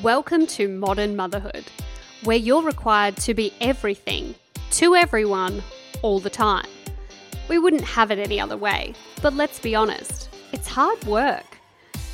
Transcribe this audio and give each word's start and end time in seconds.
Welcome 0.00 0.46
to 0.46 0.68
Modern 0.68 1.16
Motherhood, 1.16 1.66
where 2.24 2.38
you're 2.38 2.62
required 2.62 3.18
to 3.18 3.34
be 3.34 3.52
everything 3.60 4.34
to 4.70 4.94
everyone 4.94 5.62
all 6.00 6.18
the 6.18 6.30
time. 6.30 6.66
We 7.46 7.58
wouldn't 7.58 7.84
have 7.84 8.10
it 8.10 8.18
any 8.18 8.40
other 8.40 8.56
way, 8.56 8.94
but 9.20 9.34
let's 9.34 9.58
be 9.58 9.74
honest, 9.74 10.30
it's 10.50 10.66
hard 10.66 11.04
work. 11.04 11.58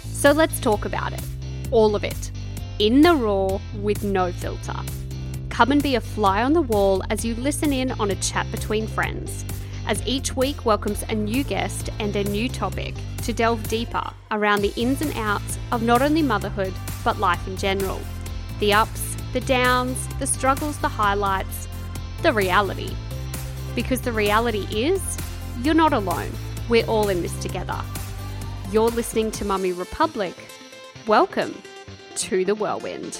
So 0.06 0.32
let's 0.32 0.58
talk 0.58 0.86
about 0.86 1.12
it. 1.12 1.22
All 1.70 1.94
of 1.94 2.02
it. 2.02 2.32
In 2.80 3.00
the 3.00 3.14
raw 3.14 3.60
with 3.76 4.02
no 4.02 4.32
filter. 4.32 4.80
Come 5.48 5.70
and 5.70 5.82
be 5.82 5.94
a 5.94 6.00
fly 6.00 6.42
on 6.42 6.54
the 6.54 6.62
wall 6.62 7.04
as 7.10 7.24
you 7.24 7.36
listen 7.36 7.72
in 7.72 7.92
on 7.92 8.10
a 8.10 8.16
chat 8.16 8.50
between 8.50 8.88
friends, 8.88 9.44
as 9.86 10.04
each 10.04 10.34
week 10.34 10.66
welcomes 10.66 11.04
a 11.04 11.14
new 11.14 11.44
guest 11.44 11.90
and 12.00 12.16
a 12.16 12.24
new 12.24 12.48
topic 12.48 12.96
to 13.22 13.32
delve 13.32 13.62
deeper 13.68 14.02
around 14.32 14.62
the 14.62 14.74
ins 14.74 15.00
and 15.00 15.16
outs 15.16 15.60
of 15.70 15.84
not 15.84 16.02
only 16.02 16.22
motherhood, 16.22 16.74
but 17.04 17.18
life 17.18 17.46
in 17.46 17.56
general. 17.56 18.00
The 18.60 18.72
ups, 18.72 19.16
the 19.32 19.40
downs, 19.40 20.08
the 20.18 20.26
struggles, 20.26 20.78
the 20.78 20.88
highlights, 20.88 21.68
the 22.22 22.32
reality. 22.32 22.94
Because 23.74 24.00
the 24.00 24.12
reality 24.12 24.66
is, 24.70 25.18
you're 25.62 25.74
not 25.74 25.92
alone. 25.92 26.30
We're 26.68 26.86
all 26.86 27.08
in 27.08 27.22
this 27.22 27.38
together. 27.40 27.80
You're 28.70 28.90
listening 28.90 29.30
to 29.32 29.44
Mummy 29.44 29.72
Republic. 29.72 30.34
Welcome 31.06 31.62
to 32.16 32.44
the 32.44 32.54
whirlwind. 32.54 33.18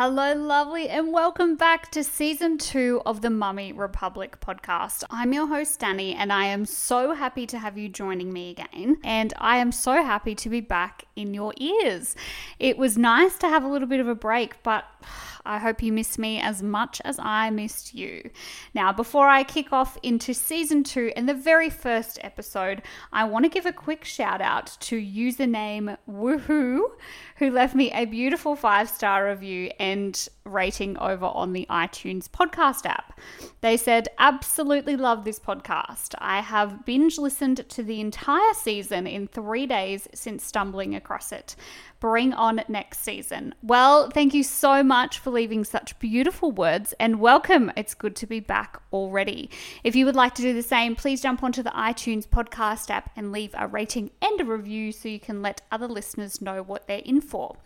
Hello, 0.00 0.32
lovely, 0.32 0.88
and 0.88 1.12
welcome 1.12 1.56
back 1.56 1.90
to 1.90 2.04
season 2.04 2.56
two 2.56 3.02
of 3.04 3.20
the 3.20 3.30
Mummy 3.30 3.72
Republic 3.72 4.38
podcast. 4.38 5.02
I'm 5.10 5.32
your 5.32 5.48
host, 5.48 5.80
Danny, 5.80 6.14
and 6.14 6.32
I 6.32 6.44
am 6.44 6.66
so 6.66 7.14
happy 7.14 7.48
to 7.48 7.58
have 7.58 7.76
you 7.76 7.88
joining 7.88 8.32
me 8.32 8.50
again. 8.50 8.98
And 9.02 9.34
I 9.38 9.56
am 9.56 9.72
so 9.72 9.94
happy 9.94 10.36
to 10.36 10.48
be 10.48 10.60
back 10.60 11.06
in 11.16 11.34
your 11.34 11.52
ears. 11.56 12.14
It 12.60 12.78
was 12.78 12.96
nice 12.96 13.38
to 13.38 13.48
have 13.48 13.64
a 13.64 13.68
little 13.68 13.88
bit 13.88 13.98
of 13.98 14.06
a 14.06 14.14
break, 14.14 14.62
but 14.62 14.84
I 15.44 15.58
hope 15.58 15.82
you 15.82 15.92
miss 15.92 16.18
me 16.18 16.38
as 16.38 16.62
much 16.62 17.00
as 17.04 17.18
I 17.18 17.50
missed 17.50 17.94
you. 17.94 18.30
Now, 18.74 18.92
before 18.92 19.28
I 19.28 19.42
kick 19.42 19.72
off 19.72 19.98
into 20.02 20.34
season 20.34 20.84
two 20.84 21.10
and 21.16 21.28
the 21.28 21.34
very 21.34 21.70
first 21.70 22.18
episode, 22.22 22.82
I 23.12 23.24
want 23.24 23.46
to 23.46 23.48
give 23.48 23.64
a 23.64 23.72
quick 23.72 24.04
shout 24.04 24.40
out 24.40 24.76
to 24.80 25.00
username 25.00 25.96
Woohoo, 26.08 26.82
who 27.38 27.50
left 27.50 27.74
me 27.74 27.90
a 27.92 28.04
beautiful 28.04 28.56
five 28.56 28.88
star 28.88 29.28
review 29.28 29.70
and 29.78 30.28
rating 30.44 30.96
over 30.98 31.26
on 31.26 31.52
the 31.52 31.66
iTunes 31.70 32.28
podcast 32.28 32.84
app. 32.86 33.18
They 33.60 33.76
said, 33.76 34.08
Absolutely 34.18 34.96
love 34.96 35.24
this 35.24 35.38
podcast. 35.38 36.14
I 36.18 36.40
have 36.40 36.84
binge 36.84 37.18
listened 37.18 37.68
to 37.68 37.82
the 37.82 38.00
entire 38.00 38.54
season 38.54 39.06
in 39.06 39.28
three 39.28 39.66
days 39.66 40.08
since 40.14 40.44
stumbling 40.44 40.94
across 40.94 41.32
it. 41.32 41.54
Bring 42.00 42.32
on 42.32 42.62
next 42.68 43.00
season. 43.00 43.54
Well, 43.60 44.08
thank 44.10 44.32
you 44.32 44.44
so 44.44 44.84
much 44.84 45.18
for 45.18 45.30
leaving 45.30 45.64
such 45.64 45.98
beautiful 45.98 46.52
words 46.52 46.94
and 47.00 47.18
welcome. 47.18 47.72
It's 47.76 47.94
good 47.94 48.14
to 48.16 48.26
be 48.26 48.38
back 48.38 48.80
already. 48.92 49.50
If 49.82 49.96
you 49.96 50.06
would 50.06 50.14
like 50.14 50.34
to 50.36 50.42
do 50.42 50.54
the 50.54 50.62
same, 50.62 50.94
please 50.94 51.20
jump 51.20 51.42
onto 51.42 51.62
the 51.62 51.70
iTunes 51.70 52.26
podcast 52.26 52.88
app 52.90 53.10
and 53.16 53.32
leave 53.32 53.52
a 53.58 53.66
rating 53.66 54.12
and 54.22 54.40
a 54.40 54.44
review 54.44 54.92
so 54.92 55.08
you 55.08 55.18
can 55.18 55.42
let 55.42 55.62
other 55.72 55.88
listeners 55.88 56.40
know 56.40 56.62
what 56.62 56.86
they're 56.86 56.98
in 56.98 57.20
for. 57.28 57.56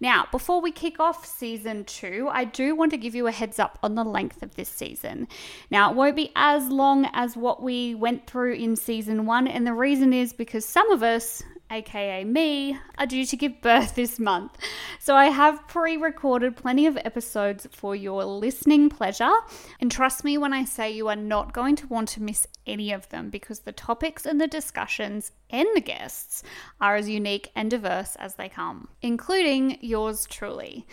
Now, 0.00 0.26
before 0.30 0.60
we 0.60 0.72
kick 0.72 1.00
off 1.00 1.24
season 1.24 1.84
two, 1.84 2.28
I 2.30 2.44
do 2.44 2.74
want 2.74 2.90
to 2.90 2.96
give 2.98 3.14
you 3.14 3.26
a 3.26 3.32
heads 3.32 3.58
up 3.58 3.78
on 3.82 3.94
the 3.94 4.04
length 4.04 4.42
of 4.42 4.54
this 4.56 4.68
season. 4.68 5.28
Now, 5.70 5.90
it 5.90 5.96
won't 5.96 6.16
be 6.16 6.32
as 6.36 6.68
long 6.68 7.08
as 7.12 7.36
what 7.36 7.62
we 7.62 7.94
went 7.94 8.26
through 8.26 8.54
in 8.54 8.76
season 8.76 9.26
one, 9.26 9.46
and 9.46 9.66
the 9.66 9.72
reason 9.72 10.12
is 10.12 10.32
because 10.32 10.64
some 10.64 10.90
of 10.90 11.02
us, 11.02 11.42
aka 11.70 12.24
me, 12.24 12.78
are 12.98 13.06
due 13.06 13.24
to 13.26 13.36
give 13.36 13.60
birth 13.60 13.94
this 13.94 14.18
month. 14.18 14.56
So 14.98 15.14
I 15.14 15.26
have 15.26 15.66
pre 15.68 15.96
recorded 15.96 16.56
plenty 16.56 16.86
of 16.86 16.96
episodes 16.98 17.66
for 17.72 17.94
your 17.94 18.24
listening 18.24 18.88
pleasure. 18.88 19.32
And 19.80 19.90
trust 19.90 20.24
me 20.24 20.38
when 20.38 20.52
I 20.52 20.64
say 20.64 20.90
you 20.90 21.08
are 21.08 21.16
not 21.16 21.52
going 21.52 21.76
to 21.76 21.86
want 21.86 22.08
to 22.10 22.22
miss 22.22 22.46
any 22.66 22.92
of 22.92 23.08
them 23.10 23.30
because 23.30 23.60
the 23.60 23.72
topics 23.72 24.24
and 24.26 24.40
the 24.40 24.46
discussions 24.46 25.32
and 25.50 25.68
the 25.74 25.80
guests 25.80 26.42
are 26.80 26.96
as 26.96 27.08
unique 27.08 27.50
and 27.54 27.70
diverse 27.70 28.16
as 28.16 28.34
they 28.36 28.48
come, 28.48 28.88
including 29.02 29.78
yours 29.80 30.26
truly. 30.26 30.86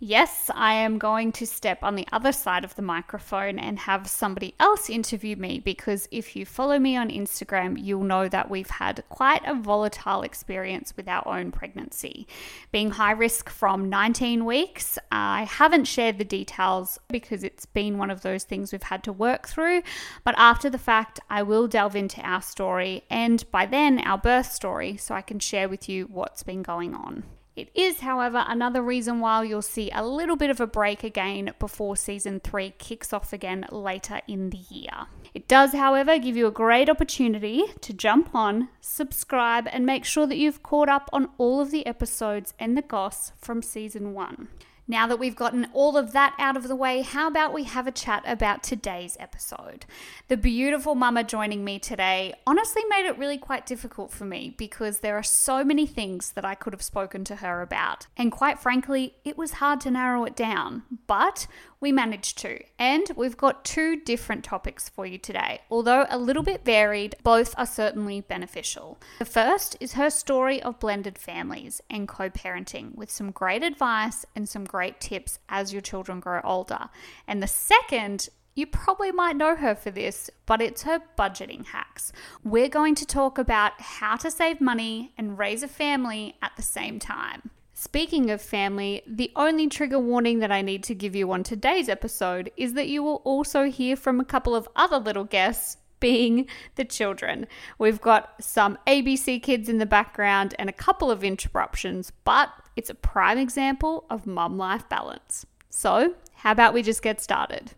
Yes, 0.00 0.48
I 0.54 0.74
am 0.74 0.98
going 0.98 1.32
to 1.32 1.46
step 1.46 1.82
on 1.82 1.96
the 1.96 2.06
other 2.12 2.30
side 2.30 2.62
of 2.62 2.76
the 2.76 2.82
microphone 2.82 3.58
and 3.58 3.80
have 3.80 4.06
somebody 4.06 4.54
else 4.60 4.88
interview 4.88 5.34
me 5.34 5.58
because 5.58 6.06
if 6.12 6.36
you 6.36 6.46
follow 6.46 6.78
me 6.78 6.96
on 6.96 7.10
Instagram, 7.10 7.76
you'll 7.76 8.04
know 8.04 8.28
that 8.28 8.48
we've 8.48 8.70
had 8.70 9.02
quite 9.08 9.42
a 9.44 9.56
volatile 9.56 10.22
experience 10.22 10.96
with 10.96 11.08
our 11.08 11.26
own 11.26 11.50
pregnancy. 11.50 12.28
Being 12.70 12.90
high 12.90 13.10
risk 13.10 13.50
from 13.50 13.88
19 13.88 14.44
weeks, 14.44 15.00
I 15.10 15.42
haven't 15.42 15.86
shared 15.86 16.18
the 16.18 16.24
details 16.24 17.00
because 17.08 17.42
it's 17.42 17.66
been 17.66 17.98
one 17.98 18.12
of 18.12 18.20
those 18.20 18.44
things 18.44 18.70
we've 18.70 18.82
had 18.84 19.02
to 19.02 19.12
work 19.12 19.48
through, 19.48 19.82
but 20.22 20.36
after 20.38 20.70
the 20.70 20.78
fact, 20.78 21.18
I 21.28 21.42
will 21.42 21.66
delve 21.66 21.96
into 21.96 22.20
our 22.20 22.40
story 22.40 23.02
and 23.10 23.50
by 23.50 23.66
then 23.66 23.98
our 23.98 24.18
birth 24.18 24.52
story 24.52 24.96
so 24.96 25.16
I 25.16 25.22
can 25.22 25.40
share 25.40 25.68
with 25.68 25.88
you 25.88 26.04
what's 26.04 26.44
been 26.44 26.62
going 26.62 26.94
on. 26.94 27.24
It 27.58 27.70
is, 27.74 27.98
however, 27.98 28.44
another 28.46 28.80
reason 28.80 29.18
why 29.18 29.42
you'll 29.42 29.62
see 29.62 29.90
a 29.92 30.06
little 30.06 30.36
bit 30.36 30.48
of 30.48 30.60
a 30.60 30.66
break 30.68 31.02
again 31.02 31.52
before 31.58 31.96
season 31.96 32.38
three 32.38 32.72
kicks 32.78 33.12
off 33.12 33.32
again 33.32 33.66
later 33.72 34.20
in 34.28 34.50
the 34.50 34.62
year. 34.70 35.08
It 35.34 35.48
does, 35.48 35.72
however, 35.72 36.20
give 36.20 36.36
you 36.36 36.46
a 36.46 36.52
great 36.52 36.88
opportunity 36.88 37.64
to 37.80 37.92
jump 37.92 38.32
on, 38.32 38.68
subscribe, 38.80 39.66
and 39.72 39.84
make 39.84 40.04
sure 40.04 40.28
that 40.28 40.38
you've 40.38 40.62
caught 40.62 40.88
up 40.88 41.10
on 41.12 41.30
all 41.36 41.60
of 41.60 41.72
the 41.72 41.84
episodes 41.84 42.54
and 42.60 42.76
the 42.76 42.82
goss 42.82 43.32
from 43.36 43.60
season 43.60 44.14
one. 44.14 44.46
Now 44.90 45.06
that 45.06 45.18
we've 45.18 45.36
gotten 45.36 45.68
all 45.74 45.98
of 45.98 46.12
that 46.12 46.34
out 46.38 46.56
of 46.56 46.66
the 46.66 46.74
way, 46.74 47.02
how 47.02 47.28
about 47.28 47.52
we 47.52 47.64
have 47.64 47.86
a 47.86 47.92
chat 47.92 48.22
about 48.26 48.62
today's 48.62 49.18
episode? 49.20 49.84
The 50.28 50.38
beautiful 50.38 50.94
mama 50.94 51.24
joining 51.24 51.62
me 51.62 51.78
today 51.78 52.32
honestly 52.46 52.82
made 52.88 53.04
it 53.04 53.18
really 53.18 53.36
quite 53.36 53.66
difficult 53.66 54.10
for 54.10 54.24
me 54.24 54.54
because 54.56 55.00
there 55.00 55.18
are 55.18 55.22
so 55.22 55.62
many 55.62 55.86
things 55.86 56.32
that 56.32 56.46
I 56.46 56.54
could 56.54 56.72
have 56.72 56.80
spoken 56.80 57.22
to 57.24 57.36
her 57.36 57.60
about. 57.60 58.06
And 58.16 58.32
quite 58.32 58.58
frankly, 58.58 59.16
it 59.26 59.36
was 59.36 59.52
hard 59.52 59.82
to 59.82 59.90
narrow 59.90 60.24
it 60.24 60.34
down, 60.34 60.84
but 61.06 61.46
we 61.80 61.92
managed 61.92 62.38
to. 62.38 62.62
And 62.78 63.10
we've 63.16 63.36
got 63.36 63.64
two 63.64 63.96
different 63.96 64.44
topics 64.44 64.88
for 64.88 65.06
you 65.06 65.18
today. 65.18 65.60
Although 65.70 66.06
a 66.08 66.18
little 66.18 66.42
bit 66.42 66.64
varied, 66.64 67.16
both 67.22 67.54
are 67.56 67.66
certainly 67.66 68.20
beneficial. 68.20 68.98
The 69.18 69.24
first 69.24 69.76
is 69.80 69.92
her 69.94 70.10
story 70.10 70.62
of 70.62 70.80
blended 70.80 71.18
families 71.18 71.80
and 71.88 72.08
co 72.08 72.30
parenting 72.30 72.94
with 72.94 73.10
some 73.10 73.30
great 73.30 73.62
advice 73.62 74.24
and 74.34 74.48
some 74.48 74.64
great 74.64 75.00
tips 75.00 75.38
as 75.48 75.72
your 75.72 75.82
children 75.82 76.20
grow 76.20 76.40
older. 76.42 76.88
And 77.26 77.42
the 77.42 77.46
second 77.46 78.28
you 78.58 78.66
probably 78.66 79.12
might 79.12 79.36
know 79.36 79.54
her 79.54 79.76
for 79.76 79.92
this, 79.92 80.30
but 80.44 80.60
it's 80.60 80.82
her 80.82 81.00
budgeting 81.16 81.66
hacks. 81.66 82.10
We're 82.42 82.68
going 82.68 82.96
to 82.96 83.06
talk 83.06 83.38
about 83.38 83.80
how 83.80 84.16
to 84.16 84.32
save 84.32 84.60
money 84.60 85.12
and 85.16 85.38
raise 85.38 85.62
a 85.62 85.68
family 85.68 86.34
at 86.42 86.56
the 86.56 86.62
same 86.62 86.98
time. 86.98 87.50
Speaking 87.80 88.32
of 88.32 88.42
family, 88.42 89.02
the 89.06 89.30
only 89.36 89.68
trigger 89.68 90.00
warning 90.00 90.40
that 90.40 90.50
I 90.50 90.62
need 90.62 90.82
to 90.82 90.96
give 90.96 91.14
you 91.14 91.30
on 91.30 91.44
today's 91.44 91.88
episode 91.88 92.50
is 92.56 92.74
that 92.74 92.88
you 92.88 93.04
will 93.04 93.22
also 93.24 93.70
hear 93.70 93.94
from 93.94 94.18
a 94.18 94.24
couple 94.24 94.56
of 94.56 94.68
other 94.74 94.98
little 94.98 95.22
guests, 95.22 95.76
being 96.00 96.48
the 96.74 96.84
children. 96.84 97.46
We've 97.78 98.00
got 98.00 98.34
some 98.42 98.78
ABC 98.88 99.40
kids 99.40 99.68
in 99.68 99.78
the 99.78 99.86
background 99.86 100.56
and 100.58 100.68
a 100.68 100.72
couple 100.72 101.08
of 101.08 101.22
interruptions, 101.22 102.10
but 102.24 102.48
it's 102.74 102.90
a 102.90 102.96
prime 102.96 103.38
example 103.38 104.06
of 104.10 104.26
mum 104.26 104.58
life 104.58 104.88
balance. 104.88 105.46
So, 105.70 106.16
how 106.34 106.50
about 106.50 106.74
we 106.74 106.82
just 106.82 107.00
get 107.00 107.20
started? 107.20 107.74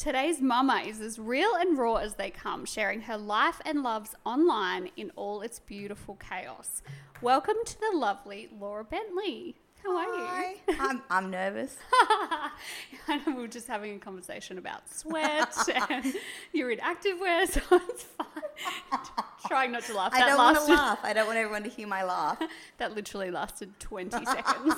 Today's 0.00 0.40
mama 0.40 0.82
is 0.86 0.98
as 1.02 1.18
real 1.18 1.54
and 1.56 1.76
raw 1.76 1.96
as 1.96 2.14
they 2.14 2.30
come, 2.30 2.64
sharing 2.64 3.02
her 3.02 3.18
life 3.18 3.60
and 3.66 3.82
loves 3.82 4.14
online 4.24 4.88
in 4.96 5.10
all 5.14 5.42
its 5.42 5.58
beautiful 5.58 6.14
chaos. 6.14 6.82
Welcome 7.20 7.56
to 7.66 7.78
the 7.78 7.98
lovely 7.98 8.48
Laura 8.58 8.82
Bentley. 8.82 9.56
How 9.84 9.94
are 9.98 10.06
Hi. 10.08 10.54
you? 10.66 10.74
I'm, 10.80 11.02
I'm 11.10 11.30
nervous. 11.30 11.76
We 13.26 13.34
were 13.34 13.46
just 13.46 13.66
having 13.66 13.96
a 13.96 13.98
conversation 13.98 14.56
about 14.56 14.90
sweat 14.90 15.54
and 15.90 16.14
you're 16.54 16.70
in 16.70 16.78
activewear, 16.78 17.46
so 17.46 17.60
it's 17.70 18.04
fine. 18.04 19.00
Trying 19.48 19.72
not 19.72 19.82
to 19.84 19.94
laugh. 19.94 20.12
I 20.14 20.20
That 20.20 20.28
don't 20.28 20.38
want 20.38 20.58
to 20.58 20.64
laugh. 20.72 20.98
I 21.02 21.12
don't 21.12 21.26
want 21.26 21.38
everyone 21.38 21.64
to 21.64 21.68
hear 21.68 21.86
my 21.86 22.04
laugh. 22.04 22.40
That 22.78 22.94
literally 22.94 23.30
lasted 23.30 23.78
20 23.80 24.24
seconds. 24.24 24.74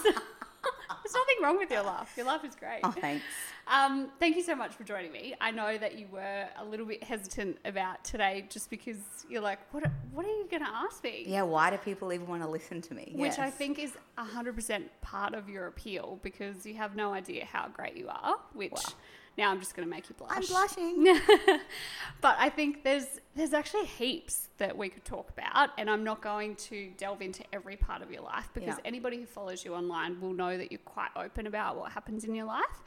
There's 1.05 1.15
nothing 1.15 1.37
wrong 1.43 1.59
with 1.59 1.71
your 1.71 1.83
laugh. 1.83 2.13
Your 2.17 2.27
laugh 2.27 2.45
is 2.45 2.55
great. 2.55 2.81
Oh, 2.85 2.91
thanks. 2.91 3.25
Um, 3.69 4.11
thank 4.19 4.35
you 4.35 4.43
so 4.43 4.57
much 4.57 4.75
for 4.75 4.83
joining 4.83 5.13
me. 5.13 5.35
I 5.41 5.53
know 5.53 5.79
that 5.79 5.97
you 5.97 6.09
were 6.11 6.49
a 6.59 6.65
little 6.65 6.85
bit 6.85 7.03
hesitant 7.05 7.59
about 7.65 8.03
today 8.03 8.45
just 8.51 8.69
because 8.71 8.97
you're 9.31 9.41
like, 9.41 9.61
what, 9.73 9.85
what 10.13 10.27
are 10.27 10.31
you 10.31 10.49
going 10.51 10.65
to 10.65 10.69
ask 10.69 11.05
me? 11.05 11.23
Yeah, 11.29 11.43
why 11.43 11.71
do 11.71 11.77
people 11.77 12.13
even 12.13 12.27
want 12.27 12.43
to 12.43 12.49
listen 12.49 12.81
to 12.83 12.95
me? 12.95 13.13
Which 13.15 13.39
I 13.39 13.51
think 13.51 13.79
is 13.79 13.93
100% 14.19 14.83
part 15.01 15.35
of 15.35 15.49
your 15.49 15.69
appeal 15.69 16.19
because 16.25 16.67
you 16.67 16.75
have 16.75 16.97
no 16.97 17.13
idea 17.13 17.45
how 17.45 17.69
great 17.69 17.97
you 17.97 18.09
are, 18.09 18.35
which 18.53 18.73
Wow. 18.73 18.95
Now 19.39 19.51
I'm 19.51 19.61
just 19.61 19.75
going 19.75 19.87
to 19.89 19.91
make 19.91 20.09
you 20.09 20.15
blush. 20.15 20.33
I'm 20.37 20.43
blushing. 20.47 21.05
but 22.21 22.37
I 22.39 22.49
think 22.51 22.85
there's 22.85 23.07
there's 23.35 23.53
actually 23.55 23.87
heaps 23.87 24.49
that 24.59 24.77
we 24.77 24.89
could 24.89 25.05
talk 25.05 25.31
about, 25.31 25.71
and 25.79 25.89
I'm 25.89 26.05
not 26.05 26.21
going 26.21 26.55
to 26.57 26.91
delve 26.99 27.23
into 27.23 27.43
every 27.53 27.77
part 27.77 28.03
of 28.03 28.11
your 28.11 28.23
life 28.23 28.49
because 28.53 28.77
Yeah. 28.77 28.85
anybody 28.85 29.19
who 29.19 29.27
follows 29.27 29.65
you 29.65 29.75
online 29.75 30.21
will 30.21 30.35
know 30.35 30.57
that 30.59 30.71
you're 30.71 30.79
quite 30.85 31.11
open 31.17 31.47
about 31.47 31.77
what 31.77 31.93
happens 31.93 32.25
in 32.25 32.35
your 32.35 32.45
life. 32.47 32.83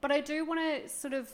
But 0.00 0.12
I 0.12 0.20
do 0.20 0.44
want 0.44 0.60
to 0.60 0.88
sort 0.88 1.12
of 1.12 1.30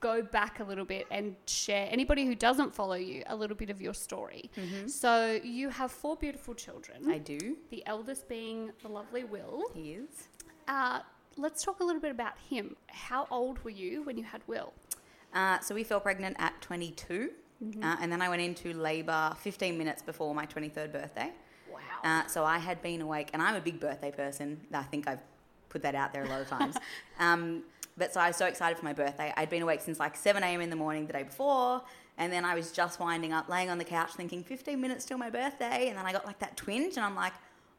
go 0.00 0.20
back 0.22 0.58
a 0.60 0.64
little 0.64 0.84
bit 0.84 1.06
and 1.12 1.36
share 1.46 1.86
anybody 1.90 2.24
who 2.26 2.34
doesn't 2.34 2.74
follow 2.74 2.94
you 2.96 3.22
a 3.28 3.36
little 3.36 3.56
bit 3.56 3.70
of 3.70 3.80
your 3.80 3.94
story. 3.94 4.50
So 4.86 5.40
you 5.44 5.68
have 5.68 5.92
four 5.92 6.16
beautiful 6.16 6.54
children. 6.54 7.08
I 7.10 7.18
do. 7.18 7.56
the 7.70 7.84
eldest 7.86 8.28
being 8.28 8.72
the 8.82 8.88
lovely 8.88 9.22
Will. 9.24 9.64
He 9.74 9.92
is. 9.92 10.28
Uh, 10.66 11.00
let's 11.36 11.64
talk 11.64 11.80
a 11.80 11.84
little 11.84 12.00
bit 12.00 12.10
about 12.10 12.34
him. 12.48 12.76
How 12.88 13.26
old 13.30 13.62
were 13.64 13.70
you 13.70 14.02
when 14.02 14.16
you 14.16 14.24
had 14.24 14.42
Will? 14.46 14.72
Uh, 15.34 15.58
so 15.60 15.74
we 15.74 15.84
fell 15.84 16.00
pregnant 16.00 16.36
at 16.38 16.60
22, 16.60 17.30
uh, 17.82 17.96
and 18.00 18.12
then 18.12 18.20
I 18.20 18.28
went 18.28 18.42
into 18.42 18.74
labour 18.74 19.34
15 19.38 19.78
minutes 19.78 20.02
before 20.02 20.34
my 20.34 20.46
23rd 20.46 20.92
birthday. 20.92 21.30
Wow. 21.72 21.80
Uh, 22.04 22.26
so 22.26 22.44
I 22.44 22.58
had 22.58 22.82
been 22.82 23.00
awake, 23.00 23.30
and 23.32 23.40
I'm 23.40 23.54
a 23.54 23.60
big 23.60 23.80
birthday 23.80 24.10
person. 24.10 24.60
I 24.74 24.82
think 24.82 25.08
I've 25.08 25.22
put 25.68 25.82
that 25.82 25.94
out 25.94 26.12
there 26.12 26.24
a 26.24 26.28
lot 26.28 26.40
of 26.42 26.48
times. 26.48 26.76
um, 27.18 27.62
but 27.96 28.12
so 28.12 28.20
I 28.20 28.28
was 28.28 28.36
so 28.36 28.46
excited 28.46 28.78
for 28.78 28.84
my 28.84 28.92
birthday. 28.92 29.32
I'd 29.36 29.50
been 29.50 29.62
awake 29.62 29.80
since 29.80 29.98
like 29.98 30.16
7 30.16 30.42
a.m. 30.42 30.60
in 30.60 30.70
the 30.70 30.76
morning 30.76 31.06
the 31.06 31.12
day 31.12 31.22
before, 31.22 31.82
and 32.18 32.32
then 32.32 32.44
I 32.44 32.54
was 32.54 32.72
just 32.72 33.00
winding 33.00 33.32
up, 33.32 33.48
laying 33.48 33.70
on 33.70 33.78
the 33.78 33.84
couch, 33.84 34.12
thinking 34.12 34.44
15 34.44 34.80
minutes 34.80 35.04
till 35.04 35.18
my 35.18 35.30
birthday, 35.30 35.88
and 35.88 35.96
then 35.96 36.04
I 36.04 36.12
got 36.12 36.26
like 36.26 36.38
that 36.40 36.56
twinge, 36.56 36.96
and 36.96 37.04
I'm 37.04 37.14
like, 37.14 37.32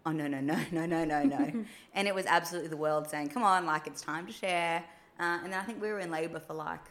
oh 0.05 0.11
no 0.11 0.27
no 0.27 0.39
no 0.39 0.57
no 0.71 0.85
no 0.85 1.05
no 1.05 1.23
no, 1.23 1.65
and 1.93 2.07
it 2.07 2.15
was 2.15 2.25
absolutely 2.25 2.69
the 2.69 2.77
world 2.77 3.07
saying, 3.07 3.29
come 3.29 3.43
on, 3.43 3.65
like 3.65 3.87
it's 3.87 4.01
time 4.01 4.25
to 4.27 4.33
share. 4.33 4.83
Uh, 5.19 5.39
and 5.43 5.53
then 5.53 5.59
I 5.59 5.63
think 5.63 5.81
we 5.81 5.89
were 5.89 5.99
in 5.99 6.11
labour 6.11 6.39
for 6.39 6.53
like 6.53 6.81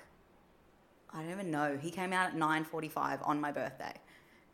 I 1.12 1.23
don't 1.23 1.31
even 1.31 1.50
know. 1.50 1.79
He 1.81 1.91
came 1.91 2.12
out 2.12 2.29
at 2.29 2.37
9:45 2.37 3.26
on 3.26 3.41
my 3.41 3.53
birthday. 3.53 3.94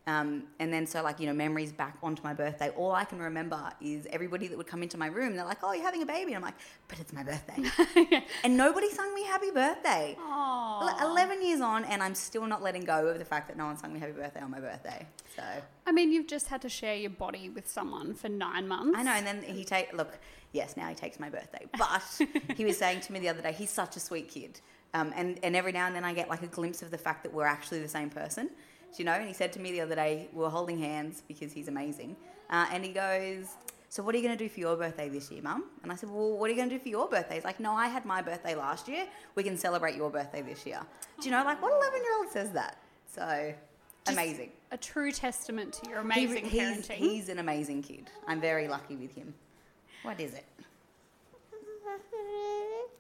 Um, 0.09 0.45
and 0.59 0.73
then 0.73 0.87
so 0.87 1.03
like 1.03 1.21
you 1.21 1.27
know 1.27 1.35
memories 1.35 1.71
back 1.71 1.99
onto 2.03 2.23
my 2.23 2.33
birthday. 2.33 2.71
All 2.71 2.93
I 2.93 3.05
can 3.05 3.19
remember 3.19 3.61
is 3.81 4.07
everybody 4.11 4.49
that 4.49 4.57
would 4.57 4.67
come 4.67 4.83
into 4.83 4.97
my 4.97 5.09
room. 5.09 5.37
They're 5.37 5.45
like, 5.45 5.59
"Oh, 5.63 5.73
you're 5.75 5.85
having 5.85 6.03
a 6.03 6.07
baby," 6.07 6.33
and 6.33 6.37
I'm 6.37 6.43
like, 6.43 6.55
"But 6.89 6.99
it's 6.99 7.13
my 7.13 7.23
birthday," 7.23 8.23
and 8.45 8.57
nobody 8.57 8.89
sung 8.89 9.15
me 9.15 9.25
happy 9.25 9.51
birthday. 9.51 10.17
Aw. 10.19 11.03
Ele- 11.03 11.11
Eleven 11.11 11.45
years 11.47 11.61
on, 11.61 11.85
and 11.85 12.03
I'm 12.03 12.15
still 12.15 12.47
not 12.47 12.63
letting 12.63 12.85
go 12.85 13.07
of 13.09 13.19
the 13.19 13.25
fact 13.25 13.49
that 13.49 13.57
no 13.59 13.67
one 13.67 13.77
sung 13.77 13.93
me 13.93 14.01
happy 14.01 14.13
birthday 14.13 14.41
on 14.41 14.51
my 14.51 14.61
birthday. 14.61 15.07
So 15.37 15.43
I 15.87 15.93
mean, 15.93 16.11
you've 16.11 16.27
just 16.27 16.47
had 16.49 16.63
to 16.63 16.71
share 16.71 16.95
your 16.97 17.11
body 17.11 17.51
with 17.51 17.69
someone 17.69 18.15
for 18.15 18.31
nine 18.31 18.67
months. 18.67 18.99
I 18.99 19.03
know. 19.03 19.13
And 19.13 19.27
then 19.27 19.43
he 19.43 19.63
take 19.65 19.93
look. 19.93 20.19
Yes, 20.53 20.75
now 20.79 20.89
he 20.89 20.95
takes 20.95 21.21
my 21.21 21.29
birthday. 21.29 21.67
But 21.77 22.03
he 22.57 22.65
was 22.65 22.79
saying 22.79 23.01
to 23.03 23.13
me 23.13 23.19
the 23.19 23.29
other 23.29 23.43
day, 23.43 23.53
he's 23.53 23.69
such 23.71 23.97
a 23.97 24.01
sweet 24.01 24.29
kid. 24.31 24.61
Um, 24.95 25.13
and 25.15 25.39
and 25.43 25.55
every 25.55 25.73
now 25.73 25.87
and 25.87 25.95
then 25.95 26.05
I 26.05 26.15
get 26.15 26.31
like 26.31 26.43
a 26.43 26.47
glimpse 26.47 26.81
of 26.83 26.91
the 26.91 26.97
fact 26.97 27.25
that 27.25 27.35
we're 27.35 27.45
actually 27.45 27.81
the 27.81 27.89
same 27.89 28.09
person. 28.09 28.49
Do 28.96 29.02
you 29.02 29.05
know? 29.05 29.12
And 29.12 29.26
he 29.29 29.35
said 29.35 29.52
to 29.55 29.61
me 29.61 29.70
the 29.73 29.81
other 29.82 29.94
day, 29.94 30.29
we 30.32 30.40
were 30.43 30.50
holding 30.50 30.79
hands 30.79 31.23
because 31.29 31.52
he's 31.52 31.69
amazing. 31.69 32.17
Uh, 32.50 32.67
and 32.73 32.85
he 32.85 32.90
goes, 32.93 33.55
"So 33.90 34.02
what 34.02 34.14
are 34.14 34.19
you 34.19 34.25
going 34.26 34.37
to 34.37 34.43
do 34.44 34.49
for 34.49 34.61
your 34.61 34.76
birthday 34.76 35.08
this 35.08 35.31
year, 35.31 35.43
Mum?" 35.43 35.64
And 35.82 35.93
I 35.93 35.96
said, 35.96 36.11
"Well, 36.11 36.37
what 36.38 36.46
are 36.49 36.52
you 36.52 36.56
going 36.56 36.70
to 36.70 36.76
do 36.76 36.82
for 36.82 36.88
your 36.88 37.08
birthday?" 37.08 37.37
He's 37.37 37.44
like, 37.44 37.61
"No, 37.61 37.73
I 37.75 37.87
had 37.88 38.05
my 38.05 38.23
birthday 38.23 38.55
last 38.55 38.88
year. 38.88 39.06
We 39.35 39.43
can 39.43 39.56
celebrate 39.56 39.94
your 39.96 40.11
birthday 40.11 40.43
this 40.43 40.64
year." 40.67 40.81
Do 41.20 41.26
you 41.26 41.31
know? 41.31 41.44
Like, 41.44 41.61
what 41.62 41.73
eleven-year-old 41.73 42.31
says 42.32 42.50
that? 42.52 42.79
So 43.14 43.55
Just 44.06 44.17
amazing. 44.17 44.50
A 44.73 44.76
true 44.79 45.12
testament 45.12 45.73
to 45.75 45.88
your 45.90 45.99
He- 46.02 46.25
amazing 46.25 46.44
he's, 46.46 46.61
parenting. 46.62 46.90
he's 46.96 47.29
an 47.29 47.38
amazing 47.38 47.82
kid. 47.82 48.11
I'm 48.26 48.40
very 48.40 48.67
lucky 48.69 48.96
with 48.96 49.14
him. 49.14 49.35
What 50.02 50.19
is 50.20 50.32
it? 50.35 50.44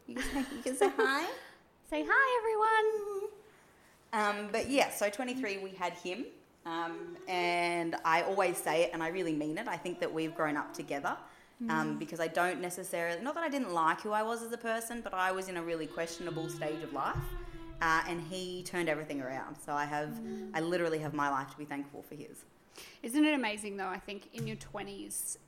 You 0.06 0.14
can 0.14 0.24
say, 0.32 0.38
you 0.56 0.62
can 0.62 0.76
say 0.76 0.88
hi. 0.96 1.26
Say 1.90 2.04
hi, 2.08 2.38
everyone. 2.40 3.30
Um, 4.12 4.48
but 4.52 4.70
yeah, 4.70 4.90
so 4.90 5.10
23, 5.10 5.58
we 5.58 5.70
had 5.70 5.92
him. 5.94 6.26
Um, 6.66 7.16
and 7.28 7.96
I 8.04 8.22
always 8.22 8.58
say 8.58 8.82
it, 8.82 8.90
and 8.92 9.02
I 9.02 9.08
really 9.08 9.32
mean 9.32 9.56
it. 9.58 9.68
I 9.68 9.76
think 9.76 10.00
that 10.00 10.12
we've 10.12 10.34
grown 10.34 10.56
up 10.56 10.74
together 10.74 11.16
um, 11.68 11.98
because 11.98 12.20
I 12.20 12.28
don't 12.28 12.60
necessarily, 12.60 13.20
not 13.20 13.34
that 13.34 13.42
I 13.42 13.48
didn't 13.48 13.72
like 13.72 14.00
who 14.00 14.12
I 14.12 14.22
was 14.22 14.42
as 14.42 14.52
a 14.52 14.58
person, 14.58 15.00
but 15.02 15.12
I 15.12 15.32
was 15.32 15.48
in 15.48 15.56
a 15.56 15.62
really 15.62 15.86
questionable 15.86 16.48
stage 16.48 16.82
of 16.82 16.92
life. 16.92 17.16
Uh, 17.80 18.02
and 18.08 18.20
he 18.20 18.62
turned 18.64 18.88
everything 18.88 19.20
around. 19.20 19.56
So 19.64 19.72
I 19.72 19.84
have, 19.84 20.10
I 20.52 20.60
literally 20.60 20.98
have 20.98 21.14
my 21.14 21.30
life 21.30 21.50
to 21.50 21.56
be 21.56 21.64
thankful 21.64 22.02
for 22.02 22.16
his. 22.16 22.44
Isn't 23.02 23.24
it 23.24 23.34
amazing 23.34 23.76
though? 23.76 23.86
I 23.86 23.98
think 23.98 24.28
in 24.32 24.46
your 24.46 24.56
20s, 24.56 25.38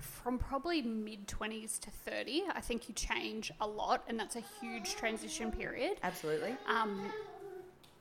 from 0.00 0.38
probably 0.38 0.82
mid 0.82 1.26
20s 1.26 1.80
to 1.80 1.90
30, 1.90 2.44
I 2.54 2.60
think 2.60 2.88
you 2.88 2.94
change 2.94 3.50
a 3.60 3.66
lot, 3.66 4.04
and 4.08 4.18
that's 4.18 4.36
a 4.36 4.42
huge 4.60 4.94
transition 4.94 5.50
period. 5.50 5.98
Absolutely. 6.02 6.54
Um, 6.68 7.02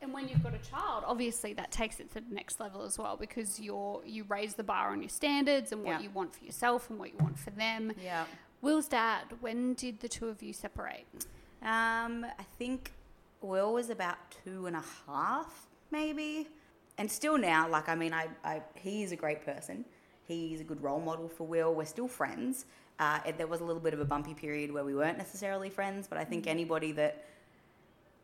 and 0.02 0.14
when 0.14 0.28
you've 0.28 0.44
got 0.44 0.54
a 0.54 0.60
child, 0.70 1.04
obviously 1.06 1.54
that 1.54 1.72
takes 1.72 2.00
it 2.00 2.10
to 2.14 2.22
the 2.22 2.34
next 2.34 2.60
level 2.60 2.84
as 2.84 2.98
well 2.98 3.18
because 3.18 3.60
you're 3.60 4.02
you 4.06 4.24
raise 4.30 4.54
the 4.56 4.64
bar 4.64 4.92
on 4.92 5.02
your 5.02 5.10
standards 5.10 5.72
and 5.72 5.84
what 5.84 5.92
Yeah. 5.98 6.00
you 6.02 6.10
want 6.12 6.34
for 6.36 6.44
yourself 6.46 6.90
and 6.90 6.98
what 7.00 7.12
you 7.12 7.18
want 7.20 7.38
for 7.38 7.50
them. 7.52 7.94
Yeah. 8.04 8.26
Will's 8.62 8.88
dad, 8.88 9.24
when 9.42 9.74
did 9.74 10.00
the 10.02 10.08
two 10.10 10.28
of 10.28 10.42
you 10.44 10.54
separate? 10.54 11.06
Um, 11.62 12.26
I 12.26 12.44
think 12.58 12.92
Will 13.42 13.74
was 13.74 13.90
about 13.90 14.18
two 14.44 14.66
and 14.68 14.76
a 14.76 14.84
half, 15.08 15.68
maybe. 15.92 16.48
And 16.98 17.10
still 17.10 17.38
now, 17.38 17.70
like, 17.70 17.88
I 17.88 17.96
mean, 17.96 18.14
I, 18.14 18.28
I 18.44 18.62
he 18.76 19.04
is 19.04 19.12
a 19.14 19.16
great 19.16 19.46
person. 19.46 19.86
He's 20.28 20.60
a 20.60 20.64
good 20.66 20.82
role 20.84 21.00
model 21.00 21.28
for 21.30 21.48
Will. 21.48 21.74
We're 21.74 21.86
still 21.86 22.08
friends. 22.08 22.66
Uh, 23.00 23.20
there 23.38 23.48
was 23.48 23.62
a 23.62 23.64
little 23.64 23.82
bit 23.82 23.94
of 23.94 24.02
a 24.02 24.06
bumpy 24.06 24.34
period 24.34 24.72
where 24.74 24.84
we 24.84 24.94
weren't 24.94 25.18
necessarily 25.18 25.70
friends, 25.70 26.06
but 26.08 26.18
I 26.18 26.26
think 26.26 26.46
anybody 26.48 26.92
that, 26.94 27.24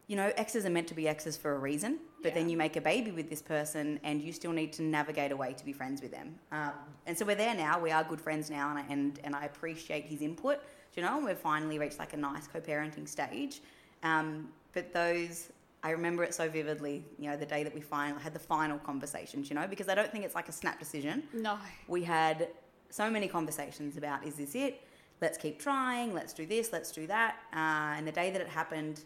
you 0.08 0.16
know, 0.16 0.32
exes 0.38 0.66
are 0.66 0.70
meant 0.70 0.88
to 0.88 0.94
be 0.94 1.08
exes 1.08 1.36
for 1.36 1.56
a 1.56 1.58
reason, 1.60 2.00
but 2.22 2.34
then 2.34 2.48
you 2.48 2.58
make 2.58 2.76
a 2.76 2.82
baby 2.82 3.12
with 3.12 3.30
this 3.30 3.42
person 3.42 4.00
and 4.04 4.22
you 4.22 4.32
still 4.32 4.52
need 4.52 4.72
to 4.74 4.84
navigate 4.84 5.32
a 5.32 5.36
way 5.36 5.54
to 5.54 5.66
be 5.66 5.74
friends 5.74 6.02
with 6.02 6.12
them. 6.12 6.36
Um, 6.52 6.74
and 7.08 7.18
so 7.18 7.26
we're 7.26 7.36
there 7.36 7.56
now. 7.56 7.80
We 7.80 7.92
are 7.92 8.04
good 8.04 8.22
friends 8.22 8.50
now, 8.50 8.70
and 8.70 8.80
I, 8.80 8.86
and, 8.90 9.20
and 9.24 9.36
I 9.36 9.46
appreciate 9.46 10.06
his 10.06 10.22
input. 10.22 10.60
You 10.96 11.04
know? 11.04 11.18
And 11.18 11.26
we've 11.26 11.38
finally 11.38 11.80
reached 11.80 12.00
like 12.00 12.14
a 12.14 12.18
nice 12.18 12.48
co-parenting 12.48 13.08
stage. 13.08 13.62
Um, 14.04 14.50
but 14.74 14.94
those, 14.94 15.50
I 15.84 15.90
remember 15.90 16.24
it 16.24 16.34
so 16.34 16.50
vividly. 16.50 17.04
You 17.18 17.30
know, 17.32 17.38
the 17.38 17.46
day 17.46 17.64
that 17.64 17.74
we 17.74 17.82
finally 17.82 18.22
had 18.22 18.34
the 18.34 18.40
final 18.40 18.78
conversations. 18.78 19.50
You 19.50 19.56
know, 19.56 19.68
because 19.68 19.90
I 19.90 19.96
don't 19.96 20.12
think 20.12 20.24
it's 20.24 20.36
like 20.36 20.50
a 20.50 20.54
snap 20.54 20.80
decision 20.80 21.24
No. 21.34 21.58
we 21.88 22.04
had 22.04 22.50
so 22.92 23.10
many 23.10 23.28
conversations 23.28 23.98
about 23.98 24.26
is 24.26 24.36
this 24.36 24.56
it 24.56 24.82
let's 25.20 25.38
keep 25.38 25.60
trying 25.60 26.14
let's 26.14 26.32
do 26.34 26.46
this 26.46 26.72
let's 26.72 26.92
do 26.92 27.08
that 27.08 27.36
uh, 27.52 27.98
and 27.98 28.08
the 28.08 28.12
day 28.12 28.30
that 28.30 28.40
it 28.40 28.48
happened 28.48 29.04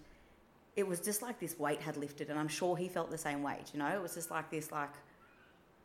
it 0.76 0.88
was 0.88 1.00
just 1.00 1.22
like 1.22 1.40
this 1.40 1.58
weight 1.60 1.82
had 1.82 1.98
lifted 1.98 2.30
and 2.30 2.40
i'm 2.40 2.48
sure 2.48 2.78
he 2.78 2.88
felt 2.88 3.12
the 3.12 3.18
same 3.18 3.44
weight 3.44 3.72
you 3.74 3.80
know? 3.80 3.88
It 3.88 4.02
was 4.02 4.14
just 4.14 4.32
like 4.32 4.50
this 4.50 4.72
like 4.72 4.94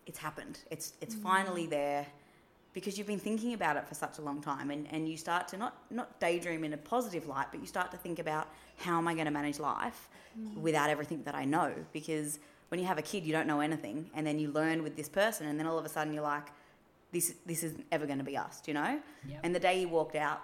it's 0.07 0.19
happened. 0.19 0.59
It's 0.71 0.95
it's 1.01 1.15
mm. 1.15 1.23
finally 1.23 1.67
there 1.67 2.07
because 2.73 2.99
you've 2.99 3.07
been 3.07 3.21
thinking 3.21 3.55
about 3.55 3.77
it 3.77 3.87
for 3.87 3.95
such 3.95 4.19
a 4.19 4.21
long 4.21 4.43
time 4.43 4.71
and, 4.71 4.89
and 4.91 5.09
you 5.09 5.17
start 5.17 5.49
to 5.49 5.57
not 5.57 5.77
not 5.91 6.19
daydream 6.21 6.65
in 6.65 6.73
a 6.73 6.77
positive 6.77 7.27
light 7.27 7.47
but 7.51 7.61
you 7.61 7.67
start 7.67 7.91
to 7.93 7.97
think 7.97 8.19
about 8.19 8.49
how 8.79 8.99
am 8.99 9.07
i 9.07 9.15
going 9.15 9.27
to 9.27 9.31
manage 9.31 9.61
life 9.61 10.09
mm. 10.39 10.57
without 10.57 10.91
everything 10.91 11.23
that 11.25 11.35
i 11.35 11.45
know? 11.45 11.73
Because 11.93 12.39
when 12.69 12.81
you 12.81 12.87
have 12.87 12.99
a 12.99 13.03
kid 13.03 13.25
you 13.25 13.33
don't 13.33 13.47
know 13.47 13.61
anything 13.61 14.11
and 14.15 14.27
then 14.27 14.39
you 14.39 14.51
learn 14.51 14.83
with 14.83 14.97
this 14.97 15.09
person 15.09 15.47
and 15.47 15.59
then 15.59 15.67
all 15.67 15.79
of 15.79 15.85
a 15.85 15.89
sudden 15.89 16.13
you're 16.13 16.23
like 16.23 16.49
this 17.13 17.35
this 17.47 17.63
isn't 17.63 17.87
ever 17.93 18.07
going 18.07 18.19
to 18.19 18.25
be 18.25 18.37
us 18.37 18.63
you 18.67 18.75
know? 18.75 19.01
Yep. 19.29 19.41
and 19.45 19.55
the 19.55 19.61
day 19.61 19.79
he 19.79 19.87
walked 19.87 20.17
out 20.17 20.43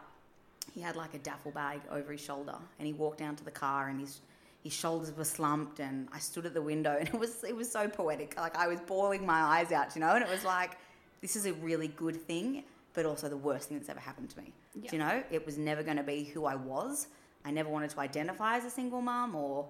he 0.72 0.80
had 0.80 0.94
like 0.94 1.14
a 1.14 1.18
duffel 1.18 1.50
bag 1.50 1.80
over 1.90 2.12
his 2.12 2.20
shoulder 2.20 2.56
and 2.78 2.86
he 2.86 2.92
walked 2.92 3.18
down 3.18 3.34
to 3.36 3.44
the 3.44 3.50
car 3.50 3.88
and 3.88 4.00
his 4.00 4.20
his 4.62 4.72
shoulders 4.72 5.12
were 5.16 5.24
slumped 5.24 5.80
and 5.80 6.08
I 6.12 6.18
stood 6.18 6.46
at 6.46 6.54
the 6.54 6.62
window 6.62 6.96
and 6.98 7.08
it 7.08 7.18
was 7.18 7.42
it 7.44 7.56
was 7.56 7.70
so 7.70 7.88
poetic. 7.88 8.36
Like 8.36 8.56
I 8.56 8.66
was 8.66 8.80
bawling 8.80 9.24
my 9.24 9.40
eyes 9.40 9.72
out 9.72 9.94
you 9.94 10.00
know 10.00 10.10
and 10.10 10.22
it 10.22 10.30
was 10.30 10.44
like 10.44 10.76
this 11.20 11.36
is 11.36 11.46
a 11.46 11.52
really 11.54 11.88
good 11.88 12.16
thing 12.16 12.64
but 12.92 13.06
also 13.06 13.28
the 13.28 13.36
worst 13.36 13.68
thing 13.68 13.78
that's 13.78 13.88
ever 13.88 14.00
happened 14.00 14.30
to 14.30 14.38
me. 14.38 14.52
Yeah. 14.74 14.90
do 14.90 14.96
you 14.96 15.02
know? 15.02 15.22
It 15.30 15.46
was 15.46 15.56
never 15.56 15.82
going 15.82 15.96
to 15.96 16.02
be 16.02 16.24
who 16.24 16.44
I 16.44 16.56
was. 16.56 17.06
I 17.44 17.52
never 17.52 17.68
wanted 17.68 17.90
to 17.90 18.00
identify 18.00 18.56
as 18.56 18.64
a 18.64 18.70
single 18.70 19.00
mom 19.00 19.34
or 19.34 19.66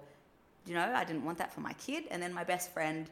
you 0.67 0.75
know 0.75 0.93
I 0.95 1.05
didn't 1.05 1.25
want 1.25 1.39
that 1.39 1.53
for 1.53 1.61
my 1.61 1.73
kid. 1.75 2.05
And 2.11 2.23
then 2.23 2.33
my 2.33 2.45
best 2.45 2.73
friend 2.73 3.09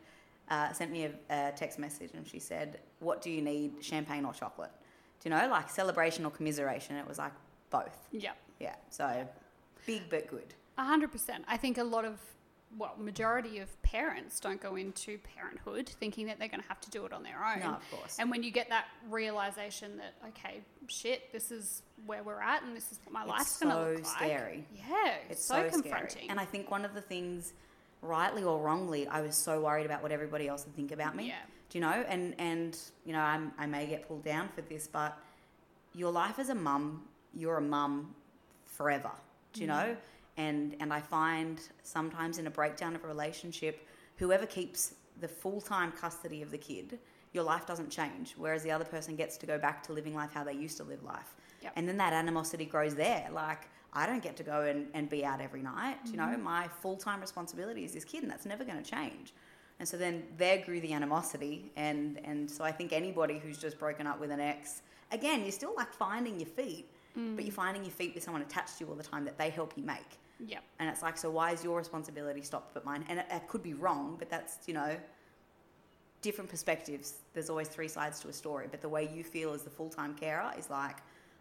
uh, 0.50 0.72
sent 0.72 0.90
me 0.90 1.04
a, 1.04 1.10
a 1.30 1.52
text 1.52 1.78
message 1.78 2.10
and 2.14 2.26
she 2.26 2.38
said 2.38 2.80
what 3.00 3.22
do 3.22 3.30
you 3.30 3.42
need 3.42 3.72
champagne 3.80 4.24
or 4.24 4.32
chocolate? 4.32 4.72
Do 5.20 5.28
you 5.28 5.34
know? 5.34 5.48
Like 5.48 5.70
celebration 5.70 6.24
or 6.24 6.30
commiseration. 6.30 6.96
It 6.96 7.06
was 7.06 7.18
like 7.18 7.32
both. 7.70 8.08
Yeah. 8.12 8.32
yeah. 8.58 8.76
So 8.90 9.28
big 9.86 10.02
but 10.10 10.26
good 10.28 10.54
hundred 10.86 11.12
percent. 11.12 11.44
I 11.48 11.56
think 11.56 11.78
a 11.78 11.84
lot 11.84 12.04
of 12.04 12.18
well, 12.76 12.94
majority 12.98 13.60
of 13.60 13.82
parents 13.82 14.40
don't 14.40 14.60
go 14.60 14.76
into 14.76 15.18
parenthood 15.34 15.88
thinking 15.88 16.26
that 16.26 16.38
they're 16.38 16.48
going 16.48 16.60
to 16.60 16.68
have 16.68 16.80
to 16.82 16.90
do 16.90 17.06
it 17.06 17.14
on 17.14 17.22
their 17.22 17.42
own. 17.42 17.60
No, 17.60 17.76
of 17.76 17.90
course. 17.90 18.16
And 18.18 18.30
when 18.30 18.42
you 18.42 18.50
get 18.50 18.68
that 18.68 18.84
realization 19.08 19.96
that 19.96 20.14
okay, 20.28 20.60
shit, 20.86 21.32
this 21.32 21.50
is 21.50 21.82
where 22.04 22.22
we're 22.22 22.42
at, 22.42 22.62
and 22.62 22.76
this 22.76 22.92
is 22.92 23.00
what 23.04 23.12
my 23.14 23.22
It's 23.22 23.30
life's 23.30 23.58
going 23.58 23.74
to 23.74 23.82
so 23.82 23.90
look 23.92 24.04
like. 24.04 24.30
scary. 24.30 24.64
Yeah, 24.76 25.14
it's 25.30 25.44
so, 25.44 25.54
so, 25.54 25.70
confronting. 25.70 26.10
scary 26.10 26.28
and 26.28 26.38
i 26.38 26.44
think 26.44 26.70
one 26.70 26.84
of 26.84 26.94
the 26.94 27.00
things 27.00 27.52
rightly 28.02 28.44
or 28.44 28.58
wrongly 28.58 29.06
i 29.08 29.20
was 29.20 29.34
so 29.34 29.60
worried 29.60 29.86
about 29.86 30.02
what 30.02 30.12
everybody 30.12 30.46
else 30.48 30.64
would 30.64 30.74
think 30.76 30.92
about 30.92 31.16
me 31.16 31.28
Yeah. 31.28 31.34
do 31.70 31.78
you 31.78 31.82
know 31.82 32.04
and 32.08 32.34
and 32.38 32.78
you 33.04 33.12
know 33.12 33.20
I'm, 33.20 33.52
i 33.58 33.66
may 33.66 33.86
get 33.86 34.06
pulled 34.06 34.24
down 34.24 34.48
for 34.54 34.60
this 34.62 34.86
but 34.86 35.18
your 35.94 36.12
life 36.12 36.38
as 36.38 36.48
a 36.48 36.54
mum 36.54 37.02
you're 37.34 37.56
a 37.56 37.62
mum 37.62 38.14
forever 38.66 39.10
do 39.52 39.62
you 39.62 39.66
mm-hmm. 39.66 39.88
know 39.88 39.96
And 40.38 40.74
and 40.80 40.92
I 40.92 41.00
find 41.00 41.60
sometimes 41.82 42.38
in 42.38 42.46
a 42.46 42.50
breakdown 42.50 42.96
of 42.96 43.04
a 43.04 43.06
relationship, 43.06 43.86
whoever 44.16 44.46
keeps 44.46 44.94
the 45.20 45.28
full 45.28 45.60
time 45.60 45.92
custody 45.92 46.40
of 46.40 46.50
the 46.50 46.58
kid, 46.58 46.98
your 47.32 47.44
life 47.44 47.66
doesn't 47.66 47.90
change. 47.90 48.34
Whereas 48.38 48.62
the 48.62 48.70
other 48.70 48.84
person 48.84 49.16
gets 49.16 49.36
to 49.38 49.46
go 49.46 49.58
back 49.58 49.82
to 49.84 49.92
living 49.92 50.14
life 50.14 50.32
how 50.32 50.44
they 50.44 50.54
used 50.54 50.78
to 50.78 50.84
live 50.84 51.02
life. 51.02 51.34
Yep. 51.62 51.72
And 51.76 51.86
then 51.86 51.96
that 51.98 52.12
animosity 52.12 52.64
grows 52.64 52.94
there. 52.94 53.28
Like 53.32 53.68
I 53.92 54.06
don't 54.06 54.22
get 54.22 54.36
to 54.36 54.42
go 54.42 54.62
and, 54.62 54.86
and 54.94 55.08
be 55.08 55.24
out 55.24 55.40
every 55.40 55.62
night. 55.62 55.98
You 56.06 56.16
know, 56.16 56.24
mm-hmm. 56.24 56.42
my 56.42 56.68
full 56.68 56.96
time 56.96 57.20
responsibility 57.20 57.84
is 57.84 57.92
this 57.92 58.04
kid, 58.04 58.22
and 58.22 58.30
that's 58.30 58.46
never 58.46 58.64
going 58.64 58.82
to 58.82 58.88
change. 58.88 59.32
And 59.80 59.88
so 59.88 59.96
then 59.96 60.24
there 60.36 60.58
grew 60.58 60.80
the 60.80 60.92
animosity, 60.92 61.70
and 61.76 62.20
and 62.24 62.50
so 62.50 62.64
I 62.64 62.72
think 62.72 62.92
anybody 62.92 63.38
who's 63.38 63.58
just 63.58 63.78
broken 63.78 64.06
up 64.06 64.20
with 64.20 64.30
an 64.30 64.40
ex, 64.40 64.82
again, 65.12 65.42
you're 65.42 65.52
still 65.52 65.74
like 65.76 65.92
finding 65.92 66.38
your 66.38 66.48
feet, 66.48 66.90
but 67.14 67.20
mm. 67.20 67.44
you're 67.44 67.52
finding 67.52 67.84
your 67.84 67.92
feet 67.92 68.14
with 68.14 68.22
someone 68.22 68.42
attached 68.42 68.78
to 68.78 68.84
you 68.84 68.90
all 68.90 68.96
the 68.96 69.02
time 69.04 69.24
that 69.24 69.38
they 69.38 69.50
help 69.50 69.72
you 69.76 69.84
make. 69.84 70.18
Yep. 70.46 70.62
And 70.78 70.88
it's 70.88 71.02
like, 71.02 71.18
so 71.18 71.30
why 71.30 71.52
is 71.52 71.64
your 71.64 71.76
responsibility 71.76 72.42
stopped 72.42 72.74
but 72.74 72.84
mine? 72.84 73.04
And 73.08 73.18
it, 73.18 73.26
it 73.30 73.48
could 73.48 73.62
be 73.62 73.74
wrong, 73.74 74.16
but 74.18 74.30
that's 74.30 74.58
you 74.66 74.74
know, 74.74 74.96
different 76.22 76.50
perspectives. 76.50 77.14
There's 77.34 77.50
always 77.50 77.68
three 77.68 77.88
sides 77.88 78.20
to 78.20 78.28
a 78.28 78.32
story, 78.32 78.66
but 78.70 78.80
the 78.80 78.88
way 78.88 79.10
you 79.12 79.24
feel 79.24 79.52
as 79.52 79.62
the 79.62 79.70
full 79.70 79.88
time 79.88 80.14
carer 80.14 80.52
is 80.58 80.70
like, 80.70 80.98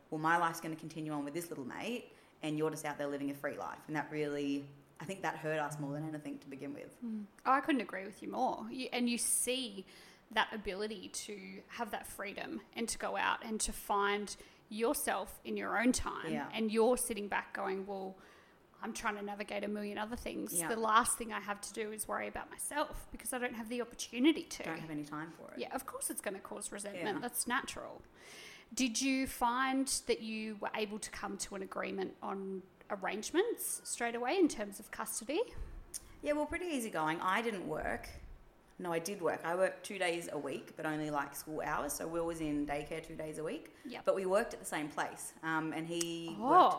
well, 0.10 0.20
my 0.20 0.38
life's 0.38 0.62
going 0.62 0.74
to 0.74 0.80
continue 0.80 1.12
on 1.12 1.26
with 1.26 1.34
this 1.34 1.50
little 1.50 1.66
mate, 1.66 2.12
and 2.44 2.58
you're 2.58 2.72
just 2.72 2.86
out 2.86 2.98
there 2.98 3.08
living 3.08 3.30
a 3.30 3.34
free 3.34 3.58
life, 3.58 3.80
and 3.88 3.96
that 3.96 4.08
really. 4.12 4.66
I 5.00 5.06
think 5.06 5.22
that 5.22 5.36
hurt 5.36 5.60
us 5.60 5.78
more 5.80 5.94
than 5.94 6.10
anything 6.10 6.40
to 6.40 6.50
begin 6.50 6.74
with. 6.74 6.98
Mm. 7.06 7.26
Oh, 7.46 7.52
I 7.52 7.60
couldn't 7.60 7.82
agree 7.82 8.04
with 8.06 8.24
you 8.24 8.32
more. 8.32 8.66
You, 8.72 8.88
and 8.92 9.08
you 9.08 9.20
see 9.20 9.86
that 10.32 10.48
ability 10.52 11.12
to 11.14 11.38
have 11.68 11.92
that 11.92 12.08
freedom 12.08 12.62
and 12.76 12.90
to 12.90 12.98
go 12.98 13.16
out 13.16 13.46
and 13.46 13.60
to 13.60 13.72
find 13.72 14.36
yourself 14.70 15.40
in 15.46 15.56
your 15.56 15.80
own 15.80 15.92
time. 15.92 16.32
Yeah. 16.34 16.48
And 16.52 16.72
you're 16.72 16.98
sitting 16.98 17.28
back 17.28 17.54
going, 17.54 17.86
well, 17.86 18.18
I'm 18.84 18.94
trying 18.94 19.16
to 19.16 19.24
navigate 19.24 19.64
a 19.64 19.68
million 19.68 19.98
other 19.98 20.16
things. 20.16 20.54
Yeah. 20.54 20.68
The 20.70 20.80
last 20.80 21.18
thing 21.18 21.34
I 21.34 21.40
have 21.40 21.60
to 21.62 21.74
do 21.74 21.92
is 21.92 22.08
worry 22.08 22.28
about 22.28 22.50
myself 22.52 23.08
because 23.12 23.34
I 23.34 23.40
don't 23.40 23.56
have 23.56 23.70
the 23.70 23.82
opportunity 23.82 24.44
to. 24.44 24.64
Don't 24.64 24.80
have 24.80 24.92
any 24.92 25.04
time 25.04 25.32
for 25.38 25.52
it. 25.54 25.60
Yeah, 25.60 25.74
of 25.74 25.86
course 25.86 26.10
it's 26.10 26.22
going 26.22 26.36
to 26.36 26.40
cause 26.42 26.72
resentment. 26.72 27.16
Yeah. 27.16 27.22
That's 27.22 27.48
natural. 27.48 28.02
Did 28.74 29.02
you 29.02 29.28
find 29.28 29.88
that 30.08 30.22
you 30.22 30.58
were 30.60 30.70
able 30.76 31.00
to 31.00 31.10
come 31.10 31.38
to 31.38 31.56
an 31.56 31.64
agreement 31.64 32.14
on 32.22 32.62
arrangements 32.92 33.82
straight 33.84 34.16
away 34.16 34.38
in 34.38 34.48
terms 34.48 34.80
of 34.80 34.92
custody? 34.92 35.42
Yeah, 36.22 36.34
well, 36.34 36.46
pretty 36.46 36.66
easygoing. 36.66 37.20
I 37.22 37.42
didn't 37.42 37.68
work. 37.68 38.10
No, 38.80 38.94
I 38.94 39.00
did 39.00 39.22
work. 39.22 39.40
I 39.44 39.56
worked 39.56 39.84
two 39.86 39.98
days 39.98 40.30
a 40.32 40.38
week, 40.38 40.74
but 40.76 40.86
only 40.86 41.10
like 41.10 41.36
school 41.36 41.62
hours. 41.66 41.94
So 41.94 42.06
Will 42.06 42.26
was 42.26 42.42
in 42.42 42.66
daycare 42.68 43.06
two 43.06 43.16
days 43.16 43.40
a 43.40 43.44
week. 43.44 43.74
Yep. 43.88 44.02
But 44.06 44.16
we 44.16 44.26
worked 44.26 44.54
at 44.54 44.60
the 44.60 44.66
same 44.66 44.88
place, 44.90 45.34
um, 45.42 45.74
and 45.76 45.88
he 45.88 46.36
worked. 46.40 46.76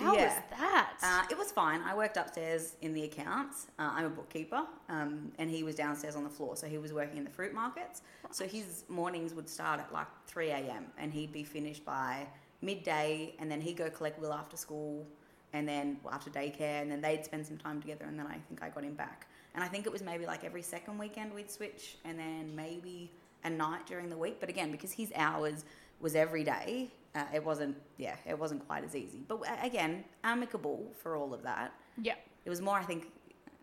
How 0.00 0.14
was 0.14 0.32
that? 0.58 0.92
Uh, 1.02 1.22
it 1.30 1.36
was 1.36 1.52
fine. 1.52 1.82
I 1.82 1.94
worked 1.94 2.16
upstairs 2.16 2.76
in 2.80 2.94
the 2.94 3.04
accounts. 3.04 3.66
Uh, 3.78 3.90
I'm 3.92 4.06
a 4.06 4.10
bookkeeper, 4.10 4.62
um, 4.88 5.30
and 5.38 5.50
he 5.50 5.62
was 5.62 5.74
downstairs 5.74 6.16
on 6.16 6.24
the 6.24 6.30
floor. 6.30 6.56
So 6.56 6.66
he 6.66 6.78
was 6.78 6.92
working 6.92 7.18
in 7.18 7.24
the 7.24 7.30
fruit 7.30 7.52
markets. 7.52 8.02
So 8.30 8.46
his 8.46 8.84
mornings 8.88 9.34
would 9.34 9.48
start 9.48 9.78
at 9.78 9.92
like 9.92 10.06
3 10.26 10.48
a.m. 10.50 10.86
and 10.98 11.12
he'd 11.12 11.32
be 11.32 11.44
finished 11.44 11.84
by 11.84 12.26
midday, 12.62 13.34
and 13.38 13.50
then 13.50 13.60
he'd 13.60 13.76
go 13.76 13.90
collect 13.90 14.18
Will 14.18 14.32
after 14.32 14.56
school, 14.56 15.06
and 15.52 15.68
then 15.68 15.98
well, 16.02 16.14
after 16.14 16.30
daycare, 16.30 16.80
and 16.82 16.90
then 16.90 17.00
they'd 17.00 17.24
spend 17.24 17.46
some 17.46 17.58
time 17.58 17.80
together, 17.80 18.06
and 18.06 18.18
then 18.18 18.26
I 18.26 18.38
think 18.48 18.62
I 18.62 18.68
got 18.70 18.84
him 18.84 18.94
back. 18.94 19.26
And 19.54 19.64
I 19.64 19.68
think 19.68 19.84
it 19.86 19.92
was 19.92 20.02
maybe 20.02 20.26
like 20.26 20.44
every 20.44 20.62
second 20.62 20.98
weekend 20.98 21.34
we'd 21.34 21.50
switch, 21.50 21.96
and 22.04 22.18
then 22.18 22.54
maybe 22.54 23.10
a 23.44 23.50
night 23.50 23.86
during 23.86 24.08
the 24.08 24.16
week. 24.16 24.38
But 24.40 24.48
again, 24.48 24.70
because 24.70 24.92
his 24.92 25.12
hours 25.14 25.64
was 26.00 26.14
every 26.14 26.44
day, 26.44 26.90
uh, 27.14 27.24
it 27.34 27.44
wasn't. 27.44 27.76
Yeah, 27.98 28.16
it 28.26 28.38
wasn't 28.38 28.66
quite 28.66 28.84
as 28.84 28.94
easy. 28.94 29.20
But 29.26 29.40
uh, 29.48 29.56
again, 29.62 30.04
amicable 30.24 30.84
for 31.02 31.16
all 31.16 31.32
of 31.34 31.42
that. 31.42 31.72
yeah. 32.02 32.14
It 32.44 32.50
was 32.50 32.60
more, 32.62 32.78
I 32.78 32.84
think. 32.84 33.06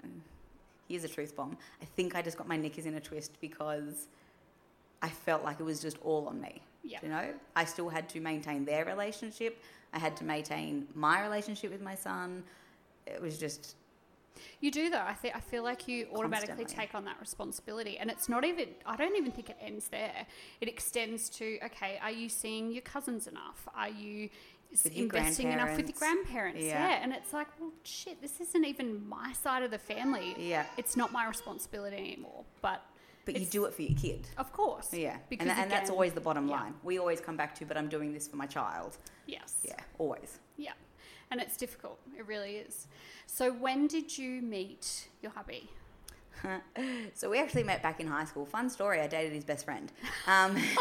um, 0.03 0.21
Here's 0.87 1.03
a 1.03 1.07
truth 1.09 1.35
bomb. 1.35 1.57
I 1.81 1.85
think 1.85 2.15
I 2.15 2.21
just 2.21 2.37
got 2.37 2.47
my 2.47 2.55
knickers 2.57 2.85
in 2.85 2.93
a 2.95 2.99
twist 2.99 3.31
because 3.41 4.07
I 5.01 5.09
felt 5.09 5.43
like 5.43 5.59
it 5.59 5.63
was 5.63 5.81
just 5.81 5.97
all 6.03 6.27
on 6.27 6.39
me. 6.39 6.61
Yeah. 6.83 6.99
You 7.01 7.09
know, 7.09 7.25
I 7.55 7.65
still 7.65 7.89
had 7.89 8.07
to 8.09 8.19
maintain 8.19 8.63
their 8.65 8.85
relationship. 8.85 9.57
I 9.93 9.99
had 9.99 10.15
to 10.17 10.23
maintain 10.23 10.87
my 10.95 11.21
relationship 11.23 11.71
with 11.71 11.81
my 11.81 11.95
son. 11.95 12.43
It 13.05 13.21
was 13.21 13.37
just 13.39 13.75
You 14.59 14.71
do 14.71 14.89
though. 14.89 15.01
I 15.05 15.13
think 15.13 15.35
I 15.35 15.39
feel 15.39 15.63
like 15.63 15.87
you 15.87 16.07
automatically 16.13 16.55
Constantly. 16.63 16.85
take 16.87 16.95
on 16.95 17.05
that 17.05 17.17
responsibility, 17.19 17.97
and 17.97 18.09
it's 18.09 18.27
not 18.29 18.43
even. 18.45 18.67
I 18.85 18.95
don't 18.95 19.15
even 19.15 19.31
think 19.31 19.49
it 19.49 19.57
ends 19.61 19.87
there. 19.89 20.25
It 20.61 20.67
extends 20.69 21.29
to 21.37 21.59
okay. 21.65 21.99
Are 22.01 22.11
you 22.11 22.29
seeing 22.29 22.71
your 22.71 22.81
cousins 22.81 23.27
enough? 23.27 23.67
Are 23.75 23.89
you 23.89 24.29
s- 24.73 24.83
With 24.83 24.95
your 24.95 25.03
investing 25.05 25.51
enough 25.51 25.75
with 25.77 25.87
your 25.89 25.97
grandparents? 25.97 26.63
Yeah. 26.63 26.89
Yeah. 26.89 26.99
And 27.03 27.13
it's 27.13 27.33
like, 27.33 27.47
well, 27.59 27.71
shit. 27.83 28.21
This 28.21 28.39
isn't 28.41 28.65
even 28.65 29.07
my 29.07 29.33
side 29.33 29.63
of 29.63 29.71
the 29.71 29.79
family. 29.79 30.35
yeah. 30.37 30.65
It's 30.77 30.95
not 30.97 31.11
my 31.11 31.27
responsibility 31.27 31.97
anymore. 31.97 32.43
But 32.61 32.81
But 33.25 33.39
you 33.39 33.45
do 33.45 33.65
it 33.65 33.73
for 33.73 33.81
your 33.81 33.97
kid. 33.97 34.27
of 34.37 34.51
course. 34.53 34.93
Yeah, 34.93 35.17
Because 35.29 35.47
and, 35.49 35.59
and 35.59 35.71
that's 35.71 35.89
always 35.89 36.13
the 36.13 36.21
bottom 36.21 36.47
yeah. 36.47 36.55
line. 36.61 36.73
We 36.83 36.97
always 36.97 37.19
come 37.21 37.35
back 37.37 37.55
to, 37.59 37.65
but 37.65 37.75
I'm 37.77 37.89
doing 37.89 38.13
this 38.13 38.25
for 38.27 38.37
my 38.37 38.45
child. 38.45 38.97
Yes. 39.25 39.53
Yeah, 39.63 39.75
always. 39.97 40.39
Yeah. 40.57 40.71
And 41.29 41.41
it's 41.41 41.57
difficult. 41.57 41.99
It 42.17 42.25
really 42.25 42.57
is. 42.57 42.87
So 43.25 43.51
when 43.51 43.87
did 43.87 44.17
you 44.17 44.41
meet 44.41 45.09
your 45.21 45.31
hubby? 45.31 45.69
So 47.13 47.29
we 47.31 47.39
actually 47.39 47.63
met 47.63 47.81
back 47.81 47.99
in 47.99 48.07
high 48.07 48.25
school. 48.25 48.45
Fun 48.45 48.69
story. 48.69 48.99
I 49.01 49.07
dated 49.07 49.33
his 49.33 49.43
best 49.43 49.65
friend. 49.65 49.91
Um, 50.27 50.55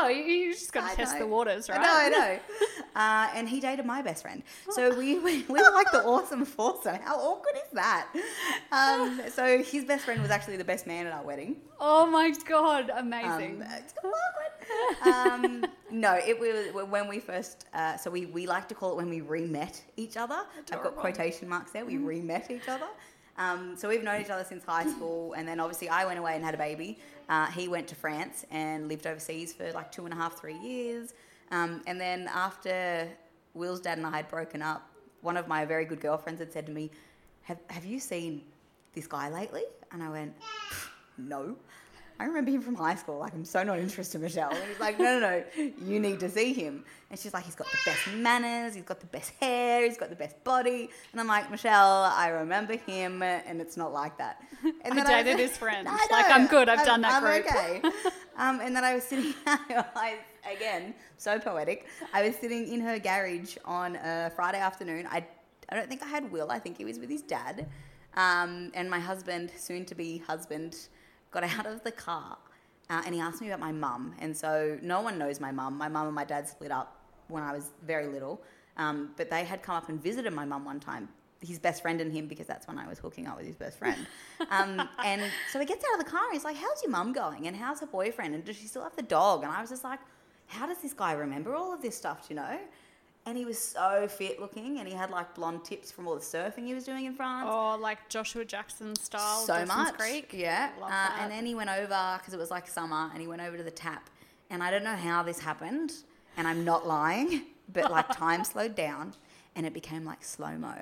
Oh, 0.00 0.06
you, 0.08 0.22
you 0.22 0.52
just 0.54 0.72
got 0.72 0.90
to 0.90 0.96
test 0.96 1.14
know. 1.14 1.20
the 1.20 1.26
waters, 1.26 1.68
right? 1.68 1.80
I 1.80 2.08
know, 2.08 2.18
I 2.18 2.30
know. 2.30 2.38
Uh, 2.96 3.28
and 3.34 3.48
he 3.48 3.60
dated 3.60 3.86
my 3.86 4.02
best 4.02 4.22
friend. 4.22 4.42
So 4.70 4.92
we, 4.98 5.20
we, 5.20 5.44
we 5.44 5.60
were 5.62 5.70
like 5.72 5.92
the 5.92 6.02
awesome 6.02 6.44
foursome. 6.44 6.96
How 6.96 7.16
awkward 7.16 7.54
is 7.54 7.70
that? 7.74 8.08
Um, 8.72 9.20
so 9.30 9.62
his 9.62 9.84
best 9.84 10.04
friend 10.04 10.20
was 10.20 10.32
actually 10.32 10.56
the 10.56 10.64
best 10.64 10.84
man 10.84 11.06
at 11.06 11.12
our 11.12 11.22
wedding. 11.22 11.58
Oh 11.78 12.06
my 12.06 12.32
god, 12.48 12.90
amazing. 12.92 13.62
Um, 13.62 13.68
it's 13.76 13.94
awkward. 14.02 15.14
um, 15.14 15.64
no, 15.92 16.14
it 16.14 16.40
was 16.40 16.88
when 16.90 17.06
we 17.06 17.20
first. 17.20 17.66
Uh, 17.72 17.96
so 17.96 18.10
we 18.10 18.26
we 18.26 18.48
like 18.48 18.66
to 18.68 18.74
call 18.74 18.90
it 18.92 18.96
when 18.96 19.08
we 19.08 19.20
re-met 19.20 19.80
each 19.96 20.16
other. 20.16 20.40
I've 20.72 20.82
got 20.82 20.96
quotation 20.96 21.48
marks 21.48 21.70
there. 21.70 21.84
We 21.84 21.98
re-met 21.98 22.50
each 22.50 22.68
other. 22.68 22.88
Um, 23.38 23.76
so 23.76 23.88
we've 23.88 24.02
known 24.02 24.20
each 24.20 24.30
other 24.30 24.44
since 24.44 24.64
high 24.64 24.86
school, 24.96 25.32
and 25.34 25.46
then 25.46 25.60
obviously 25.60 25.88
I 25.88 26.04
went 26.04 26.18
away 26.18 26.34
and 26.34 26.44
had 26.44 26.54
a 26.54 26.58
baby. 26.58 26.98
Uh, 27.28 27.46
he 27.46 27.68
went 27.68 27.86
to 27.88 27.94
France 27.94 28.44
and 28.50 28.88
lived 28.88 29.06
overseas 29.06 29.52
for 29.52 29.70
like 29.72 29.92
two 29.92 30.04
and 30.04 30.12
a 30.12 30.16
half, 30.16 30.38
three 30.38 30.58
years. 30.58 31.14
Um, 31.50 31.82
and 31.86 32.00
then 32.00 32.28
after 32.34 33.08
Will's 33.54 33.80
dad 33.80 33.96
and 33.98 34.06
I 34.06 34.16
had 34.16 34.28
broken 34.28 34.60
up, 34.60 34.90
one 35.22 35.36
of 35.36 35.48
my 35.48 35.64
very 35.64 35.84
good 35.84 36.00
girlfriends 36.00 36.40
had 36.40 36.52
said 36.52 36.66
to 36.66 36.72
me, 36.72 36.90
"Have 37.42 37.58
Have 37.68 37.84
you 37.84 38.00
seen 38.00 38.42
this 38.92 39.06
guy 39.06 39.30
lately?" 39.30 39.64
And 39.92 40.02
I 40.02 40.10
went, 40.10 40.34
"No." 41.16 41.56
I 42.20 42.24
remember 42.24 42.50
him 42.50 42.60
from 42.62 42.74
high 42.74 42.96
school. 42.96 43.18
Like, 43.18 43.32
I'm 43.32 43.44
so 43.44 43.62
not 43.62 43.78
interested, 43.78 44.16
in 44.18 44.22
Michelle. 44.22 44.50
And 44.50 44.64
he's 44.68 44.80
like, 44.80 44.98
no, 44.98 45.20
no, 45.20 45.44
no, 45.56 45.72
you 45.86 46.00
need 46.00 46.18
to 46.20 46.28
see 46.28 46.52
him. 46.52 46.84
And 47.10 47.18
she's 47.18 47.32
like, 47.32 47.44
he's 47.44 47.54
got 47.54 47.68
the 47.70 47.78
best 47.86 48.08
manners, 48.16 48.74
he's 48.74 48.84
got 48.84 48.98
the 49.00 49.06
best 49.06 49.32
hair, 49.40 49.84
he's 49.84 49.96
got 49.96 50.10
the 50.10 50.16
best 50.16 50.42
body. 50.42 50.90
And 51.12 51.20
I'm 51.20 51.28
like, 51.28 51.48
Michelle, 51.50 52.04
I 52.04 52.28
remember 52.28 52.76
him, 52.76 53.22
and 53.22 53.60
it's 53.60 53.76
not 53.76 53.92
like 53.92 54.18
that. 54.18 54.40
And 54.84 54.94
I 54.94 54.96
was- 54.96 55.04
dated 55.08 55.38
his 55.38 55.56
friends. 55.62 55.86
I 55.90 56.06
Like, 56.10 56.30
I'm 56.30 56.46
good, 56.48 56.68
I've 56.68 56.78
I'm- 56.80 56.86
done 56.86 57.00
that 57.02 57.22
I'm 57.22 57.22
group. 57.22 57.46
okay. 57.46 57.82
Um, 58.40 58.60
and 58.60 58.74
then 58.76 58.84
I 58.84 58.94
was 58.94 59.02
sitting, 59.02 59.34
I, 59.46 60.18
again, 60.48 60.94
so 61.16 61.40
poetic. 61.40 61.86
I 62.14 62.22
was 62.24 62.36
sitting 62.36 62.68
in 62.72 62.80
her 62.82 62.96
garage 63.00 63.56
on 63.64 63.96
a 63.96 64.30
Friday 64.36 64.60
afternoon. 64.60 65.08
I, 65.10 65.26
I 65.68 65.74
don't 65.74 65.88
think 65.88 66.04
I 66.04 66.06
had 66.06 66.30
Will. 66.30 66.48
I 66.48 66.60
think 66.60 66.78
he 66.78 66.84
was 66.84 67.00
with 67.00 67.10
his 67.10 67.22
dad. 67.22 67.66
Um, 68.14 68.70
and 68.74 68.88
my 68.88 69.00
husband, 69.00 69.50
soon 69.56 69.84
to 69.86 69.96
be 69.96 70.18
husband, 70.18 70.76
got 71.30 71.44
out 71.44 71.66
of 71.66 71.82
the 71.84 71.92
car 71.92 72.38
uh, 72.90 73.02
and 73.04 73.14
he 73.14 73.20
asked 73.20 73.40
me 73.40 73.48
about 73.48 73.60
my 73.60 73.72
mum. 73.72 74.14
And 74.18 74.36
so 74.36 74.78
no 74.82 75.00
one 75.00 75.18
knows 75.18 75.40
my 75.40 75.52
mum. 75.52 75.76
My 75.76 75.88
mum 75.88 76.06
and 76.06 76.14
my 76.14 76.24
dad 76.24 76.48
split 76.48 76.70
up 76.70 76.96
when 77.28 77.42
I 77.42 77.52
was 77.52 77.70
very 77.86 78.06
little. 78.06 78.40
Um, 78.76 79.10
but 79.16 79.28
they 79.28 79.44
had 79.44 79.62
come 79.62 79.76
up 79.76 79.88
and 79.88 80.02
visited 80.02 80.32
my 80.32 80.44
mum 80.44 80.64
one 80.64 80.80
time. 80.80 81.08
His 81.40 81.58
best 81.58 81.82
friend 81.82 82.00
and 82.00 82.12
him, 82.12 82.26
because 82.26 82.46
that's 82.46 82.66
when 82.66 82.78
I 82.78 82.88
was 82.88 82.98
hooking 82.98 83.26
up 83.26 83.36
with 83.36 83.46
his 83.46 83.56
best 83.56 83.78
friend. 83.78 84.06
Um, 84.50 84.88
and 85.04 85.20
so 85.52 85.58
he 85.58 85.66
gets 85.66 85.84
out 85.84 85.98
of 85.98 86.04
the 86.06 86.10
car 86.10 86.22
and 86.24 86.32
he's 86.32 86.44
like, 86.44 86.56
How's 86.56 86.80
your 86.80 86.92
mum 86.92 87.12
going? 87.12 87.48
And 87.48 87.56
how's 87.56 87.80
her 87.80 87.86
boyfriend? 87.86 88.36
And 88.36 88.44
does 88.44 88.56
she 88.56 88.68
still 88.68 88.84
have 88.84 88.94
the 88.94 89.02
dog? 89.02 89.42
And 89.42 89.50
I 89.50 89.60
was 89.60 89.68
just 89.68 89.82
like, 89.82 89.98
How 90.46 90.64
does 90.64 90.78
this 90.78 90.94
guy 90.94 91.12
remember 91.12 91.56
all 91.56 91.74
of 91.74 91.82
this 91.82 91.96
stuff, 91.96 92.28
do 92.28 92.34
you 92.34 92.40
know? 92.40 92.58
And 93.28 93.36
he 93.36 93.44
was 93.44 93.58
so 93.58 94.08
fit 94.08 94.40
looking 94.40 94.78
and 94.78 94.88
he 94.88 94.94
had 94.94 95.10
like 95.10 95.34
blonde 95.34 95.62
tips 95.62 95.92
from 95.92 96.06
all 96.08 96.14
the 96.14 96.20
surfing 96.22 96.64
he 96.64 96.72
was 96.72 96.84
doing 96.84 97.04
in 97.04 97.12
France 97.14 97.46
Oh, 97.52 97.76
like 97.78 98.08
Joshua 98.08 98.42
Jackson 98.42 98.96
style. 98.96 99.40
so 99.40 99.52
Dawson's 99.52 99.68
much. 99.68 99.98
Creek. 99.98 100.30
Yeah. 100.32 100.70
Uh, 100.82 101.10
and 101.20 101.30
then 101.30 101.44
he 101.44 101.54
went 101.54 101.68
over 101.68 102.16
because 102.18 102.32
it 102.32 102.38
was 102.38 102.50
like 102.50 102.66
summer, 102.66 103.10
and 103.12 103.20
he 103.20 103.26
went 103.28 103.42
over 103.42 103.58
to 103.58 103.62
the 103.62 103.70
tap. 103.70 104.08
And 104.48 104.62
I 104.62 104.70
don't 104.70 104.82
know 104.82 104.96
how 104.96 105.22
this 105.22 105.38
happened, 105.40 105.92
and 106.38 106.48
I'm 106.48 106.64
not 106.64 106.86
lying, 106.86 107.42
but 107.70 107.90
like 107.90 108.08
time 108.16 108.44
slowed 108.44 108.74
down, 108.74 109.12
and 109.54 109.66
it 109.66 109.74
became 109.74 110.06
like 110.06 110.24
slow 110.24 110.56
mo. 110.56 110.72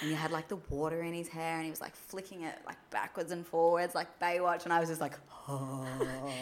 And 0.00 0.08
you 0.10 0.16
had 0.16 0.30
like 0.30 0.48
the 0.48 0.56
water 0.70 1.02
in 1.02 1.12
his 1.12 1.28
hair, 1.28 1.56
and 1.56 1.64
he 1.64 1.70
was 1.70 1.82
like 1.82 1.94
flicking 1.94 2.44
it 2.44 2.54
like 2.66 2.78
backwards 2.88 3.30
and 3.30 3.46
forwards, 3.46 3.94
like 3.94 4.18
Baywatch. 4.18 4.64
And 4.64 4.72
I 4.72 4.80
was 4.80 4.88
just 4.88 5.02
like, 5.02 5.18
oh. 5.48 5.86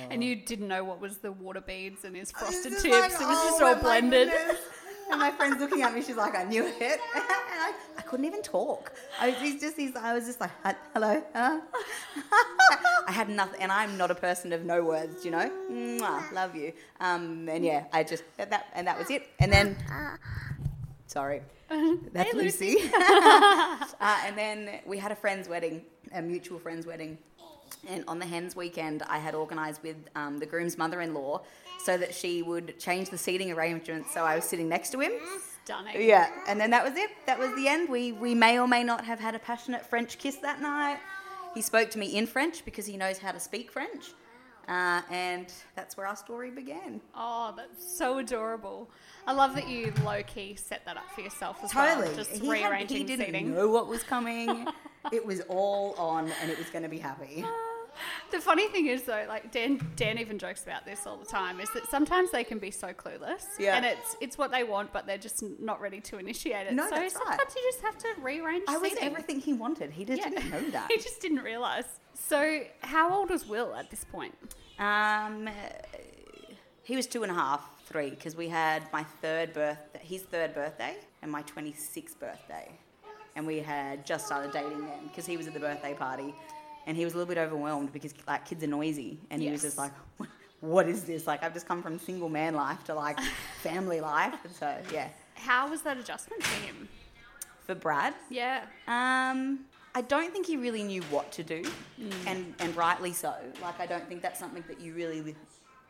And 0.08 0.22
you 0.22 0.36
didn't 0.36 0.68
know 0.68 0.84
what 0.84 1.00
was 1.00 1.18
the 1.18 1.32
water 1.32 1.60
beads 1.60 2.04
and 2.04 2.14
his 2.14 2.30
frosted 2.30 2.74
tips. 2.74 2.84
like, 2.84 3.10
it 3.10 3.18
was 3.26 3.42
just 3.44 3.60
"Oh 3.60 3.66
all 3.66 3.74
blended. 3.74 4.30
Goodness." 5.08 5.12
And 5.12 5.20
my 5.20 5.30
friends 5.30 5.60
looking 5.60 5.82
at 5.82 5.94
me. 5.94 6.02
She's 6.02 6.16
like, 6.16 6.36
I 6.36 6.44
knew 6.44 6.64
it. 6.66 6.80
and 6.80 7.24
I, 7.24 7.72
I 7.96 8.02
couldn't 8.02 8.26
even 8.26 8.42
talk. 8.42 8.92
I 9.20 9.30
was 9.30 9.38
he's 9.38 9.60
just, 9.60 9.76
he's, 9.76 9.96
I 9.96 10.14
was 10.14 10.26
just 10.26 10.40
like, 10.40 10.50
hello. 10.92 11.22
Huh? 11.34 11.60
I 13.08 13.12
had 13.12 13.30
nothing, 13.30 13.62
and 13.62 13.72
I'm 13.72 13.96
not 13.96 14.10
a 14.10 14.14
person 14.14 14.52
of 14.52 14.64
no 14.64 14.84
words, 14.84 15.24
you 15.24 15.30
know. 15.30 15.50
Mwah, 15.70 16.30
love 16.32 16.54
you. 16.54 16.72
Um, 17.00 17.48
and 17.48 17.64
yeah, 17.64 17.84
I 17.90 18.04
just 18.04 18.22
that, 18.36 18.66
and 18.74 18.86
that 18.86 18.98
was 18.98 19.10
it. 19.10 19.26
And 19.38 19.50
then, 19.50 19.76
sorry, 21.06 21.40
that's 22.12 22.30
Hey, 22.30 22.36
Lucy. 22.36 22.76
uh, 22.94 24.18
and 24.26 24.36
then 24.36 24.80
we 24.84 24.98
had 24.98 25.10
a 25.10 25.16
friend's 25.16 25.48
wedding, 25.48 25.82
a 26.12 26.20
mutual 26.20 26.58
friend's 26.58 26.86
wedding. 26.86 27.16
And 27.88 28.04
on 28.08 28.18
the 28.18 28.26
hens 28.26 28.54
weekend, 28.54 29.02
I 29.04 29.18
had 29.18 29.34
organised 29.34 29.82
with 29.82 29.96
um, 30.14 30.38
the 30.38 30.46
groom's 30.46 30.76
mother-in-law 30.76 31.42
so 31.84 31.96
that 31.96 32.14
she 32.14 32.42
would 32.42 32.78
change 32.78 33.10
the 33.10 33.18
seating 33.18 33.52
arrangements. 33.52 34.12
So 34.12 34.24
I 34.24 34.34
was 34.36 34.44
sitting 34.44 34.68
next 34.68 34.90
to 34.90 35.00
him. 35.00 35.12
Stunning. 35.64 36.00
Yeah, 36.00 36.28
and 36.46 36.60
then 36.60 36.70
that 36.70 36.82
was 36.84 36.96
it. 36.96 37.10
That 37.26 37.38
was 37.38 37.54
the 37.54 37.68
end. 37.68 37.88
We 37.88 38.12
we 38.12 38.34
may 38.34 38.58
or 38.58 38.66
may 38.66 38.82
not 38.84 39.04
have 39.04 39.20
had 39.20 39.34
a 39.34 39.38
passionate 39.38 39.84
French 39.84 40.18
kiss 40.18 40.36
that 40.36 40.60
night. 40.60 40.98
He 41.54 41.62
spoke 41.62 41.90
to 41.90 41.98
me 41.98 42.16
in 42.16 42.26
French 42.26 42.64
because 42.64 42.86
he 42.86 42.96
knows 42.96 43.18
how 43.18 43.32
to 43.32 43.40
speak 43.40 43.70
French, 43.70 44.12
uh, 44.68 45.02
and 45.10 45.52
that's 45.76 45.96
where 45.96 46.06
our 46.06 46.16
story 46.16 46.50
began. 46.50 47.00
Oh, 47.14 47.52
that's 47.56 47.96
so 47.98 48.18
adorable. 48.18 48.90
I 49.26 49.32
love 49.32 49.54
that 49.56 49.68
you 49.68 49.92
low 50.04 50.22
key 50.22 50.54
set 50.56 50.84
that 50.86 50.96
up 50.96 51.10
for 51.14 51.20
yourself 51.20 51.58
as 51.62 51.70
Totally. 51.72 52.08
well. 52.08 52.16
Just 52.16 52.30
he, 52.32 52.46
had- 52.46 52.48
rearranging 52.48 52.96
he 52.98 53.04
didn't 53.04 53.26
seating. 53.26 53.54
know 53.54 53.68
what 53.68 53.88
was 53.88 54.02
coming. 54.02 54.66
it 55.12 55.24
was 55.24 55.40
all 55.48 55.94
on, 55.98 56.30
and 56.40 56.50
it 56.50 56.56
was 56.58 56.68
going 56.70 56.82
to 56.84 56.88
be 56.88 56.98
happy. 56.98 57.44
The 58.30 58.40
funny 58.40 58.68
thing 58.68 58.86
is 58.86 59.02
though, 59.04 59.24
like 59.28 59.50
Dan, 59.52 59.80
Dan 59.96 60.18
even 60.18 60.38
jokes 60.38 60.62
about 60.64 60.84
this 60.84 61.06
all 61.06 61.16
the 61.16 61.24
time, 61.26 61.60
is 61.60 61.70
that 61.72 61.86
sometimes 61.90 62.30
they 62.30 62.44
can 62.44 62.58
be 62.58 62.70
so 62.70 62.88
clueless, 62.88 63.44
Yeah. 63.58 63.76
and 63.76 63.84
it's 63.86 64.16
it's 64.20 64.36
what 64.38 64.50
they 64.50 64.64
want, 64.64 64.92
but 64.92 65.06
they're 65.06 65.18
just 65.18 65.42
not 65.60 65.80
ready 65.80 66.00
to 66.02 66.18
initiate 66.18 66.66
it. 66.66 66.74
No, 66.74 66.84
so 66.88 66.96
that's 66.96 67.14
sometimes 67.14 67.38
right. 67.38 67.54
you 67.56 67.70
just 67.72 67.82
have 67.82 67.98
to 67.98 68.08
rearrange. 68.20 68.64
I 68.68 68.76
was 68.78 68.90
seating. 68.90 69.04
everything 69.04 69.40
he 69.40 69.52
wanted. 69.54 69.90
He 69.90 70.04
just 70.04 70.22
didn't 70.22 70.50
know 70.50 70.70
that. 70.70 70.88
he 70.90 70.98
just 70.98 71.20
didn't 71.20 71.42
realize. 71.42 71.84
So, 72.14 72.60
how 72.80 73.14
old 73.16 73.30
was 73.30 73.46
Will 73.46 73.74
at 73.74 73.90
this 73.90 74.04
point? 74.04 74.34
Um, 74.78 75.48
he 76.82 76.96
was 76.96 77.06
two 77.06 77.22
and 77.22 77.30
a 77.32 77.34
half, 77.34 77.62
three, 77.86 78.10
because 78.10 78.34
we 78.36 78.48
had 78.48 78.82
my 78.92 79.02
third 79.22 79.52
birth, 79.52 79.78
his 80.00 80.22
third 80.22 80.54
birthday, 80.54 80.96
and 81.22 81.30
my 81.30 81.42
26th 81.42 82.18
birthday, 82.18 82.70
and 83.36 83.46
we 83.46 83.58
had 83.58 84.06
just 84.06 84.26
started 84.26 84.52
dating 84.52 84.80
then 84.86 85.06
because 85.08 85.26
he 85.26 85.36
was 85.36 85.46
at 85.46 85.54
the 85.54 85.60
birthday 85.60 85.94
party, 85.94 86.34
and 86.88 86.96
he 86.96 87.04
was 87.04 87.12
a 87.14 87.18
little 87.18 87.32
bit 87.32 87.38
overwhelmed 87.38 87.92
because 87.92 88.14
like 88.26 88.46
kids 88.46 88.64
are 88.64 88.66
noisy, 88.66 89.20
and 89.30 89.40
he 89.42 89.50
was 89.50 89.62
just 89.62 89.76
like, 89.78 89.92
"What 90.60 90.88
is 90.88 91.04
this? 91.04 91.26
Like 91.26 91.44
I've 91.44 91.52
just 91.52 91.68
come 91.68 91.82
from 91.82 91.98
single 92.00 92.30
man 92.30 92.54
life 92.54 92.82
to 92.84 92.94
like 92.94 93.20
family 93.62 94.00
life." 94.00 94.34
And 94.42 94.52
so 94.54 94.74
yeah, 94.92 95.08
How 95.34 95.68
was 95.70 95.82
that 95.82 95.98
adjustment 95.98 96.42
for 96.42 96.66
him? 96.66 96.88
for 97.66 97.74
Brad, 97.74 98.14
Yeah. 98.30 98.64
Um, 98.86 99.66
I 99.94 100.00
don't 100.00 100.32
think 100.32 100.46
he 100.46 100.56
really 100.56 100.82
knew 100.82 101.02
what 101.10 101.30
to 101.32 101.42
do, 101.42 101.62
and 102.26 102.54
and 102.58 102.74
rightly 102.74 103.12
so. 103.12 103.34
Like 103.60 103.78
I 103.78 103.86
don't 103.86 104.08
think 104.08 104.22
that's 104.22 104.40
something 104.40 104.64
that 104.68 104.80
you 104.80 104.94
really 104.94 105.36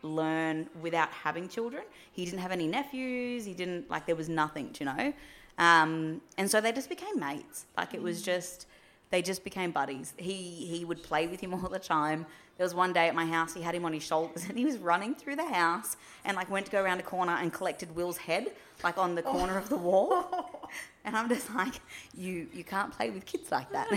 learn 0.03 0.69
without 0.81 1.11
having 1.11 1.49
children. 1.49 1.85
He 2.13 2.25
didn't 2.25 2.41
have 2.41 2.51
any 2.53 2.67
nephews. 2.67 3.45
He 3.45 3.55
didn't 3.55 3.89
like 3.89 4.07
there 4.07 4.17
was 4.17 4.29
nothing, 4.29 4.75
you 4.81 4.87
know. 4.87 5.13
Um, 5.59 6.21
and 6.37 6.51
so 6.51 6.61
they 6.61 6.73
just 6.73 6.89
became 6.89 7.19
mates. 7.21 7.67
Like 7.77 7.95
it 7.95 8.03
was 8.03 8.23
just 8.23 8.67
they 9.11 9.23
just 9.23 9.43
became 9.45 9.71
buddies. 9.71 10.15
He 10.17 10.35
he 10.73 10.85
would 10.85 11.03
play 11.03 11.27
with 11.27 11.41
him 11.41 11.53
all 11.59 11.69
the 11.69 11.79
time. 11.79 12.27
There 12.57 12.65
was 12.65 12.75
one 12.75 12.93
day 12.93 13.07
at 13.09 13.15
my 13.15 13.25
house, 13.25 13.55
he 13.55 13.63
had 13.63 13.75
him 13.75 13.85
on 13.85 13.93
his 13.93 14.03
shoulders 14.03 14.45
and 14.49 14.59
he 14.59 14.65
was 14.65 14.79
running 14.79 15.15
through 15.15 15.37
the 15.37 15.47
house 15.47 15.97
and 16.25 16.37
like 16.37 16.51
went 16.51 16.67
to 16.67 16.73
go 16.73 16.83
around 16.83 16.99
a 16.99 17.05
corner 17.05 17.33
and 17.41 17.53
collected 17.53 17.95
Will's 17.95 18.17
head 18.19 18.53
like 18.83 18.99
on 18.99 19.15
the 19.15 19.23
corner 19.23 19.57
of 19.59 19.69
the 19.69 19.77
wall. 19.77 20.69
And 21.05 21.17
I'm 21.17 21.27
just 21.31 21.49
like, 21.55 21.81
you 22.15 22.49
you 22.53 22.65
can't 22.65 22.93
play 22.93 23.09
with 23.09 23.25
kids 23.25 23.51
like 23.51 23.71
that. 23.73 23.89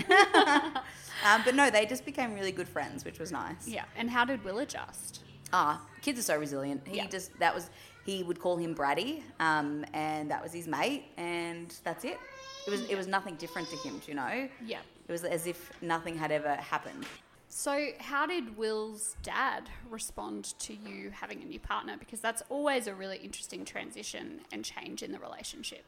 um, 1.26 1.42
but 1.44 1.54
no, 1.54 1.68
they 1.68 1.84
just 1.84 2.06
became 2.06 2.32
really 2.32 2.52
good 2.52 2.68
friends, 2.68 3.04
which 3.04 3.18
was 3.18 3.30
nice. 3.30 3.68
Yeah. 3.68 3.84
And 3.98 4.08
how 4.08 4.24
did 4.24 4.42
Will 4.44 4.60
adjust? 4.60 5.20
Ah, 5.52 5.82
kids 6.00 6.18
are 6.18 6.22
so 6.22 6.38
resilient. 6.38 6.80
He 6.88 6.96
Yeah. 6.96 7.08
just 7.08 7.38
that 7.38 7.54
was 7.54 7.68
he 8.06 8.22
would 8.22 8.40
call 8.40 8.56
him 8.56 8.72
Braddy, 8.74 9.22
um, 9.40 9.84
and 9.92 10.30
that 10.30 10.42
was 10.42 10.52
his 10.54 10.66
mate, 10.66 11.04
and 11.18 11.74
that's 11.84 12.04
it. 12.04 12.18
It 12.66 12.70
was 12.70 12.80
it 12.88 12.96
was 12.96 13.06
nothing 13.06 13.34
different 13.36 13.68
to 13.70 13.76
him, 13.76 13.98
do 13.98 14.06
you 14.10 14.14
know? 14.14 14.48
Yeah. 14.64 14.80
It 15.08 15.12
was 15.12 15.24
as 15.24 15.46
if 15.46 15.72
nothing 15.82 16.16
had 16.16 16.30
ever 16.32 16.54
happened. 16.56 17.04
So, 17.48 17.88
how 17.98 18.24
did 18.24 18.56
Will's 18.56 19.14
dad 19.22 19.68
respond 19.90 20.54
to 20.60 20.74
you 20.74 21.10
having 21.10 21.42
a 21.42 21.44
new 21.44 21.60
partner? 21.60 21.96
Because 21.98 22.20
that's 22.20 22.42
always 22.48 22.86
a 22.86 22.94
really 22.94 23.18
interesting 23.18 23.64
transition 23.66 24.40
and 24.52 24.64
change 24.64 25.02
in 25.02 25.12
the 25.12 25.18
relationship. 25.18 25.84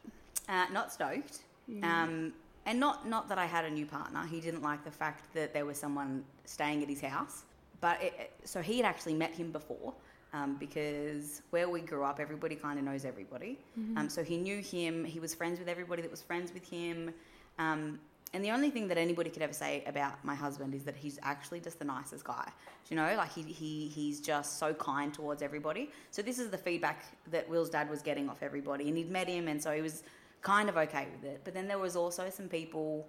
Uh, 0.47 0.65
not 0.71 0.93
stoked. 0.93 1.39
Um, 1.83 2.33
and 2.67 2.79
not 2.79 3.07
not 3.07 3.27
that 3.29 3.39
I 3.39 3.45
had 3.47 3.65
a 3.65 3.69
new 3.69 3.85
partner. 3.87 4.25
He 4.27 4.39
didn't 4.39 4.61
like 4.61 4.83
the 4.83 4.91
fact 4.91 5.33
that 5.33 5.53
there 5.53 5.65
was 5.65 5.79
someone 5.79 6.23
staying 6.45 6.83
at 6.83 6.89
his 6.89 7.01
house. 7.01 7.45
But 7.81 8.01
it, 8.01 8.31
so 8.43 8.61
he 8.61 8.77
had 8.77 8.85
actually 8.85 9.15
met 9.15 9.31
him 9.33 9.51
before. 9.51 9.93
Um, 10.33 10.57
because 10.59 11.41
where 11.51 11.69
we 11.69 11.79
grew 11.79 12.03
up, 12.03 12.19
everybody 12.19 12.55
kind 12.55 12.77
of 12.77 12.83
knows 12.83 13.05
everybody. 13.05 13.57
Um, 13.97 14.09
so 14.09 14.21
he 14.21 14.35
knew 14.37 14.59
him. 14.59 15.05
He 15.05 15.19
was 15.19 15.33
friends 15.33 15.59
with 15.59 15.69
everybody 15.69 16.01
that 16.01 16.11
was 16.11 16.21
friends 16.21 16.53
with 16.53 16.67
him. 16.69 17.13
Um, 17.57 17.99
and 18.35 18.43
the 18.43 18.51
only 18.51 18.69
thing 18.69 18.89
that 18.89 18.97
anybody 18.97 19.29
could 19.29 19.41
ever 19.41 19.53
say 19.53 19.81
about 19.87 20.23
my 20.25 20.35
husband 20.35 20.75
is 20.75 20.83
that 20.83 20.95
he's 20.97 21.17
actually 21.23 21.61
just 21.61 21.79
the 21.79 21.85
nicest 21.85 22.25
guy. 22.25 22.51
You 22.89 22.97
know, 22.97 23.15
like 23.15 23.31
he, 23.31 23.43
he 23.43 23.87
he's 23.87 24.19
just 24.19 24.59
so 24.59 24.73
kind 24.73 25.13
towards 25.13 25.41
everybody. 25.41 25.89
So 26.11 26.21
this 26.21 26.37
is 26.37 26.49
the 26.49 26.57
feedback 26.57 27.05
that 27.31 27.47
Will's 27.47 27.69
dad 27.69 27.89
was 27.89 28.01
getting 28.01 28.29
off 28.29 28.43
everybody, 28.43 28.89
and 28.89 28.97
he'd 28.97 29.09
met 29.09 29.29
him, 29.29 29.47
and 29.47 29.63
so 29.63 29.71
he 29.71 29.81
was 29.81 30.03
kind 30.41 30.67
of 30.67 30.75
okay 30.75 31.07
with 31.15 31.23
it. 31.31 31.41
But 31.45 31.53
then 31.53 31.65
there 31.69 31.79
was 31.79 31.95
also 31.95 32.29
some 32.29 32.49
people 32.49 33.07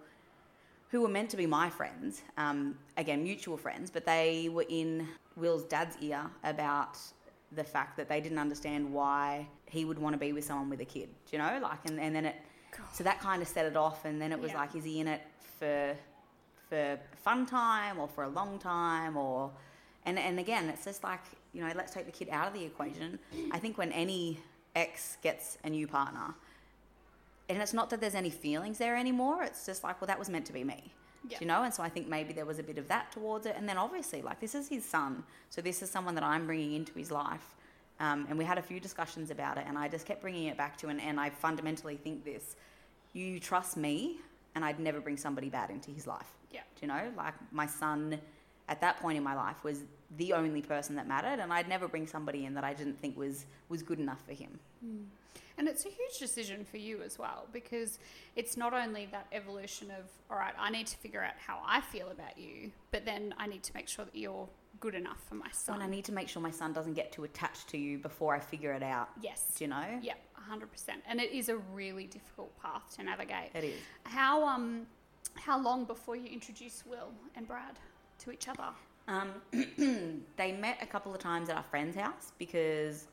who 0.91 1.01
were 1.03 1.09
meant 1.09 1.29
to 1.31 1.37
be 1.37 1.47
my 1.47 1.69
friends, 1.71 2.23
um, 2.39 2.79
again 2.97 3.25
mutual 3.25 3.57
friends, 3.57 3.91
but 3.91 4.07
they 4.07 4.49
were 4.49 4.67
in 4.69 5.09
Will's 5.35 5.65
dad's 5.65 5.97
ear 6.01 6.31
about 6.45 6.99
the 7.51 7.65
fact 7.65 7.97
that 7.97 8.09
they 8.09 8.21
didn't 8.21 8.39
understand 8.39 8.93
why 8.93 9.49
he 9.69 9.85
would 9.85 9.99
want 9.99 10.15
to 10.15 10.19
be 10.19 10.33
with 10.33 10.45
someone 10.45 10.71
with 10.71 10.81
a 10.81 10.85
kid. 10.85 11.09
You 11.33 11.39
know, 11.39 11.59
like, 11.61 11.81
and, 11.87 11.99
and 11.99 12.15
then 12.15 12.27
it, 12.27 12.37
so 12.93 13.05
that 13.05 13.21
kind 13.21 13.43
of 13.43 13.49
set 13.49 13.67
it 13.67 13.77
off, 13.77 14.05
and 14.05 14.21
then 14.21 14.33
it 14.33 14.41
was 14.41 14.51
Yeah. 14.53 14.59
like, 14.61 14.75
is 14.75 14.85
he 14.85 15.01
in 15.01 15.09
it 15.09 15.23
for 15.59 15.97
for 16.69 16.99
fun 17.23 17.47
time 17.47 17.99
or 17.99 18.09
for 18.09 18.25
a 18.25 18.29
long 18.29 18.59
time 18.59 19.17
or 19.17 19.53
and 20.05 20.19
and 20.19 20.41
again 20.41 20.69
it's 20.69 20.85
just 20.85 21.05
like 21.05 21.21
you 21.53 21.61
know 21.65 21.73
let's 21.77 21.93
take 21.95 22.07
the 22.07 22.11
kid 22.12 22.29
out 22.31 22.49
of 22.49 22.55
the 22.55 22.65
equation. 22.65 23.19
I 23.53 23.59
think 23.61 23.79
when 23.79 23.93
any 23.93 24.41
ex 24.75 25.17
gets 25.23 25.59
a 25.65 25.71
new 25.71 25.87
partner 25.87 26.35
and 27.49 27.62
it's 27.62 27.73
not 27.73 27.89
that 27.91 28.01
there's 28.01 28.17
any 28.17 28.31
feelings 28.31 28.79
there 28.79 28.97
anymore 28.97 29.43
it's 29.45 29.65
just 29.65 29.85
like 29.85 30.01
well 30.01 30.07
that 30.09 30.19
was 30.19 30.29
meant 30.29 30.45
to 30.47 30.53
be 30.53 30.65
me 30.65 30.93
Yeah. 31.29 31.39
You 31.41 31.47
know? 31.47 31.62
And 31.62 31.73
so 31.73 31.83
i 31.83 31.89
think 31.89 32.09
maybe 32.09 32.33
there 32.33 32.45
was 32.45 32.59
a 32.59 32.62
bit 32.65 32.79
of 32.79 32.89
that 32.89 33.11
towards 33.12 33.47
it. 33.47 33.55
And 33.57 33.69
then 33.69 33.79
obviously 33.79 34.21
like 34.23 34.41
this 34.41 34.55
is 34.55 34.69
his 34.69 34.85
son. 34.85 35.23
So 35.51 35.62
this 35.62 35.83
is 35.83 35.91
someone 35.91 36.15
that 36.17 36.25
i'm 36.25 36.47
bringing 36.47 36.73
into 36.75 36.93
his 36.99 37.11
life 37.12 37.55
um, 38.01 38.27
and 38.29 38.39
we 38.39 38.45
had 38.45 38.59
a 38.59 38.63
few 38.63 38.81
discussions 38.81 39.31
about 39.31 39.59
it 39.59 39.65
and 39.67 39.79
i 39.79 39.89
just 39.89 40.07
kept 40.07 40.21
bringing 40.21 40.47
it 40.47 40.57
back 40.57 40.77
to 40.77 40.89
and, 40.89 41.01
and 41.01 41.19
i 41.19 41.31
fundamentally 41.31 41.97
think 41.97 42.25
this 42.25 42.57
you 43.13 43.39
trust 43.41 43.77
me 43.77 44.17
and 44.55 44.65
i'd 44.65 44.81
never 44.81 45.01
bring 45.01 45.17
somebody 45.17 45.49
bad 45.49 45.71
into 45.71 45.91
his 45.91 46.07
life. 46.07 46.27
Yeah. 46.53 46.61
do 46.81 46.87
you 46.87 46.89
know? 46.89 47.13
Like 47.17 47.35
my 47.53 47.67
son 47.67 48.19
at 48.69 48.81
that 48.81 48.99
point 49.01 49.17
in 49.19 49.25
my 49.25 49.35
life 49.35 49.63
was 49.63 49.83
the 50.17 50.33
only 50.33 50.63
person 50.63 50.97
that 50.97 51.07
mattered 51.07 51.41
and 51.41 51.53
i'd 51.53 51.69
never 51.69 51.89
bring 51.89 52.07
somebody 52.07 52.45
in 52.47 52.55
that 52.55 52.65
i 52.65 52.73
didn't 52.73 52.99
think 52.99 53.17
was 53.17 53.47
was 53.69 53.83
good 53.83 53.99
enough 53.99 54.23
for 54.27 54.33
him. 54.33 54.59
And 55.59 55.69
it's 55.69 55.87
a 55.87 55.89
huge 55.89 56.19
decision 56.19 56.65
for 56.65 56.77
you 56.77 57.03
as 57.03 57.19
well 57.19 57.47
because 57.53 57.99
it's 58.35 58.57
not 58.57 58.75
only 58.75 59.09
that 59.11 59.27
evolution 59.33 59.91
of, 59.91 60.05
all 60.31 60.37
right, 60.37 60.53
I 60.59 60.71
need 60.71 60.87
to 60.89 60.97
figure 60.99 61.23
out 61.23 61.33
how 61.47 61.61
I 61.67 61.81
feel 61.81 62.09
about 62.11 62.37
you, 62.37 62.71
but 62.91 63.07
then 63.07 63.35
I 63.39 63.47
need 63.47 63.63
to 63.63 63.75
make 63.75 63.89
sure 63.89 64.05
that 64.05 64.15
you're 64.15 64.49
good 64.81 64.95
enough 64.95 65.21
for 65.29 65.35
my 65.37 65.49
son. 65.53 65.77
and 65.77 65.85
i 65.85 65.87
need 65.87 66.05
to 66.05 66.12
make 66.12 66.29
sure 66.29 66.43
my 66.43 66.51
son 66.51 66.73
doesn't 66.73 66.95
get 66.95 67.12
too 67.12 67.25
attached 67.25 67.69
to 67.69 67.79
you 67.79 67.99
before 67.99 68.35
i 68.35 68.39
figure 68.39 68.73
it 68.73 68.83
out 68.83 69.09
yes. 69.21 69.53
do 69.57 69.65
you 69.65 69.69
know 69.71 69.85
Yeah, 70.03 70.15
100%. 70.51 70.62
And 71.09 71.21
it 71.21 71.33
is 71.33 71.49
a 71.49 71.57
really 71.75 72.07
difficult 72.07 72.57
path 72.62 72.95
to 72.97 73.03
navigate. 73.03 73.51
it 73.55 73.65
is 73.65 73.81
How 74.05 74.47
um 74.47 74.87
how 75.35 75.61
long 75.61 75.85
before 75.85 76.17
you 76.17 76.29
introduce 76.31 76.85
Will 76.87 77.11
and 77.35 77.47
Brad 77.47 77.79
to 78.21 78.31
each 78.31 78.49
other? 78.49 78.69
Um, 79.09 79.31
they 80.37 80.53
met 80.53 80.79
a 80.81 80.87
couple 80.87 81.12
of 81.12 81.21
times 81.21 81.49
at 81.51 81.57
our 81.57 81.62
friend's 81.65 81.97
house 81.97 82.33
because, 82.39 83.07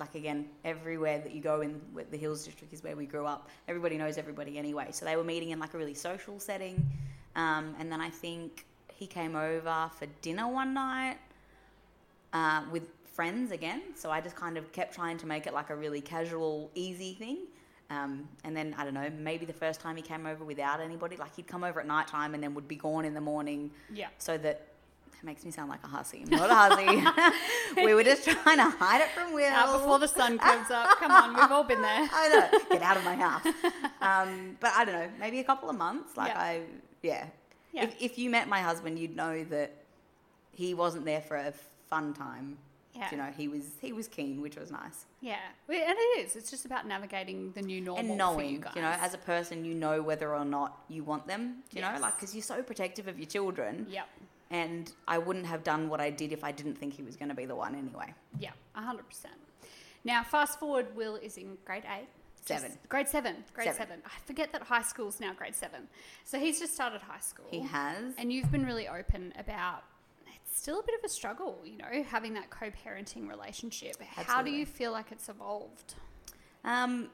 like 0.00 0.14
again, 0.14 0.46
everywhere 0.64 1.18
that 1.18 1.32
you 1.34 1.40
go 1.42 1.60
in 1.60 1.80
the 2.10 2.16
Hills 2.16 2.44
District 2.44 2.72
is 2.72 2.82
where 2.82 2.96
we 2.96 3.04
grew 3.04 3.26
up. 3.26 3.48
Everybody 3.68 3.98
knows 3.98 4.16
everybody 4.16 4.56
anyway, 4.58 4.88
so 4.92 5.04
they 5.04 5.16
were 5.16 5.24
meeting 5.24 5.50
in 5.50 5.58
like 5.58 5.74
a 5.74 5.78
really 5.78 5.94
social 5.94 6.38
setting. 6.40 6.88
Um, 7.34 7.74
and 7.78 7.92
then 7.92 8.00
I 8.00 8.08
think 8.10 8.64
he 8.96 9.06
came 9.06 9.36
over 9.36 9.90
for 9.98 10.06
dinner 10.22 10.48
one 10.48 10.74
night 10.74 11.18
uh, 12.32 12.62
with 12.72 12.84
friends 13.14 13.52
again. 13.52 13.82
So 13.94 14.10
I 14.10 14.20
just 14.20 14.36
kind 14.36 14.56
of 14.58 14.72
kept 14.72 14.94
trying 14.94 15.18
to 15.18 15.26
make 15.26 15.46
it 15.46 15.54
like 15.54 15.70
a 15.70 15.76
really 15.76 16.00
casual, 16.00 16.70
easy 16.74 17.14
thing. 17.14 17.38
Um, 17.88 18.28
and 18.42 18.56
then 18.56 18.74
I 18.76 18.84
don't 18.84 18.94
know, 18.94 19.08
maybe 19.16 19.46
the 19.46 19.52
first 19.52 19.80
time 19.80 19.94
he 19.96 20.02
came 20.02 20.26
over 20.26 20.44
without 20.44 20.80
anybody, 20.80 21.16
like 21.16 21.34
he'd 21.36 21.46
come 21.46 21.62
over 21.62 21.78
at 21.80 21.86
night 21.86 22.08
time 22.08 22.34
and 22.34 22.42
then 22.42 22.52
would 22.54 22.66
be 22.66 22.76
gone 22.76 23.04
in 23.04 23.14
the 23.14 23.20
morning 23.20 23.70
Yeah. 23.92 24.08
so 24.18 24.36
that 24.38 24.68
It 25.18 25.24
makes 25.24 25.44
me 25.44 25.50
sound 25.52 25.70
like 25.70 25.84
a 25.84 25.86
hussy. 25.86 26.24
I'm 26.24 26.30
not 26.30 26.50
a 26.50 26.54
hussy. 26.54 27.84
we 27.86 27.94
were 27.94 28.02
just 28.02 28.24
trying 28.28 28.56
to 28.58 28.68
hide 28.70 29.00
it 29.02 29.08
from 29.10 29.32
Will. 29.32 29.46
Out 29.52 29.78
before 29.78 29.98
the 30.00 30.08
sun 30.08 30.36
comes 30.38 30.68
up. 30.70 30.98
Come 30.98 31.12
on, 31.12 31.28
we've 31.36 31.50
all 31.52 31.64
been 31.64 31.80
there. 31.80 32.08
I 32.12 32.28
know. 32.28 32.58
Get 32.70 32.82
out 32.82 32.96
of 32.96 33.04
my 33.04 33.14
house. 33.26 33.46
Um, 34.00 34.56
but 34.60 34.72
I 34.74 34.84
don't 34.84 34.94
know. 34.94 35.08
Maybe 35.20 35.38
a 35.38 35.44
couple 35.44 35.70
of 35.70 35.76
months. 35.76 36.16
Like 36.16 36.32
Yeah. 36.32 36.40
I, 36.40 36.60
yeah. 37.02 37.26
Yeah. 37.76 37.84
If, 37.84 38.00
if 38.00 38.18
you 38.18 38.30
met 38.30 38.48
my 38.48 38.60
husband, 38.60 38.98
you'd 38.98 39.14
know 39.14 39.44
that 39.44 39.70
he 40.50 40.72
wasn't 40.72 41.04
there 41.04 41.20
for 41.20 41.36
a 41.36 41.52
fun 41.88 42.14
time. 42.14 42.56
Yeah. 42.94 43.08
You 43.10 43.16
know, 43.18 43.28
he 43.36 43.48
was 43.48 43.64
he 43.82 43.92
was 43.92 44.08
keen, 44.08 44.40
which 44.40 44.56
was 44.56 44.70
nice. 44.70 45.04
Yeah, 45.20 45.36
and 45.68 45.76
it 45.76 46.18
is. 46.18 46.34
It's 46.34 46.50
just 46.50 46.64
about 46.64 46.86
navigating 46.86 47.52
the 47.52 47.60
new 47.60 47.82
normal 47.82 48.00
and 48.00 48.08
for 48.08 48.16
knowing, 48.16 48.54
you 48.54 48.64
you, 48.76 48.80
know, 48.80 48.94
as 49.02 49.12
a 49.12 49.18
person, 49.18 49.66
you 49.66 49.74
know 49.74 50.00
whether 50.00 50.34
or 50.34 50.46
not 50.46 50.78
you 50.88 51.04
want 51.04 51.26
them. 51.26 51.56
You 51.72 51.82
know, 51.82 51.94
like 52.00 52.16
because 52.16 52.34
you're 52.34 52.42
so 52.42 52.62
protective 52.62 53.06
of 53.06 53.18
your 53.18 53.26
children. 53.26 53.86
Yep. 53.90 54.08
And 54.50 54.92
I 55.06 55.18
wouldn't 55.18 55.44
have 55.44 55.62
done 55.62 55.90
what 55.90 56.00
I 56.00 56.08
did 56.08 56.32
if 56.32 56.42
I 56.42 56.52
didn't 56.52 56.76
think 56.76 56.94
he 56.94 57.02
was 57.02 57.16
going 57.16 57.28
to 57.28 57.34
be 57.34 57.44
the 57.44 57.54
one 57.54 57.74
anyway. 57.74 58.14
Yeah, 58.38 58.52
hundred 58.72 59.06
percent. 59.06 59.34
Now, 60.02 60.22
fast 60.22 60.58
forward. 60.58 60.86
Will 60.96 61.16
is 61.16 61.36
in 61.36 61.58
grade 61.66 61.84
eight. 61.94 62.08
Just- 62.46 62.88
grade 62.88 63.08
seven. 63.08 63.44
Grade 63.52 63.66
seven. 63.66 63.88
Seven. 63.88 64.02
I 64.06 64.18
forget 64.26 64.52
that 64.52 64.62
high 64.62 64.82
school's 64.82 65.20
now 65.20 65.32
grade 65.34 65.54
seven. 65.54 65.88
So 66.24 66.38
he's 66.38 66.58
just 66.60 66.74
started 66.74 67.02
high 67.02 67.20
school. 67.20 67.46
He 67.50 67.60
has. 67.60 68.14
And 68.18 68.32
you've 68.32 68.50
been 68.50 68.64
really 68.64 68.88
open 68.88 69.32
about. 69.38 69.82
It's 70.26 70.58
still 70.58 70.78
a 70.80 70.82
bit 70.82 70.94
of 70.98 71.04
a 71.04 71.08
struggle, 71.08 71.60
you 71.64 71.76
know, 71.76 72.02
having 72.08 72.34
that 72.34 72.50
co-parenting 72.50 73.28
relationship. 73.28 74.00
How 74.02 74.42
do 74.42 74.50
you 74.50 74.64
feel 74.64 74.92
like 74.92 75.12
it's 75.12 75.28
evolved? 75.28 75.94
Um, 76.64 77.10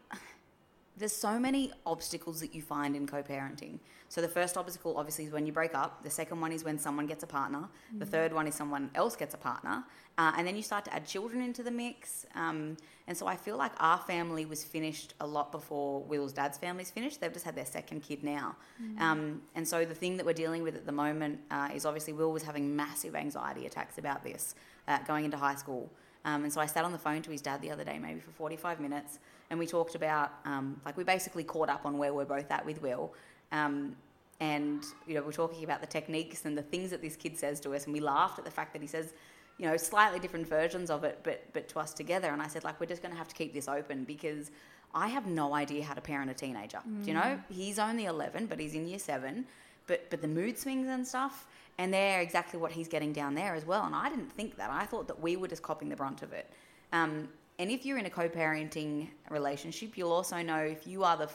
there's 0.97 1.15
so 1.17 1.39
many 1.39 1.73
obstacles 1.87 2.41
that 2.41 2.55
you 2.55 2.63
find 2.63 2.95
in 2.95 3.07
co-parenting. 3.07 3.79
So 4.13 4.21
the 4.21 4.29
first 4.29 4.59
obstacle, 4.59 4.99
obviously, 4.99 5.25
is 5.25 5.33
when 5.33 5.47
you 5.47 5.55
break 5.55 5.75
up. 5.75 6.03
The 6.03 6.11
second 6.11 6.39
one 6.39 6.53
is 6.53 6.65
when 6.65 6.79
someone 6.79 7.07
gets 7.07 7.23
a 7.23 7.27
partner. 7.27 7.67
The 7.99 8.05
third 8.05 8.35
one 8.35 8.47
is 8.47 8.55
someone 8.55 8.91
else 8.95 9.17
gets 9.17 9.33
a 9.33 9.39
partner, 9.39 9.85
uh, 10.19 10.33
and 10.37 10.47
then 10.47 10.55
you 10.55 10.63
start 10.63 10.85
to 10.85 10.93
add 10.93 11.07
children 11.07 11.43
into 11.43 11.63
the 11.63 11.71
mix. 11.71 12.27
Um, 12.35 12.77
and 13.07 13.17
so 13.17 13.27
I 13.27 13.37
feel 13.37 13.57
like 13.57 13.73
our 13.79 13.97
family 13.97 14.45
was 14.45 14.63
finished 14.65 15.15
a 15.21 15.27
lot 15.27 15.51
before 15.51 16.03
Will's 16.03 16.35
dad's 16.35 16.59
family's 16.59 16.91
finished. 16.91 17.23
They've 17.23 17.33
just 17.33 17.47
had 17.47 17.55
their 17.55 17.65
second 17.65 18.03
kid 18.03 18.23
now, 18.23 18.55
um, 18.99 19.41
and 19.55 19.67
so 19.67 19.87
the 19.87 19.95
thing 19.95 20.19
that 20.19 20.27
we're 20.27 20.35
dealing 20.35 20.63
with 20.63 20.77
at 20.77 20.85
the 20.85 20.93
moment 20.93 21.41
uh, 21.51 21.71
is 21.75 21.87
obviously 21.87 22.13
Will 22.13 22.33
was 22.33 22.43
having 22.43 22.77
massive 22.77 23.17
anxiety 23.17 23.65
attacks 23.65 23.97
about 23.97 24.23
this 24.23 24.55
uh, 24.89 24.99
going 25.07 25.25
into 25.25 25.39
high 25.39 25.55
school. 25.55 25.91
Um, 26.25 26.45
and 26.45 26.53
so 26.53 26.61
I 26.61 26.67
sat 26.67 26.85
on 26.85 26.93
the 26.93 26.99
phone 26.99 27.23
to 27.23 27.31
his 27.31 27.43
dad 27.43 27.61
the 27.63 27.71
other 27.71 27.85
day, 27.85 27.99
maybe 27.99 28.21
for 28.21 28.31
45 28.33 28.81
minutes, 28.81 29.19
and 29.51 29.59
we 29.59 29.67
talked 29.67 29.95
about, 29.95 30.31
um, 30.45 30.81
like, 30.85 30.97
we 30.97 31.05
basically 31.05 31.45
caught 31.45 31.69
up 31.69 31.85
on 31.85 31.99
where 31.99 32.15
we're 32.15 32.25
both 32.25 32.51
at 32.51 32.65
with 32.65 32.81
Will. 32.81 33.13
Um, 33.51 33.97
and, 34.41 34.85
you 35.07 35.15
know, 35.15 35.23
we're 35.23 35.33
talking 35.33 35.63
about 35.65 35.81
the 35.81 35.87
techniques 35.87 36.45
and 36.45 36.57
the 36.57 36.63
things 36.63 36.91
that 36.91 37.03
this 37.03 37.17
kid 37.17 37.37
says 37.37 37.61
to 37.61 37.75
us, 37.75 37.85
and 37.85 37.93
we 37.93 38.01
laughed 38.01 38.39
at 38.39 38.45
the 38.45 38.51
fact 38.51 38.73
that 38.73 38.83
he 38.83 38.89
says, 38.89 39.13
you 39.59 39.67
know, 39.67 39.77
slightly 39.77 40.19
different 40.19 40.49
versions 40.49 40.91
of 40.91 41.05
it, 41.05 41.21
but, 41.23 41.45
but 41.53 41.69
to 41.69 41.79
us 41.79 41.93
together. 41.93 42.31
And 42.31 42.41
I 42.41 42.49
said, 42.49 42.65
like, 42.65 42.81
we're 42.81 42.87
just 42.87 43.03
going 43.03 43.13
to 43.13 43.19
have 43.19 43.29
to 43.29 43.35
keep 43.35 43.53
this 43.53 43.69
open 43.69 44.05
because 44.05 44.51
I 44.95 45.09
have 45.09 45.27
no 45.27 45.55
idea 45.55 45.85
how 45.85 45.95
to 45.95 46.01
parent 46.01 46.31
a 46.31 46.35
teenager. 46.35 46.79
Do 47.03 47.09
you 47.09 47.15
know? 47.15 47.39
He's 47.51 47.79
only 47.79 48.07
11, 48.07 48.47
but 48.47 48.59
he's 48.59 48.75
in 48.75 48.87
year 48.87 48.99
seven. 48.99 49.47
But, 49.87 50.09
but 50.11 50.23
the 50.23 50.29
mood 50.29 50.59
swings 50.59 50.89
and 50.89 51.07
stuff, 51.07 51.47
and 51.83 51.93
they're 51.93 52.21
exactly 52.21 52.61
what 52.61 52.71
he's 52.71 52.87
getting 52.87 53.13
down 53.13 53.35
there 53.35 53.57
as 53.57 53.67
well. 53.67 53.85
And 53.85 53.93
I 53.95 54.09
didn't 54.09 54.33
think 54.33 54.57
that. 54.57 54.71
I 54.71 54.85
thought 54.87 55.09
that 55.09 55.21
we 55.21 55.35
were 55.35 55.49
just 55.49 55.63
copying 55.63 55.91
the 55.91 55.97
brunt 55.97 56.23
of 56.23 56.33
it. 56.33 56.49
Um, 56.93 57.29
and 57.59 57.73
if 57.73 57.85
you're 57.85 57.99
in 57.99 58.07
a 58.07 58.11
co 58.11 58.29
parenting 58.29 59.09
relationship, 59.31 59.99
you'll 59.99 60.13
also 60.13 60.41
know 60.43 60.59
if 60.59 60.87
you 60.87 61.03
are 61.03 61.17
the 61.17 61.29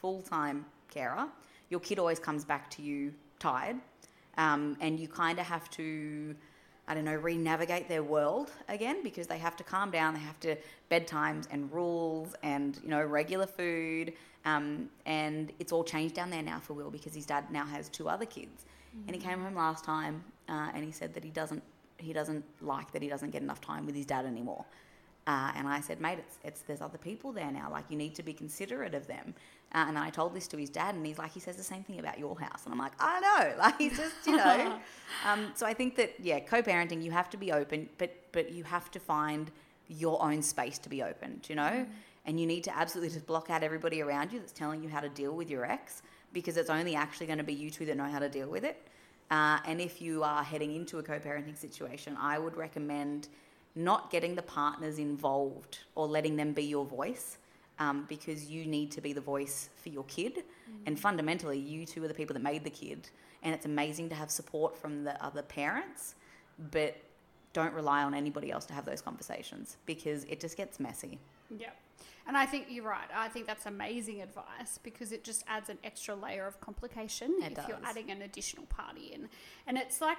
full 0.00 0.22
time 0.22 0.64
carer, 0.88 1.26
your 1.68 1.80
kid 1.80 1.98
always 1.98 2.20
comes 2.20 2.44
back 2.44 2.70
to 2.70 2.82
you 2.82 3.12
tired. 3.40 3.76
Um, 4.36 4.76
and 4.80 5.00
you 5.00 5.08
kind 5.08 5.40
of 5.40 5.46
have 5.46 5.68
to, 5.70 6.32
I 6.86 6.94
don't 6.94 7.04
know, 7.04 7.16
re 7.16 7.36
navigate 7.36 7.88
their 7.88 8.04
world 8.04 8.52
again 8.68 9.02
because 9.02 9.26
they 9.26 9.38
have 9.38 9.56
to 9.56 9.64
calm 9.64 9.90
down. 9.90 10.14
They 10.14 10.20
have 10.20 10.38
to 10.40 10.54
bedtimes 10.92 11.48
and 11.50 11.72
rules 11.72 12.36
and, 12.44 12.78
you 12.84 12.90
know, 12.90 13.02
regular 13.02 13.46
food. 13.48 14.12
Um, 14.44 14.90
and 15.06 15.50
it's 15.58 15.72
all 15.72 15.82
changed 15.82 16.14
down 16.14 16.30
there 16.30 16.42
now 16.42 16.60
for 16.60 16.74
Will 16.74 16.92
because 16.92 17.16
his 17.16 17.26
dad 17.26 17.50
now 17.50 17.66
has 17.66 17.88
two 17.88 18.08
other 18.08 18.26
kids. 18.26 18.64
And 19.06 19.14
he 19.14 19.20
came 19.20 19.40
home 19.40 19.54
last 19.54 19.84
time 19.84 20.24
uh, 20.48 20.70
and 20.74 20.84
he 20.84 20.92
said 20.92 21.14
that 21.14 21.24
he 21.24 21.30
doesn't, 21.30 21.62
he 21.98 22.12
doesn't 22.12 22.44
like 22.60 22.92
that 22.92 23.02
he 23.02 23.08
doesn't 23.08 23.30
get 23.30 23.42
enough 23.42 23.60
time 23.60 23.86
with 23.86 23.94
his 23.94 24.06
dad 24.06 24.26
anymore. 24.26 24.64
Uh, 25.28 25.52
and 25.56 25.68
I 25.68 25.80
said, 25.80 26.00
mate, 26.00 26.18
it's, 26.18 26.38
it's 26.42 26.60
there's 26.62 26.80
other 26.80 26.96
people 26.96 27.32
there 27.32 27.50
now. 27.50 27.70
Like 27.70 27.84
you 27.90 27.98
need 27.98 28.14
to 28.14 28.22
be 28.22 28.32
considerate 28.32 28.94
of 28.94 29.06
them. 29.06 29.34
Uh, 29.74 29.84
and 29.86 29.98
I 29.98 30.08
told 30.08 30.32
this 30.32 30.48
to 30.48 30.56
his 30.56 30.70
dad, 30.70 30.94
and 30.94 31.04
he's 31.04 31.18
like, 31.18 31.32
he 31.32 31.40
says 31.40 31.56
the 31.56 31.62
same 31.62 31.84
thing 31.84 31.98
about 31.98 32.18
your 32.18 32.38
house. 32.40 32.62
And 32.64 32.72
I'm 32.72 32.78
like, 32.78 32.92
I 32.98 33.20
know. 33.20 33.54
Like 33.58 33.76
he's 33.76 33.98
just, 33.98 34.26
you 34.26 34.38
know. 34.38 34.78
um, 35.26 35.52
so 35.54 35.66
I 35.66 35.74
think 35.74 35.96
that 35.96 36.14
yeah, 36.18 36.40
co-parenting, 36.40 37.02
you 37.02 37.10
have 37.10 37.28
to 37.30 37.36
be 37.36 37.52
open, 37.52 37.90
but 37.98 38.10
but 38.32 38.50
you 38.52 38.64
have 38.64 38.90
to 38.92 39.00
find 39.00 39.50
your 39.88 40.22
own 40.22 40.40
space 40.40 40.78
to 40.78 40.88
be 40.88 41.02
open. 41.02 41.40
Do 41.42 41.52
you 41.52 41.56
know? 41.56 41.86
And 42.24 42.40
you 42.40 42.46
need 42.46 42.64
to 42.64 42.74
absolutely 42.74 43.12
just 43.12 43.26
block 43.26 43.50
out 43.50 43.62
everybody 43.62 44.00
around 44.00 44.32
you 44.32 44.38
that's 44.38 44.52
telling 44.52 44.82
you 44.82 44.88
how 44.88 45.00
to 45.00 45.08
deal 45.10 45.34
with 45.34 45.50
your 45.50 45.66
ex, 45.66 46.02
because 46.32 46.56
it's 46.56 46.70
only 46.70 46.94
actually 46.94 47.26
going 47.26 47.38
to 47.38 47.44
be 47.44 47.54
you 47.54 47.70
two 47.70 47.86
that 47.86 47.96
know 47.96 48.04
how 48.04 48.18
to 48.18 48.28
deal 48.28 48.48
with 48.48 48.64
it. 48.64 48.86
Uh, 49.30 49.58
and 49.66 49.80
if 49.80 50.00
you 50.00 50.22
are 50.22 50.42
heading 50.42 50.74
into 50.74 50.98
a 50.98 51.02
co-parenting 51.02 51.56
situation, 51.56 52.16
I 52.20 52.38
would 52.38 52.56
recommend 52.56 53.28
not 53.74 54.10
getting 54.10 54.34
the 54.34 54.42
partners 54.42 54.98
involved 54.98 55.78
or 55.94 56.06
letting 56.06 56.36
them 56.36 56.52
be 56.52 56.64
your 56.64 56.84
voice 56.84 57.38
um, 57.78 58.06
because 58.08 58.50
you 58.50 58.66
need 58.66 58.90
to 58.92 59.00
be 59.00 59.12
the 59.12 59.20
voice 59.20 59.68
for 59.76 59.90
your 59.90 60.04
kid. 60.04 60.44
And 60.86 60.98
fundamentally, 60.98 61.58
you 61.58 61.86
two 61.86 62.02
are 62.04 62.08
the 62.08 62.14
people 62.14 62.34
that 62.34 62.42
made 62.42 62.64
the 62.64 62.70
kid. 62.70 63.08
And 63.42 63.54
it's 63.54 63.66
amazing 63.66 64.08
to 64.08 64.14
have 64.14 64.30
support 64.30 64.76
from 64.76 65.04
the 65.04 65.22
other 65.24 65.42
parents, 65.42 66.14
but 66.72 66.96
don't 67.52 67.72
rely 67.72 68.02
on 68.02 68.14
anybody 68.14 68.50
else 68.50 68.64
to 68.66 68.72
have 68.72 68.84
those 68.84 69.00
conversations 69.00 69.76
because 69.86 70.24
it 70.24 70.40
just 70.40 70.56
gets 70.56 70.80
messy. 70.80 71.18
Yeah. 71.56 71.70
And 72.28 72.36
I 72.36 72.44
think 72.46 72.66
you're 72.68 72.84
right. 72.84 73.08
I 73.14 73.28
think 73.28 73.46
that's 73.46 73.66
amazing 73.66 74.20
advice 74.22 74.78
because 74.82 75.10
it 75.12 75.24
just 75.24 75.42
adds 75.48 75.70
an 75.70 75.78
extra 75.82 76.14
layer 76.14 76.46
of 76.46 76.60
complication 76.60 77.34
It 77.42 77.56
if 77.58 77.66
you're 77.66 77.78
adding 77.84 78.10
an 78.10 78.22
additional 78.22 78.66
party 78.66 79.12
in. 79.14 79.28
And 79.66 79.78
it's 79.78 80.00
like, 80.02 80.18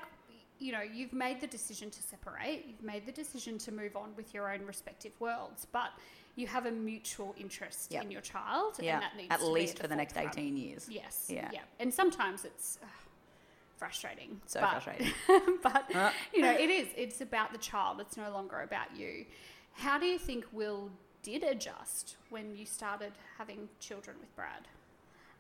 you 0.58 0.72
know, 0.72 0.82
you've 0.82 1.14
made 1.14 1.40
the 1.40 1.48
decision 1.48 1.90
to 1.92 2.02
separate, 2.02 2.66
you've 2.68 2.82
made 2.84 3.06
the 3.06 3.12
decision 3.12 3.58
to 3.60 3.72
move 3.72 3.96
on 3.96 4.10
with 4.18 4.34
your 4.34 4.52
own 4.52 4.66
respective 4.66 5.12
worlds, 5.20 5.68
but 5.72 5.92
you 6.36 6.48
have 6.48 6.66
a 6.66 6.72
mutual 6.72 7.36
interest 7.38 7.92
Yep. 7.92 8.04
in 8.06 8.12
your 8.12 8.22
child. 8.22 8.74
Yeah, 8.82 8.96
And 8.96 9.04
that 9.04 9.16
needs 9.16 9.32
at 9.32 9.44
least 9.44 9.78
for 9.80 9.88
the 9.88 9.96
next 9.96 10.14
forefront. 10.14 10.38
18 10.40 10.58
years. 10.58 10.88
Yes. 10.90 11.28
Yeah. 11.30 11.50
Yeah. 11.54 11.60
And 11.80 11.94
sometimes 11.94 12.44
it's 12.44 12.80
uh, 12.82 12.88
frustrating. 13.78 14.42
So 14.48 14.62
but- 14.62 14.72
frustrating. 14.84 15.14
but 15.64 15.96
Uh. 15.96 16.12
you 16.34 16.42
know, 16.42 16.52
it 16.52 16.70
is. 16.70 16.88
It's 16.98 17.22
about 17.22 17.52
the 17.52 17.58
child. 17.60 18.00
It's 18.02 18.18
no 18.18 18.32
longer 18.32 18.62
about 18.62 18.96
you. 18.98 19.26
How 19.74 19.98
do 20.00 20.06
you 20.08 20.18
think 20.18 20.46
Will 20.52 20.90
did 21.24 21.44
adjust 21.44 22.16
when 22.30 22.56
you 22.56 22.66
started 22.66 23.12
having 23.38 23.70
children 23.80 24.18
with 24.20 24.34
Brad? 24.36 24.68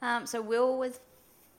Um, 0.02 0.26
so 0.26 0.42
Will 0.42 0.78
was 0.78 1.00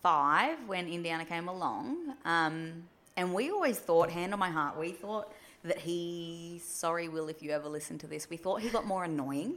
five 0.03 0.59
when 0.67 0.89
Indiana 0.89 1.25
came 1.25 1.49
along, 1.49 2.15
um, 2.25 2.85
and 3.17 3.35
we 3.35 3.51
always 3.51 3.79
thought, 3.79 4.11
hand 4.11 4.33
on 4.33 4.39
my 4.39 4.51
heart, 4.51 4.79
we 4.79 4.93
thought 4.93 5.33
that 5.65 5.79
he. 5.79 6.61
Sorry, 6.65 7.09
Will, 7.09 7.29
if 7.29 7.43
you 7.43 7.51
ever 7.51 7.69
listen 7.69 7.99
to 7.99 8.07
this, 8.07 8.31
we 8.31 8.37
thought 8.37 8.61
he 8.63 8.71
got 8.71 8.87
more 8.87 9.05
annoying. 9.05 9.57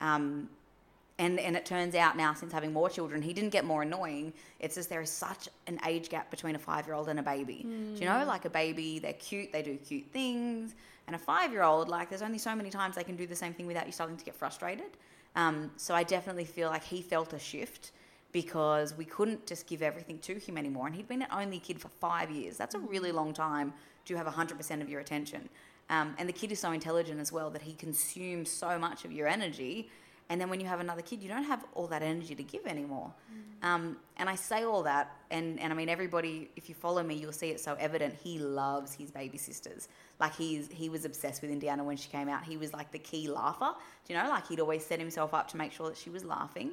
Um, 0.00 0.48
and, 1.18 1.38
and 1.38 1.54
it 1.54 1.66
turns 1.66 1.94
out 1.94 2.16
now, 2.16 2.32
since 2.32 2.50
having 2.50 2.72
more 2.72 2.88
children, 2.88 3.20
he 3.20 3.34
didn't 3.34 3.50
get 3.50 3.66
more 3.66 3.82
annoying. 3.82 4.32
It's 4.58 4.76
just 4.76 4.88
there 4.88 5.02
is 5.02 5.10
such 5.10 5.50
an 5.66 5.78
age 5.86 6.08
gap 6.08 6.30
between 6.30 6.54
a 6.54 6.58
five 6.58 6.86
year 6.86 6.94
old 6.94 7.10
and 7.10 7.18
a 7.18 7.22
baby. 7.22 7.66
Do 7.94 8.00
you 8.00 8.08
know, 8.08 8.24
like 8.26 8.46
a 8.46 8.50
baby, 8.50 9.00
they're 9.00 9.12
cute, 9.12 9.52
they 9.52 9.60
do 9.60 9.76
cute 9.76 10.06
things. 10.14 10.74
And 11.10 11.16
a 11.16 11.18
five 11.18 11.50
year 11.50 11.64
old, 11.64 11.88
like, 11.88 12.08
there's 12.08 12.22
only 12.22 12.38
so 12.38 12.54
many 12.54 12.70
times 12.70 12.94
they 12.94 13.02
can 13.02 13.16
do 13.16 13.26
the 13.26 13.34
same 13.34 13.52
thing 13.52 13.66
without 13.66 13.84
you 13.84 13.90
starting 13.90 14.16
to 14.16 14.24
get 14.24 14.32
frustrated. 14.32 14.92
Um, 15.34 15.72
so 15.76 15.92
I 15.92 16.04
definitely 16.04 16.44
feel 16.44 16.70
like 16.70 16.84
he 16.84 17.02
felt 17.02 17.32
a 17.32 17.38
shift 17.40 17.90
because 18.30 18.96
we 18.96 19.04
couldn't 19.04 19.44
just 19.44 19.66
give 19.66 19.82
everything 19.82 20.20
to 20.20 20.36
him 20.36 20.56
anymore. 20.56 20.86
And 20.86 20.94
he'd 20.94 21.08
been 21.08 21.22
an 21.22 21.28
only 21.32 21.58
kid 21.58 21.80
for 21.80 21.88
five 21.88 22.30
years. 22.30 22.56
That's 22.56 22.76
a 22.76 22.78
really 22.78 23.10
long 23.10 23.34
time 23.34 23.72
to 24.04 24.14
have 24.14 24.28
100% 24.28 24.80
of 24.80 24.88
your 24.88 25.00
attention. 25.00 25.48
Um, 25.88 26.14
and 26.16 26.28
the 26.28 26.32
kid 26.32 26.52
is 26.52 26.60
so 26.60 26.70
intelligent 26.70 27.18
as 27.18 27.32
well 27.32 27.50
that 27.50 27.62
he 27.62 27.72
consumes 27.72 28.48
so 28.48 28.78
much 28.78 29.04
of 29.04 29.10
your 29.10 29.26
energy. 29.26 29.90
And 30.30 30.40
then 30.40 30.48
when 30.48 30.60
you 30.60 30.66
have 30.66 30.78
another 30.78 31.02
kid, 31.02 31.22
you 31.24 31.28
don't 31.28 31.42
have 31.42 31.64
all 31.74 31.88
that 31.88 32.02
energy 32.02 32.36
to 32.36 32.42
give 32.44 32.64
anymore. 32.64 33.12
Um, 33.62 33.96
and 34.16 34.28
I 34.28 34.36
say 34.36 34.62
all 34.62 34.84
that, 34.84 35.10
and, 35.32 35.58
and 35.58 35.72
I 35.72 35.76
mean, 35.76 35.88
everybody, 35.88 36.48
if 36.54 36.68
you 36.68 36.74
follow 36.74 37.02
me, 37.02 37.16
you'll 37.16 37.32
see 37.32 37.48
it 37.48 37.58
so 37.58 37.76
evident. 37.80 38.14
He 38.14 38.38
loves 38.38 38.94
his 38.94 39.10
baby 39.10 39.38
sisters. 39.38 39.88
Like, 40.20 40.36
he's, 40.36 40.70
he 40.70 40.88
was 40.88 41.04
obsessed 41.04 41.42
with 41.42 41.50
Indiana 41.50 41.82
when 41.82 41.96
she 41.96 42.08
came 42.08 42.28
out. 42.28 42.44
He 42.44 42.56
was 42.56 42.72
like 42.72 42.92
the 42.92 42.98
key 43.00 43.28
laugher. 43.28 43.74
Do 44.06 44.14
you 44.14 44.20
know? 44.20 44.28
Like, 44.28 44.46
he'd 44.46 44.60
always 44.60 44.86
set 44.86 45.00
himself 45.00 45.34
up 45.34 45.48
to 45.48 45.56
make 45.56 45.72
sure 45.72 45.88
that 45.88 45.98
she 45.98 46.10
was 46.10 46.24
laughing. 46.24 46.70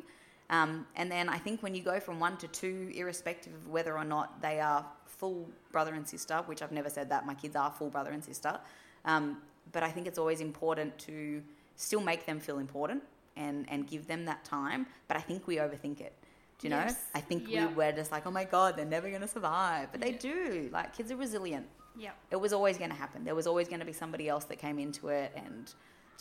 Um, 0.52 0.86
and 0.96 1.12
then 1.12 1.28
I 1.28 1.40
think 1.40 1.64
when 1.64 1.74
you 1.74 1.82
go 1.82 2.00
from 2.00 2.20
one 2.20 2.38
to 2.38 2.48
two, 2.48 2.92
irrespective 2.96 3.54
of 3.54 3.68
whether 3.68 3.98
or 3.98 4.06
not 4.06 4.40
they 4.40 4.60
are 4.60 4.86
full 5.08 5.50
brother 5.72 5.96
and 5.96 6.08
sister, 6.08 6.44
which 6.46 6.62
I've 6.62 6.72
never 6.72 6.92
said 6.92 7.10
that, 7.10 7.26
my 7.26 7.34
kids 7.34 7.56
are 7.56 7.72
full 7.72 7.90
brother 7.90 8.12
and 8.12 8.24
sister. 8.24 8.60
Um, 9.04 9.40
but 9.72 9.82
I 9.82 9.90
think 9.90 10.06
it's 10.06 10.20
always 10.20 10.42
important 10.42 10.96
to 11.00 11.42
still 11.76 12.02
make 12.02 12.28
them 12.28 12.40
feel 12.40 12.60
important 12.60 13.02
and, 13.38 13.66
and 13.70 13.88
give 13.88 14.08
them 14.08 14.26
that 14.26 14.44
time. 14.44 14.88
But 15.08 15.18
I 15.18 15.22
think 15.22 15.48
we 15.48 15.58
overthink 15.58 16.02
it. 16.02 16.14
Do 16.60 16.68
you 16.68 16.72
know? 16.72 16.80
Yes. 16.80 17.06
I 17.14 17.22
think 17.22 17.48
we 17.48 17.64
were 17.66 17.92
just 17.92 18.12
like, 18.12 18.26
oh 18.26 18.32
my 18.32 18.44
God, 18.44 18.78
they're 18.78 18.86
never 18.86 19.10
going 19.10 19.22
to 19.22 19.28
survive. 19.28 19.90
But 19.92 20.02
they 20.02 20.14
do. 20.14 20.70
Like, 20.72 20.96
kids 20.96 21.12
are 21.12 21.16
resilient. 21.16 21.68
Yeah. 21.96 22.12
It 22.32 22.40
was 22.40 22.52
always 22.52 22.78
going 22.78 22.90
to 22.90 22.96
happen. 22.96 23.24
There 23.24 23.36
was 23.36 23.48
always 23.48 23.68
going 23.68 23.80
to 23.80 23.86
be 23.86 23.94
somebody 23.94 24.28
else 24.28 24.46
that 24.46 24.58
came 24.58 24.80
into 24.80 25.10
it. 25.10 25.32
And, 25.36 25.72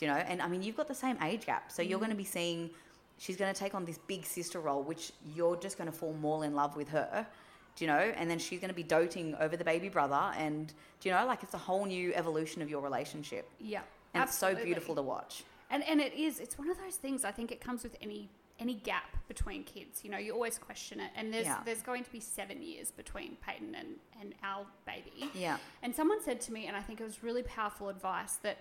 you 0.00 0.09
know, 0.09 0.14
and 0.14 0.42
I 0.42 0.48
mean, 0.48 0.62
you've 0.62 0.76
got 0.76 0.88
the 0.88 0.94
same 0.94 1.16
age 1.22 1.46
gap. 1.46 1.72
So 1.72 1.83
you're 1.83 1.98
going 1.98 2.11
to 2.11 2.14
mm-hmm. 2.14 2.18
be 2.18 2.24
seeing, 2.24 2.70
she's 3.18 3.37
going 3.37 3.52
to 3.52 3.59
take 3.59 3.74
on 3.74 3.85
this 3.85 3.98
big 3.98 4.26
sister 4.26 4.61
role, 4.61 4.83
which 4.83 5.12
you're 5.35 5.57
just 5.57 5.79
going 5.79 5.90
to 5.90 5.96
fall 5.96 6.12
more 6.14 6.44
in 6.44 6.55
love 6.55 6.76
with 6.76 6.88
her. 6.90 7.26
Do 7.76 7.85
you 7.85 7.90
know? 7.90 8.12
And 8.16 8.31
then 8.31 8.38
she's 8.38 8.61
going 8.61 8.70
to 8.70 8.74
be 8.74 8.83
doting 8.83 9.35
over 9.40 9.57
the 9.57 9.64
baby 9.64 9.88
brother. 9.88 10.33
And, 10.37 10.66
do 11.00 11.09
you 11.09 11.14
know, 11.14 11.26
like 11.26 11.42
it's 11.42 11.55
a 11.55 11.59
whole 11.59 11.87
new 11.87 12.12
evolution 12.14 12.62
of 12.62 12.68
your 12.68 12.83
relationship. 12.83 13.48
Yeah. 13.61 13.81
And 14.14 14.22
it's 14.24 14.37
so 14.37 14.55
beautiful 14.55 14.94
to 14.94 15.02
watch. 15.02 15.44
And 15.70 15.83
and 15.85 16.00
it 16.00 16.14
is. 16.14 16.38
It's 16.40 16.59
one 16.59 16.70
of 16.70 16.79
those 16.79 16.96
things. 16.96 17.24
I 17.24 17.33
think 17.33 17.50
it 17.52 17.61
comes 17.61 17.83
with 17.83 17.96
any 18.00 18.29
any 18.59 18.74
gap 18.74 19.16
between 19.29 19.64
kids. 19.64 20.02
You 20.02 20.11
know, 20.11 20.16
you 20.18 20.33
always 20.33 20.57
question 20.59 20.98
it. 21.00 21.11
And 21.16 21.33
there's 21.33 21.46
Yeah. 21.46 21.61
there's 21.64 21.83
going 21.83 22.05
to 22.05 22.11
be 22.11 22.20
seven 22.20 22.62
years 22.62 22.90
between 22.90 23.37
Peyton 23.46 23.74
and 23.74 23.96
and 24.20 24.35
our 24.42 24.66
baby. 24.87 25.31
Yeah. 25.35 25.59
And 25.83 25.94
someone 25.94 26.22
said 26.22 26.40
to 26.42 26.52
me, 26.52 26.66
and 26.66 26.76
I 26.76 26.81
think 26.81 27.00
it 27.00 27.05
was 27.05 27.22
really 27.22 27.42
powerful 27.42 27.88
advice 27.88 28.37
that 28.37 28.59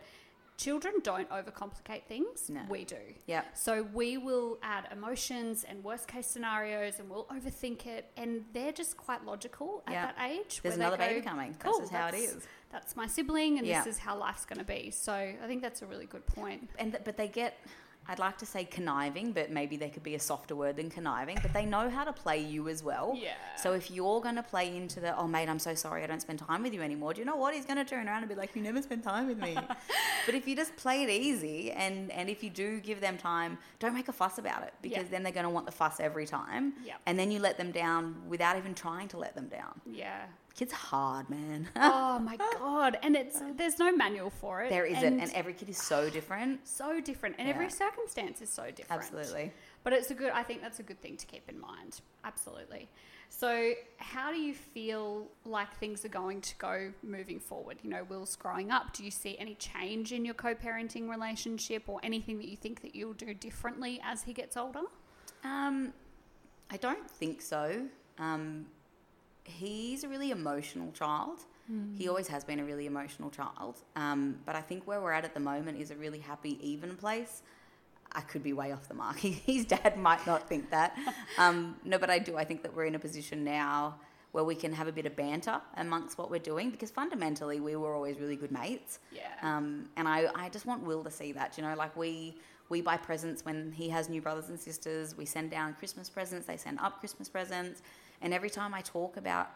children 0.57 0.95
don't 1.03 1.29
overcomplicate 1.29 2.03
things. 2.07 2.49
No. 2.49 2.61
We 2.69 2.85
do. 2.85 2.95
Yeah. 3.27 3.43
So 3.53 3.83
we 3.93 4.17
will 4.17 4.57
add 4.63 4.87
emotions 4.91 5.65
and 5.65 5.83
worst 5.83 6.07
case 6.07 6.27
scenarios, 6.27 6.99
and 6.99 7.09
we'll 7.09 7.25
overthink 7.25 7.85
it. 7.85 8.09
And 8.15 8.45
they're 8.53 8.71
just 8.71 8.95
quite 8.97 9.25
logical 9.25 9.83
at 9.87 9.93
Yeah. 9.93 10.05
that 10.13 10.29
age. 10.31 10.61
There's 10.61 10.75
another 10.75 10.97
baby 10.97 11.21
coming. 11.21 11.55
Cool, 11.59 11.79
this 11.79 11.89
is 11.89 11.95
how 11.95 12.07
it 12.07 12.15
is. 12.15 12.47
That's 12.75 12.95
my 12.97 13.07
sibling, 13.07 13.57
and 13.57 13.65
Yeah. 13.65 13.83
this 13.83 13.93
is 13.95 13.99
how 13.99 14.17
life's 14.17 14.45
going 14.45 14.59
to 14.59 14.65
be. 14.65 14.91
So 14.91 15.13
I 15.13 15.47
think 15.47 15.61
that's 15.61 15.81
a 15.81 15.85
really 15.85 16.07
good 16.07 16.25
point. 16.27 16.69
and 16.77 16.91
th- 16.91 17.03
but 17.05 17.15
they 17.15 17.29
get 17.29 17.57
I'd 18.07 18.19
like 18.19 18.37
to 18.37 18.45
say 18.45 18.65
conniving, 18.65 19.31
but 19.31 19.49
maybe 19.49 19.77
there 19.77 19.89
could 19.89 20.03
be 20.03 20.13
a 20.13 20.19
softer 20.19 20.55
word 20.55 20.75
than 20.75 20.91
conniving. 20.91 21.39
But 21.41 21.53
they 21.53 21.65
know 21.65 21.89
how 21.89 22.03
to 22.03 22.13
play 22.13 22.37
you 22.39 22.69
as 22.69 22.83
well. 22.83 23.13
Yeah. 23.19 23.33
So 23.57 23.73
if 23.73 23.89
you're 23.89 24.21
going 24.21 24.35
to 24.35 24.43
play 24.43 24.77
into 24.77 24.99
the, 24.99 25.17
oh 25.17 25.27
mate, 25.27 25.49
I'm 25.49 25.57
so 25.57 25.73
sorry, 25.73 26.03
I 26.03 26.05
don't 26.05 26.21
spend 26.21 26.37
time 26.37 26.61
with 26.61 26.71
you 26.75 26.83
anymore. 26.83 27.15
Do 27.15 27.19
you 27.21 27.25
know 27.25 27.35
what? 27.35 27.55
He's 27.55 27.65
going 27.65 27.77
to 27.83 27.83
turn 27.85 28.07
around 28.07 28.19
and 28.21 28.29
be 28.29 28.35
like, 28.35 28.55
you 28.55 28.61
never 28.61 28.79
spend 28.83 29.01
time 29.03 29.25
with 29.25 29.39
me. 29.39 29.57
but 30.27 30.35
if 30.35 30.47
you 30.47 30.55
just 30.55 30.75
play 30.75 31.01
it 31.01 31.09
easy, 31.09 31.71
and 31.71 32.11
and 32.11 32.29
if 32.29 32.43
you 32.43 32.51
do 32.51 32.79
give 32.79 33.01
them 33.01 33.17
time, 33.17 33.57
don't 33.79 33.95
make 33.95 34.07
a 34.07 34.13
fuss 34.13 34.37
about 34.37 34.61
it 34.67 34.73
because 34.83 35.05
Yeah. 35.05 35.09
then 35.09 35.23
they're 35.23 35.31
going 35.39 35.45
to 35.51 35.55
want 35.57 35.65
the 35.65 35.71
fuss 35.81 35.99
every 35.99 36.27
time. 36.27 36.73
Yep. 36.85 36.97
And 37.07 37.17
then 37.17 37.31
you 37.31 37.39
let 37.39 37.57
them 37.57 37.71
down 37.71 38.03
without 38.27 38.55
even 38.55 38.75
trying 38.75 39.07
to 39.13 39.17
let 39.17 39.33
them 39.33 39.47
down. 39.47 39.81
Yeah. 39.91 40.25
Kids 40.55 40.71
are 40.71 40.77
hard, 40.77 41.29
man. 41.29 41.67
oh 41.75 42.17
my 42.19 42.37
god! 42.37 42.97
And 43.03 43.15
it's 43.15 43.41
there's 43.57 43.77
no 43.77 43.93
manual 43.93 44.29
for 44.29 44.61
it. 44.61 44.69
there 44.69 44.85
isn't, 44.85 45.19
and 45.19 45.29
every 45.33 45.53
kid 45.53 45.69
is 45.69 45.77
so 45.77 46.09
different. 46.09 46.65
so 46.65 47.01
different, 47.01 47.35
and 47.37 47.49
every 47.49 47.69
circumstance 47.69 48.41
is 48.41 48.49
so 48.49 48.71
different. 48.71 49.03
Absolutely. 49.03 49.51
But 49.83 49.91
it's 49.91 50.11
a 50.11 50.13
good. 50.13 50.31
I 50.31 50.43
think 50.43 50.61
that's 50.61 50.79
a 50.79 50.83
good 50.83 51.01
thing 51.01 51.17
to 51.17 51.25
keep 51.25 51.49
in 51.49 51.59
mind. 51.59 51.99
Absolutely. 52.23 52.87
So, 53.27 53.73
how 53.97 54.31
do 54.31 54.39
you 54.39 54.53
feel 54.53 55.27
like 55.43 55.75
things 55.75 56.05
are 56.05 56.09
going 56.09 56.39
to 56.39 56.55
go 56.55 56.93
moving 57.03 57.41
forward? 57.41 57.79
You 57.83 57.89
know, 57.89 58.05
Will's 58.07 58.37
growing 58.37 58.71
up. 58.71 58.93
Do 58.93 59.03
you 59.03 59.11
see 59.11 59.37
any 59.37 59.55
change 59.55 60.13
in 60.13 60.23
your 60.23 60.35
co-parenting 60.35 61.09
relationship, 61.09 61.83
or 61.87 61.99
anything 62.01 62.37
that 62.37 62.47
you 62.47 62.55
think 62.55 62.81
that 62.81 62.95
you'll 62.95 63.13
do 63.13 63.33
differently 63.33 63.99
as 64.05 64.23
he 64.23 64.31
gets 64.31 64.55
older? 64.55 64.83
Um, 65.43 65.91
I 66.71 66.77
don't 66.77 67.09
think 67.11 67.41
so. 67.41 67.87
Um, 68.19 68.67
he's 69.45 70.03
a 70.03 70.09
really 70.09 70.31
emotional 70.31 70.91
child. 70.91 71.39
He 71.97 72.07
always 72.07 72.27
has 72.27 72.43
been 72.43 72.59
a 72.59 72.63
really 72.63 72.85
emotional 72.85 73.31
child. 73.31 73.79
Um, 73.95 74.37
but 74.45 74.55
I 74.55 74.61
think 74.61 74.85
where 74.85 75.01
we're 75.01 75.13
at 75.13 75.25
at 75.25 75.33
the 75.33 75.39
moment 75.39 75.79
is 75.79 75.89
a 75.89 75.95
really 75.95 76.19
happy, 76.19 76.59
even 76.61 76.95
place. 76.95 77.41
I 78.11 78.21
could 78.21 78.43
be 78.43 78.53
way 78.53 78.71
off 78.71 78.87
the 78.87 78.93
mark. 78.93 79.17
His 79.19 79.65
dad 79.65 79.97
might 79.97 80.25
not 80.27 80.47
think 80.47 80.69
that. 80.69 80.95
Um, 81.37 81.75
no, 81.83 81.97
but 81.97 82.09
I 82.09 82.19
do. 82.19 82.37
I 82.37 82.45
think 82.45 82.61
that 82.63 82.73
we're 82.73 82.85
in 82.85 82.95
a 82.95 82.99
position 82.99 83.43
now 83.43 83.95
where 84.31 84.43
we 84.43 84.55
can 84.55 84.71
have 84.71 84.87
a 84.87 84.91
bit 84.91 85.05
of 85.05 85.15
banter 85.15 85.59
amongst 85.75 86.17
what 86.17 86.29
we're 86.29 86.39
doing 86.39 86.69
because 86.69 86.91
fundamentally 86.91 87.59
we 87.59 87.75
were 87.75 87.93
always 87.93 88.19
really 88.19 88.37
good 88.37 88.51
mates. 88.51 88.99
Yeah. 89.11 89.21
Um, 89.41 89.89
and 89.97 90.07
I, 90.07 90.27
I 90.33 90.49
just 90.49 90.65
want 90.65 90.83
Will 90.83 91.03
to 91.03 91.11
see 91.11 91.33
that. 91.33 91.57
You 91.57 91.63
know, 91.63 91.75
like 91.75 91.95
we 91.97 92.37
we 92.69 92.81
buy 92.81 92.97
presents 92.97 93.43
when 93.43 93.71
he 93.71 93.89
has 93.89 94.07
new 94.07 94.21
brothers 94.21 94.49
and 94.49 94.59
sisters. 94.59 95.17
We 95.17 95.25
send 95.25 95.51
down 95.51 95.73
Christmas 95.73 96.09
presents. 96.09 96.47
They 96.47 96.57
send 96.57 96.79
up 96.79 96.99
Christmas 96.99 97.27
presents. 97.27 97.81
And 98.25 98.33
every 98.33 98.49
time 98.49 98.73
I 98.73 98.81
talk 98.81 99.17
about 99.17 99.51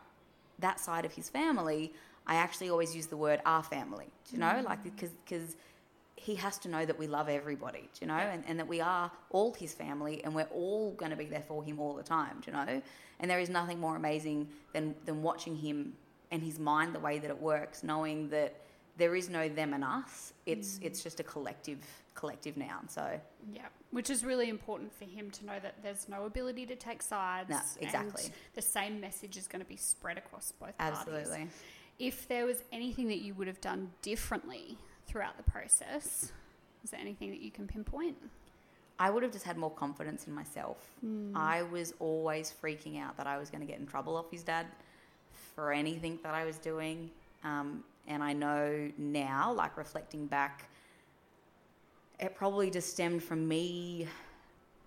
that 0.59 0.79
side 0.79 1.03
of 1.03 1.11
his 1.11 1.27
family, 1.27 1.91
I 2.27 2.35
actually 2.35 2.69
always 2.69 2.95
use 2.95 3.07
the 3.07 3.17
word 3.17 3.41
our 3.43 3.63
family. 3.63 4.05
Do 4.27 4.35
you 4.35 4.39
know, 4.39 4.45
mm. 4.45 4.63
like 4.63 4.83
because 4.83 5.09
because 5.25 5.55
he 6.15 6.35
has 6.35 6.59
to 6.59 6.69
know 6.69 6.85
that 6.85 6.99
we 6.99 7.07
love 7.07 7.29
everybody. 7.29 7.89
Do 7.95 8.01
you 8.01 8.07
know, 8.07 8.13
and, 8.13 8.43
and 8.47 8.59
that 8.59 8.67
we 8.67 8.79
are 8.79 9.09
all 9.31 9.55
his 9.55 9.73
family, 9.73 10.23
and 10.23 10.35
we're 10.35 10.53
all 10.53 10.91
going 10.91 11.09
to 11.09 11.17
be 11.17 11.25
there 11.25 11.43
for 11.47 11.63
him 11.63 11.79
all 11.79 11.95
the 11.95 12.03
time. 12.03 12.43
Do 12.45 12.51
you 12.51 12.57
know? 12.57 12.81
And 13.19 13.31
there 13.31 13.39
is 13.39 13.49
nothing 13.49 13.79
more 13.79 13.95
amazing 13.95 14.47
than 14.71 14.93
than 15.05 15.23
watching 15.23 15.55
him 15.55 15.93
and 16.29 16.43
his 16.43 16.59
mind 16.59 16.93
the 16.93 16.99
way 16.99 17.17
that 17.17 17.31
it 17.31 17.41
works, 17.41 17.81
knowing 17.81 18.29
that 18.29 18.53
there 18.99 19.15
is 19.15 19.29
no 19.29 19.49
them 19.49 19.73
and 19.73 19.83
us. 19.83 20.33
It's 20.45 20.79
it's 20.83 21.01
just 21.01 21.19
a 21.19 21.23
collective 21.23 21.79
collective 22.13 22.57
noun. 22.57 22.87
So 22.89 23.19
Yeah, 23.51 23.67
which 23.91 24.09
is 24.09 24.23
really 24.23 24.49
important 24.49 24.93
for 24.93 25.05
him 25.05 25.31
to 25.31 25.45
know 25.45 25.59
that 25.61 25.75
there's 25.81 26.07
no 26.07 26.25
ability 26.25 26.65
to 26.67 26.75
take 26.75 27.01
sides. 27.01 27.49
No, 27.49 27.59
exactly. 27.79 28.25
And 28.25 28.33
the 28.53 28.61
same 28.61 28.99
message 28.99 29.37
is 29.37 29.47
going 29.47 29.61
to 29.61 29.67
be 29.67 29.77
spread 29.77 30.17
across 30.17 30.51
both 30.51 30.73
absolutely. 30.79 31.23
parties. 31.23 31.53
If 31.97 32.27
there 32.27 32.45
was 32.45 32.63
anything 32.71 33.07
that 33.07 33.21
you 33.21 33.33
would 33.33 33.47
have 33.47 33.61
done 33.61 33.91
differently 34.01 34.77
throughout 35.07 35.37
the 35.37 35.49
process, 35.51 36.31
is 36.83 36.91
there 36.91 36.99
anything 36.99 37.31
that 37.31 37.41
you 37.41 37.51
can 37.51 37.67
pinpoint? 37.67 38.17
I 38.99 39.09
would 39.09 39.23
have 39.23 39.31
just 39.31 39.45
had 39.45 39.57
more 39.57 39.71
confidence 39.71 40.27
in 40.27 40.33
myself. 40.33 40.77
I 41.33 41.63
was 41.63 41.93
always 41.99 42.53
freaking 42.61 43.01
out 43.01 43.15
that 43.15 43.27
I 43.27 43.37
was 43.37 43.49
going 43.49 43.61
to 43.61 43.67
get 43.67 43.79
in 43.79 43.87
trouble 43.87 44.17
off 44.17 44.29
his 44.29 44.43
dad 44.43 44.65
for 45.55 45.71
anything 45.71 46.19
that 46.23 46.33
I 46.33 46.43
was 46.43 46.57
doing. 46.57 47.09
Um, 47.45 47.83
and 48.09 48.23
I 48.23 48.33
know 48.33 48.91
now, 48.97 49.53
like 49.53 49.77
reflecting 49.77 50.25
back, 50.25 50.69
it 52.19 52.35
probably 52.35 52.69
just 52.69 52.89
stemmed 52.89 53.23
from 53.23 53.47
me 53.47 54.07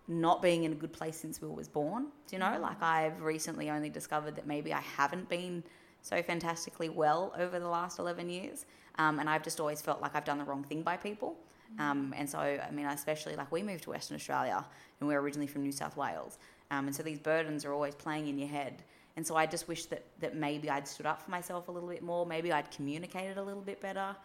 not 0.09 0.43
being 0.43 0.65
in 0.65 0.73
a 0.73 0.75
good 0.75 0.93
place 0.93 1.17
since 1.17 1.41
Will 1.41 1.55
was 1.55 1.69
born. 1.69 2.09
Do 2.27 2.37
you 2.37 2.41
know? 2.41 2.59
Like 2.61 2.83
I've 2.83 3.23
recently 3.23 3.71
only 3.71 3.89
discovered 3.89 4.37
that 4.37 4.47
maybe 4.47 4.75
I 4.75 4.81
haven't 4.81 5.29
been 5.29 5.63
so 6.03 6.21
fantastically 6.21 6.89
well 6.89 7.33
over 7.39 7.59
the 7.59 7.69
last 7.69 7.99
11 7.99 8.29
years. 8.29 8.67
Um, 8.99 9.21
and 9.21 9.31
I've 9.31 9.43
just 9.43 9.61
always 9.61 9.81
felt 9.81 10.03
like 10.03 10.15
I've 10.15 10.25
done 10.25 10.39
the 10.39 10.45
wrong 10.45 10.65
thing 10.65 10.83
by 10.83 10.97
people. 10.97 11.37
Um, 11.79 12.13
and 12.17 12.29
so, 12.29 12.39
I 12.39 12.71
mean, 12.71 12.87
especially 12.87 13.37
like 13.37 13.51
we 13.51 13.63
moved 13.63 13.85
to 13.85 13.91
Western 13.91 14.17
Australia 14.17 14.63
and 15.01 15.09
we're 15.09 15.21
originally 15.21 15.47
from 15.47 15.63
New 15.63 15.73
South 15.73 15.97
Wales. 15.97 16.39
Um, 16.71 16.87
and 16.87 16.95
so 16.95 17.03
these 17.03 17.19
burdens 17.19 17.65
are 17.65 17.73
always 17.73 17.95
playing 17.95 18.29
in 18.29 18.39
your 18.39 18.49
head. 18.49 18.83
And 19.17 19.27
so 19.27 19.37
I 19.37 19.45
just 19.47 19.69
wish 19.69 19.87
that, 19.87 20.05
that 20.21 20.35
maybe 20.37 20.71
I'd 20.71 20.89
stood 20.89 21.07
up 21.07 21.21
for 21.23 21.31
myself 21.31 21.69
a 21.69 21.71
little 21.71 21.89
bit 21.89 22.03
more. 22.03 22.25
Maybe 22.25 22.51
I'd 22.53 22.71
communicated 22.71 23.37
a 23.37 23.43
little 23.43 23.61
bit 23.61 23.81
better 23.81 24.17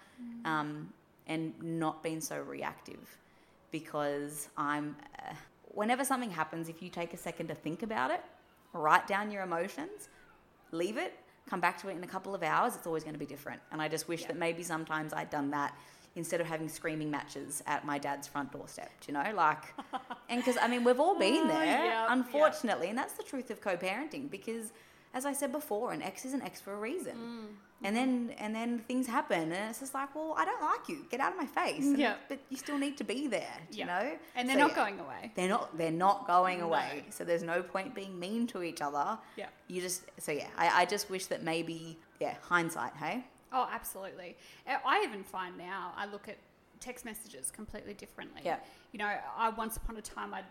um, 0.45 0.91
and 1.27 1.53
not 1.61 2.01
been 2.03 2.21
so 2.21 2.39
reactive 2.39 3.17
because 3.71 4.49
I'm. 4.57 4.95
Uh, 5.19 5.33
whenever 5.73 6.03
something 6.05 6.31
happens, 6.31 6.69
if 6.69 6.81
you 6.81 6.89
take 6.89 7.13
a 7.13 7.17
second 7.17 7.47
to 7.49 7.55
think 7.55 7.83
about 7.83 8.11
it, 8.11 8.21
write 8.73 9.05
down 9.07 9.29
your 9.29 9.43
emotions, 9.43 10.09
leave 10.71 10.97
it, 10.97 11.13
come 11.49 11.59
back 11.59 11.79
to 11.81 11.89
it 11.89 11.95
in 11.95 12.03
a 12.03 12.07
couple 12.07 12.33
of 12.33 12.41
hours, 12.43 12.75
it's 12.75 12.87
always 12.87 13.03
going 13.03 13.13
to 13.13 13.19
be 13.19 13.25
different. 13.25 13.61
And 13.71 13.81
I 13.81 13.87
just 13.87 14.07
wish 14.07 14.21
Yeah. 14.21 14.27
that 14.29 14.37
maybe 14.37 14.63
sometimes 14.63 15.13
I'd 15.13 15.29
done 15.29 15.51
that 15.51 15.75
instead 16.17 16.41
of 16.41 16.47
having 16.47 16.67
screaming 16.67 17.09
matches 17.09 17.63
at 17.67 17.85
my 17.85 17.97
dad's 17.97 18.27
front 18.27 18.51
doorstep, 18.51 18.91
do 19.01 19.05
you 19.11 19.13
know? 19.17 19.31
Like, 19.35 19.63
and 20.29 20.39
because 20.41 20.57
I 20.61 20.67
mean, 20.67 20.83
we've 20.83 20.99
all 20.99 21.17
been 21.17 21.43
Oh, 21.45 21.47
there, 21.47 21.65
yep, 21.65 21.83
yep. 21.85 22.07
unfortunately, 22.09 22.89
and 22.89 22.97
that's 22.97 23.13
the 23.13 23.23
truth 23.23 23.49
of 23.51 23.61
co 23.61 23.77
parenting 23.77 24.29
because. 24.29 24.73
As 25.13 25.25
I 25.25 25.31
said 25.33 25.51
before, 25.53 25.93
an 25.93 26.01
ex 26.03 26.25
is 26.25 26.33
an 26.33 26.41
ex 26.43 26.59
for 26.61 26.73
a 26.73 26.77
reason, 26.77 27.15
Mm. 27.15 27.55
and 27.87 27.95
then 27.95 28.35
and 28.37 28.53
then 28.53 28.77
things 28.79 29.07
happen, 29.07 29.51
and 29.53 29.69
it's 29.69 29.79
just 29.79 29.93
like, 29.93 30.13
well, 30.13 30.35
I 30.37 30.43
don't 30.45 30.61
like 30.61 30.89
you. 30.89 31.05
Get 31.09 31.21
out 31.21 31.31
of 31.31 31.37
my 31.39 31.45
face. 31.45 31.85
Yeah. 31.97 32.15
But 32.27 32.39
you 32.49 32.57
still 32.57 32.77
need 32.77 32.97
to 32.97 33.03
be 33.05 33.25
there. 33.25 33.57
You 33.71 33.85
know. 33.85 34.11
And 34.35 34.47
they're 34.47 34.57
So, 34.57 34.63
not 34.67 34.71
yeah. 34.71 34.75
going 34.75 34.99
away. 34.99 35.31
They're 35.33 35.47
not. 35.49 35.75
They're 35.77 35.91
not 36.07 36.27
going 36.27 36.59
No. 36.59 36.65
away. 36.67 37.05
So 37.09 37.23
there's 37.23 37.41
no 37.41 37.63
point 37.63 37.95
being 37.95 38.19
mean 38.19 38.47
to 38.47 38.61
each 38.63 38.81
other. 38.81 39.17
Yeah. 39.37 39.47
You 39.69 39.81
just. 39.81 40.03
So 40.19 40.33
yeah, 40.33 40.49
I, 40.57 40.81
I 40.81 40.85
just 40.85 41.09
wish 41.09 41.27
that 41.27 41.41
maybe 41.41 41.97
yeah, 42.19 42.35
hindsight. 42.41 42.93
Hey. 42.97 43.23
Oh, 43.51 43.67
absolutely. 43.71 44.35
I 44.67 45.03
even 45.07 45.23
find 45.23 45.57
now 45.57 45.93
I 45.95 46.05
look 46.05 46.27
at 46.27 46.37
text 46.79 47.05
messages 47.05 47.51
completely 47.51 47.93
differently. 47.93 48.41
Yeah. 48.43 48.57
You 48.91 48.99
know, 48.99 49.11
I 49.35 49.49
once 49.49 49.77
upon 49.77 49.97
a 49.97 50.01
time 50.01 50.33
I'd 50.33 50.45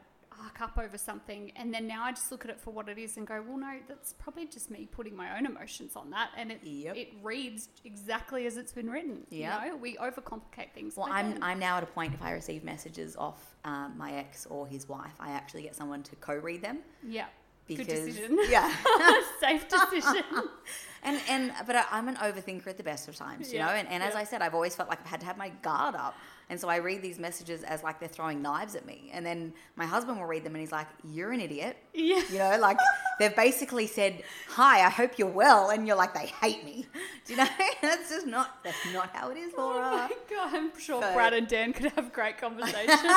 arc 0.44 0.60
up 0.60 0.76
over 0.76 0.98
something, 0.98 1.50
and 1.56 1.72
then 1.72 1.86
now 1.86 2.02
I 2.04 2.10
just 2.12 2.30
look 2.30 2.44
at 2.44 2.50
it 2.50 2.60
for 2.60 2.70
what 2.70 2.88
it 2.90 2.98
is 2.98 3.16
and 3.16 3.26
go, 3.26 3.42
well, 3.46 3.56
no, 3.56 3.78
that's 3.88 4.12
probably 4.14 4.46
just 4.46 4.70
me 4.70 4.86
putting 4.90 5.16
my 5.16 5.38
own 5.38 5.46
emotions 5.46 5.96
on 5.96 6.10
that, 6.10 6.30
and 6.36 6.52
it 6.52 6.62
Yep. 6.62 6.96
it 6.96 7.08
reads 7.22 7.68
exactly 7.84 8.46
as 8.46 8.58
it's 8.58 8.72
been 8.72 8.90
written. 8.90 9.26
Yep. 9.30 9.62
You 9.62 9.68
know, 9.70 9.76
we 9.76 9.96
overcomplicate 9.96 10.72
things. 10.74 10.94
Well, 10.96 11.08
I'm 11.10 11.30
then- 11.32 11.42
I'm 11.42 11.58
now 11.58 11.78
at 11.78 11.82
a 11.84 11.86
point 11.86 12.12
if 12.12 12.20
I 12.22 12.32
receive 12.32 12.64
messages 12.64 13.16
off 13.16 13.56
um, 13.64 13.94
my 13.96 14.12
ex 14.12 14.44
or 14.46 14.66
his 14.66 14.86
wife, 14.88 15.14
I 15.20 15.30
actually 15.30 15.62
get 15.62 15.74
someone 15.74 16.02
to 16.02 16.16
co-read 16.16 16.60
them 16.60 16.80
yeah. 17.02 17.26
Because 17.66 17.86
Good 17.86 18.06
decision. 18.06 18.38
yeah. 18.48 18.72
Safe 19.40 19.66
decision. 19.68 20.24
and 21.02 21.20
and 21.28 21.52
but 21.66 21.76
I, 21.76 21.84
I'm 21.90 22.08
an 22.08 22.16
overthinker 22.16 22.66
at 22.68 22.76
the 22.76 22.82
best 22.82 23.08
of 23.08 23.16
times, 23.16 23.52
you 23.52 23.58
Yeah, 23.58 23.66
know. 23.66 23.72
And, 23.72 23.88
and 23.88 24.02
as. 24.02 24.14
I 24.14 24.24
said, 24.24 24.42
I've 24.42 24.54
always 24.54 24.74
felt 24.74 24.88
like 24.88 25.00
I've 25.00 25.06
had 25.06 25.20
to 25.20 25.26
have 25.26 25.36
my 25.36 25.50
guard 25.62 25.94
up. 25.94 26.14
And 26.48 26.60
so 26.60 26.68
I 26.68 26.76
read 26.76 27.02
these 27.02 27.18
messages 27.18 27.62
as 27.64 27.82
like 27.82 27.98
they're 27.98 28.08
throwing 28.08 28.40
knives 28.40 28.76
at 28.76 28.86
me. 28.86 29.10
And 29.12 29.26
then 29.26 29.52
my 29.74 29.84
husband 29.84 30.18
will 30.18 30.26
read 30.26 30.44
them 30.44 30.54
and 30.54 30.60
he's 30.60 30.70
like, 30.72 30.86
You're 31.04 31.32
an 31.32 31.40
idiot. 31.40 31.76
Yeah. 31.92 32.22
You 32.30 32.38
know, 32.38 32.58
like 32.60 32.78
they've 33.18 33.34
basically 33.34 33.86
said, 33.88 34.22
Hi, 34.50 34.86
I 34.86 34.88
hope 34.90 35.18
you're 35.18 35.26
well. 35.28 35.70
And 35.70 35.86
you're 35.88 35.96
like, 35.96 36.14
They 36.14 36.26
hate 36.26 36.64
me. 36.64 36.86
Do 37.24 37.32
you 37.32 37.38
know? 37.38 37.48
that's 37.82 38.10
just 38.10 38.26
not, 38.26 38.62
that's 38.62 38.78
not 38.92 39.10
how 39.14 39.30
it 39.30 39.36
is, 39.38 39.52
Laura. 39.58 39.76
Oh 39.78 39.80
Laura. 39.80 39.96
my 39.96 40.10
god, 40.30 40.54
I'm 40.54 40.78
sure 40.78 41.02
So- 41.02 41.12
Brad 41.14 41.34
and 41.34 41.48
Dan 41.48 41.72
could 41.72 41.90
have 41.92 42.12
great 42.12 42.38
conversations. 42.38 43.00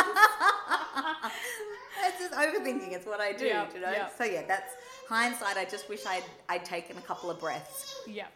It's 2.01 2.17
just 2.19 2.33
overthinking. 2.33 2.93
It's 2.93 3.05
what 3.05 3.19
I 3.19 3.33
do. 3.33 3.45
Yeah, 3.45 3.65
you 3.73 3.81
know. 3.81 3.91
yeah. 3.91 4.07
So 4.17 4.23
yeah, 4.23 4.43
that's 4.47 4.73
hindsight. 5.09 5.57
I 5.57 5.65
just 5.65 5.89
wish 5.89 6.05
I'd 6.05 6.23
I'd 6.47 6.63
taken 6.63 6.97
a 6.97 7.01
couple 7.01 7.29
of 7.29 7.39
breaths. 7.39 7.93
yeah. 8.07 8.27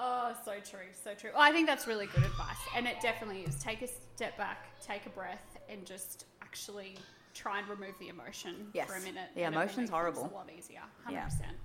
Oh, 0.00 0.32
so 0.44 0.52
true, 0.64 0.86
so 1.02 1.12
true. 1.14 1.30
I 1.36 1.50
think 1.50 1.66
that's 1.66 1.86
really 1.88 2.06
good 2.06 2.22
advice, 2.24 2.56
and 2.76 2.86
it 2.86 3.00
definitely 3.02 3.42
is. 3.42 3.56
Take 3.60 3.82
a 3.82 3.88
step 3.88 4.36
back, 4.38 4.80
take 4.80 5.04
a 5.06 5.10
breath, 5.10 5.58
and 5.68 5.84
just 5.84 6.26
actually 6.40 6.96
try 7.34 7.58
and 7.58 7.68
remove 7.68 7.94
the 7.98 8.08
emotion 8.08 8.70
Yes. 8.74 8.88
for 8.88 8.94
a 8.94 9.00
minute. 9.00 9.30
The 9.34 9.42
it 9.42 9.46
emotion's 9.48 9.90
horrible. 9.90 10.26
A 10.26 10.34
lot 10.34 10.50
easier, 10.56 10.82
hundred 11.02 11.16
Yeah. 11.18 11.24
percent. 11.24 11.56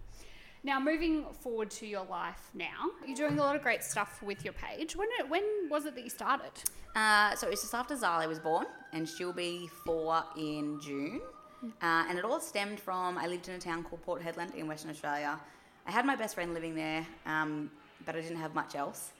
Now, 0.63 0.79
moving 0.79 1.25
forward 1.33 1.69
to 1.71 1.85
your 1.85 2.05
life 2.05 2.49
now, 2.53 2.89
you're 3.05 3.15
doing 3.17 3.37
a 3.37 3.41
lot 3.43 3.55
of 3.55 3.61
great 3.61 3.83
stuff 3.83 4.21
with 4.23 4.43
your 4.45 4.53
page. 4.53 4.95
When 4.95 5.09
it, 5.19 5.29
when 5.29 5.43
was 5.69 5.85
it 5.85 5.93
that 5.95 6.03
you 6.03 6.09
started? 6.09 6.51
Uh, 6.95 7.35
so 7.35 7.49
it's 7.49 7.61
just 7.61 7.73
after 7.75 7.95
Zali 7.95 8.27
was 8.27 8.39
born, 8.39 8.65
and 8.93 9.07
she'll 9.07 9.33
be 9.33 9.67
four 9.85 10.23
in 10.37 10.79
June. 10.79 11.21
Uh, 11.81 12.05
and 12.09 12.17
it 12.17 12.25
all 12.25 12.39
stemmed 12.39 12.79
from 12.79 13.17
I 13.17 13.27
lived 13.27 13.47
in 13.47 13.55
a 13.55 13.59
town 13.59 13.83
called 13.83 14.01
Port 14.03 14.21
Hedland 14.21 14.53
in 14.55 14.67
Western 14.67 14.91
Australia. 14.91 15.39
I 15.85 15.91
had 15.91 16.05
my 16.05 16.15
best 16.15 16.35
friend 16.35 16.53
living 16.53 16.75
there, 16.75 17.05
um, 17.25 17.71
but 18.05 18.15
I 18.15 18.21
didn't 18.21 18.37
have 18.37 18.53
much 18.53 18.75
else. 18.75 19.11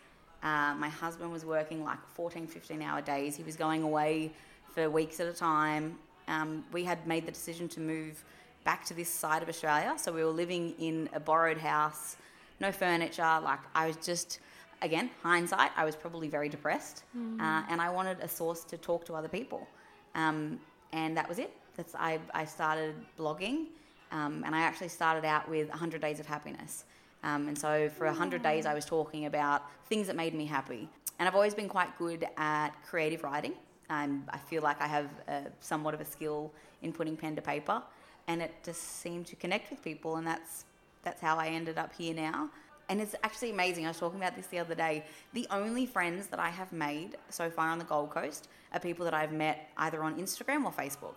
Uh, 0.41 0.75
my 0.75 0.89
husband 0.89 1.31
was 1.31 1.45
working 1.45 1.83
like 1.83 1.99
14, 2.15 2.47
15 2.47 2.81
hour 2.81 3.01
days. 3.01 3.35
He 3.35 3.43
was 3.43 3.55
going 3.55 3.83
away 3.83 4.31
for 4.73 4.89
weeks 4.89 5.19
at 5.19 5.27
a 5.27 5.33
time. 5.33 5.97
Um, 6.27 6.65
we 6.71 6.83
had 6.83 7.05
made 7.07 7.25
the 7.25 7.31
decision 7.31 7.67
to 7.69 7.79
move 7.79 8.23
back 8.63 8.85
to 8.85 8.93
this 8.93 9.09
side 9.09 9.41
of 9.41 9.49
Australia. 9.49 9.93
So 9.97 10.11
we 10.11 10.23
were 10.23 10.31
living 10.31 10.73
in 10.79 11.09
a 11.13 11.19
borrowed 11.19 11.57
house, 11.57 12.17
no 12.59 12.71
furniture. 12.71 13.39
Like 13.43 13.59
I 13.75 13.87
was 13.87 13.97
just, 13.97 14.39
again, 14.81 15.09
hindsight, 15.21 15.71
I 15.75 15.85
was 15.85 15.95
probably 15.95 16.27
very 16.27 16.49
depressed. 16.49 17.03
Uh, 17.15 17.63
and 17.69 17.81
I 17.81 17.89
wanted 17.89 18.19
a 18.21 18.27
source 18.27 18.63
to 18.65 18.77
talk 18.77 19.05
to 19.05 19.13
other 19.13 19.27
people. 19.29 19.67
Um, 20.15 20.59
and 20.91 21.15
that 21.17 21.27
was 21.27 21.39
it. 21.39 21.51
That's 21.75 21.95
I, 21.95 22.19
I 22.33 22.45
started 22.45 22.95
blogging. 23.17 23.67
Um, 24.11 24.43
and 24.45 24.53
I 24.55 24.61
actually 24.61 24.89
started 24.89 25.25
out 25.25 25.49
with 25.49 25.69
100 25.69 26.01
Days 26.01 26.19
of 26.19 26.25
Happiness. 26.27 26.83
Um, 27.23 27.47
and 27.47 27.57
so 27.57 27.89
for 27.89 28.05
100 28.05 28.43
days, 28.43 28.65
I 28.65 28.73
was 28.73 28.85
talking 28.85 29.25
about 29.25 29.63
things 29.87 30.07
that 30.07 30.15
made 30.15 30.33
me 30.33 30.45
happy. 30.45 30.89
And 31.19 31.27
I've 31.27 31.35
always 31.35 31.53
been 31.53 31.69
quite 31.69 31.97
good 31.97 32.27
at 32.37 32.71
creative 32.85 33.23
writing. 33.23 33.53
Um, 33.89 34.23
I 34.29 34.37
feel 34.37 34.61
like 34.61 34.81
I 34.81 34.87
have 34.87 35.09
a, 35.27 35.43
somewhat 35.61 35.93
of 35.93 36.01
a 36.01 36.05
skill 36.05 36.51
in 36.81 36.91
putting 36.91 37.15
pen 37.15 37.35
to 37.35 37.41
paper. 37.41 37.81
And 38.27 38.41
it 38.41 38.53
just 38.63 38.81
seemed 39.01 39.27
to 39.27 39.35
connect 39.35 39.69
with 39.69 39.83
people. 39.83 40.17
And 40.17 40.27
that's, 40.27 40.65
that's 41.03 41.21
how 41.21 41.37
I 41.37 41.47
ended 41.47 41.77
up 41.77 41.93
here 41.93 42.13
now. 42.13 42.49
And 42.89 42.99
it's 42.99 43.15
actually 43.23 43.51
amazing. 43.51 43.85
I 43.85 43.89
was 43.89 43.97
talking 43.97 44.19
about 44.19 44.35
this 44.35 44.47
the 44.47 44.59
other 44.59 44.75
day. 44.75 45.05
The 45.33 45.47
only 45.49 45.85
friends 45.85 46.27
that 46.27 46.39
I 46.39 46.49
have 46.49 46.73
made 46.73 47.15
so 47.29 47.49
far 47.49 47.69
on 47.69 47.79
the 47.79 47.85
Gold 47.85 48.09
Coast 48.09 48.49
are 48.73 48.79
people 48.79 49.05
that 49.05 49.13
I've 49.13 49.31
met 49.31 49.69
either 49.77 50.03
on 50.03 50.19
Instagram 50.19 50.65
or 50.65 50.71
Facebook. 50.71 51.15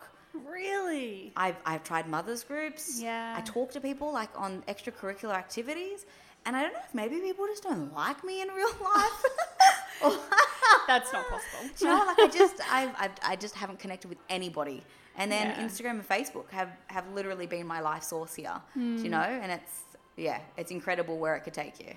Really? 0.48 1.32
I've, 1.36 1.56
I've 1.64 1.84
tried 1.84 2.08
mothers 2.08 2.44
groups. 2.44 3.00
Yeah. 3.00 3.34
I 3.36 3.40
talk 3.42 3.70
to 3.72 3.80
people 3.80 4.12
like 4.12 4.30
on 4.36 4.62
extracurricular 4.68 5.34
activities. 5.34 6.06
And 6.44 6.54
I 6.56 6.62
don't 6.62 6.72
know 6.74 6.80
if 6.86 6.94
maybe 6.94 7.18
people 7.20 7.44
just 7.46 7.64
don't 7.64 7.92
like 7.94 8.22
me 8.22 8.40
in 8.42 8.48
real 8.48 8.68
life. 8.80 9.24
or, 10.04 10.12
That's 10.86 11.12
not 11.12 11.24
possible. 11.28 11.70
you 11.80 11.86
know, 11.88 12.04
like 12.06 12.18
I 12.20 12.28
just, 12.28 12.60
I've, 12.70 12.90
I've, 12.98 13.10
I 13.26 13.34
just 13.36 13.54
haven't 13.56 13.78
connected 13.80 14.08
with 14.08 14.18
anybody. 14.28 14.82
And 15.18 15.32
then 15.32 15.46
Yeah. 15.48 15.66
Instagram 15.66 15.90
and 15.92 16.08
Facebook 16.08 16.48
have, 16.50 16.68
have 16.88 17.04
literally 17.14 17.46
been 17.46 17.66
my 17.66 17.80
life 17.80 18.02
source 18.04 18.34
here. 18.34 18.54
Do 18.74 18.80
Hmm. 18.80 18.96
you 18.98 19.08
know? 19.10 19.18
And 19.18 19.50
it's, 19.50 19.72
yeah, 20.16 20.40
it's 20.56 20.70
incredible 20.70 21.18
where 21.18 21.36
it 21.36 21.42
could 21.42 21.54
take 21.54 21.78
you. 21.78 21.92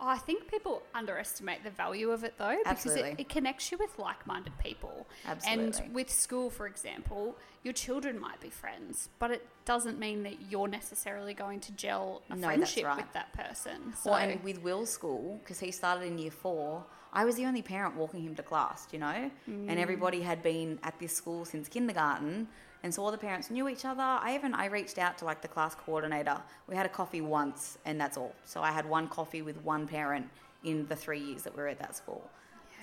Oh, 0.00 0.08
I 0.08 0.16
think 0.18 0.48
people 0.48 0.82
underestimate 0.94 1.64
the 1.64 1.70
value 1.70 2.10
of 2.10 2.24
it 2.24 2.34
though, 2.38 2.56
because 2.64 2.94
it, 2.96 3.16
it 3.18 3.28
connects 3.28 3.70
you 3.70 3.78
with 3.78 3.98
like 3.98 4.26
minded 4.26 4.52
people. 4.58 5.06
Absolutely. 5.26 5.82
And 5.82 5.94
with 5.94 6.10
school, 6.10 6.50
for 6.50 6.66
example, 6.66 7.36
your 7.64 7.74
children 7.74 8.18
might 8.18 8.40
be 8.40 8.48
friends, 8.48 9.08
but 9.18 9.30
it 9.30 9.46
doesn't 9.64 9.98
mean 9.98 10.22
that 10.22 10.36
you're 10.50 10.68
necessarily 10.68 11.34
going 11.34 11.60
to 11.60 11.72
gel 11.72 12.22
a 12.30 12.36
No, 12.36 12.46
friendship 12.46 12.84
right. 12.84 12.96
with 12.96 13.12
that 13.12 13.32
person. 13.32 13.92
So, 14.02 14.10
Well, 14.12 14.18
and 14.20 14.42
with 14.42 14.62
Will's 14.62 14.90
school, 14.90 15.40
because 15.42 15.60
he 15.60 15.70
started 15.72 16.04
in 16.06 16.16
year 16.18 16.30
four, 16.30 16.84
I 17.12 17.24
was 17.24 17.34
the 17.36 17.44
only 17.46 17.62
parent 17.62 17.96
walking 17.96 18.22
him 18.22 18.34
to 18.36 18.42
class, 18.42 18.86
you 18.92 18.98
know? 18.98 19.30
Mm. 19.50 19.68
And 19.68 19.78
everybody 19.78 20.22
had 20.22 20.42
been 20.42 20.78
at 20.82 20.98
this 21.00 21.12
school 21.14 21.44
since 21.44 21.68
kindergarten. 21.68 22.48
And 22.82 22.94
so 22.94 23.02
all 23.02 23.10
the 23.10 23.18
parents 23.18 23.50
knew 23.50 23.68
each 23.68 23.84
other. 23.84 24.02
I 24.02 24.34
even 24.34 24.54
I 24.54 24.66
reached 24.66 24.98
out 24.98 25.18
to 25.18 25.24
like 25.24 25.42
the 25.42 25.48
class 25.48 25.74
coordinator. 25.74 26.40
We 26.68 26.76
had 26.76 26.86
a 26.86 26.88
coffee 26.88 27.20
once, 27.20 27.78
and 27.84 28.00
that's 28.00 28.16
all. 28.16 28.34
So 28.44 28.62
I 28.62 28.70
had 28.70 28.88
one 28.88 29.08
coffee 29.08 29.42
with 29.42 29.56
one 29.62 29.86
parent 29.86 30.28
in 30.64 30.86
the 30.86 30.96
three 30.96 31.20
years 31.20 31.42
that 31.42 31.56
we 31.56 31.62
were 31.62 31.68
at 31.68 31.78
that 31.80 31.96
school. 31.96 32.22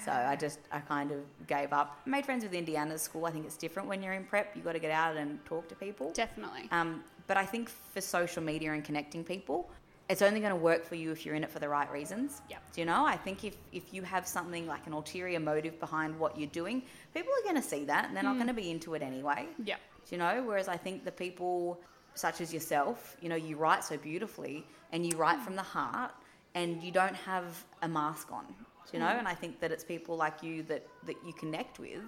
So 0.03 0.12
I 0.12 0.36
just 0.36 0.60
I 0.71 0.79
kind 0.79 1.12
of 1.12 1.19
gave 1.47 1.71
up. 1.71 1.99
Made 2.05 2.25
friends 2.25 2.43
with 2.43 2.53
Indiana's 2.53 3.01
school. 3.01 3.25
I 3.25 3.31
think 3.31 3.45
it's 3.45 3.58
different 3.58 3.88
when 3.88 4.03
you're 4.03 4.13
in 4.13 4.25
prep. 4.25 4.55
You 4.55 4.62
got 4.62 4.73
to 4.73 4.79
get 4.79 4.91
out 4.91 5.15
and 5.15 5.43
talk 5.45 5.67
to 5.69 5.75
people. 5.75 6.12
definitely. 6.13 6.67
Um, 6.71 7.03
but 7.27 7.38
I 7.38 7.45
think 7.45 7.69
for 7.69 8.01
social 8.01 8.43
media 8.43 8.73
and 8.73 8.84
connecting 8.84 9.23
people, 9.23 9.69
it's 10.08 10.22
only 10.22 10.39
going 10.39 10.52
to 10.52 10.56
work 10.56 10.86
for 10.86 10.96
you 10.96 11.12
if 11.12 11.26
you're 11.26 11.36
in 11.36 11.44
it 11.44 11.52
for 11.52 11.60
the 11.60 11.70
right 11.70 11.91
reasons. 11.91 12.41
Yep. 12.50 12.62
Do 12.74 12.82
you 12.82 12.86
know? 12.86 13.06
I 13.06 13.15
think 13.15 13.44
if, 13.44 13.58
if 13.72 13.94
you 13.94 14.04
have 14.04 14.28
something 14.28 14.68
like 14.68 14.86
an 14.86 14.94
ulterior 14.94 15.39
motive 15.39 15.80
behind 15.80 16.18
what 16.20 16.38
you're 16.38 16.50
doing, 16.50 16.84
people 17.13 17.34
are 17.34 17.44
going 17.44 17.62
to 17.62 17.68
see 17.68 17.86
that 17.86 18.06
and 18.06 18.15
they're 18.15 18.24
not 18.24 18.36
mm. 18.36 18.39
going 18.39 18.48
to 18.48 18.54
be 18.54 18.70
into 18.70 18.94
it 18.94 19.02
anyway. 19.02 19.48
yeah. 19.63 19.76
Do 20.08 20.15
you 20.15 20.20
know? 20.20 20.44
Whereas 20.46 20.68
I 20.68 20.78
think 20.78 21.04
the 21.04 21.12
people 21.12 21.80
such 22.13 22.39
as 22.39 22.54
yourself, 22.54 23.18
you 23.22 23.30
know, 23.30 23.36
you 23.36 23.58
write 23.58 23.84
so 23.84 23.98
beautifully 23.98 24.63
and 24.91 25.04
you 25.06 25.18
write 25.18 25.39
mm. 25.39 25.44
from 25.44 25.56
the 25.56 25.63
heart 25.63 26.12
and 26.54 26.82
you 26.84 26.91
don't 26.91 27.15
have 27.15 27.65
a 27.82 27.88
mask 27.88 28.32
on. 28.32 28.46
Do 28.46 28.91
you 28.94 29.00
know? 29.00 29.08
Mm. 29.08 29.20
And 29.20 29.28
I 29.28 29.34
think 29.34 29.60
that 29.62 29.72
it's 29.72 29.84
people 29.84 30.15
like 30.15 30.44
you 30.44 30.62
that, 30.63 30.86
that 31.08 31.15
you 31.26 31.34
connect 31.34 31.80
with 31.80 32.02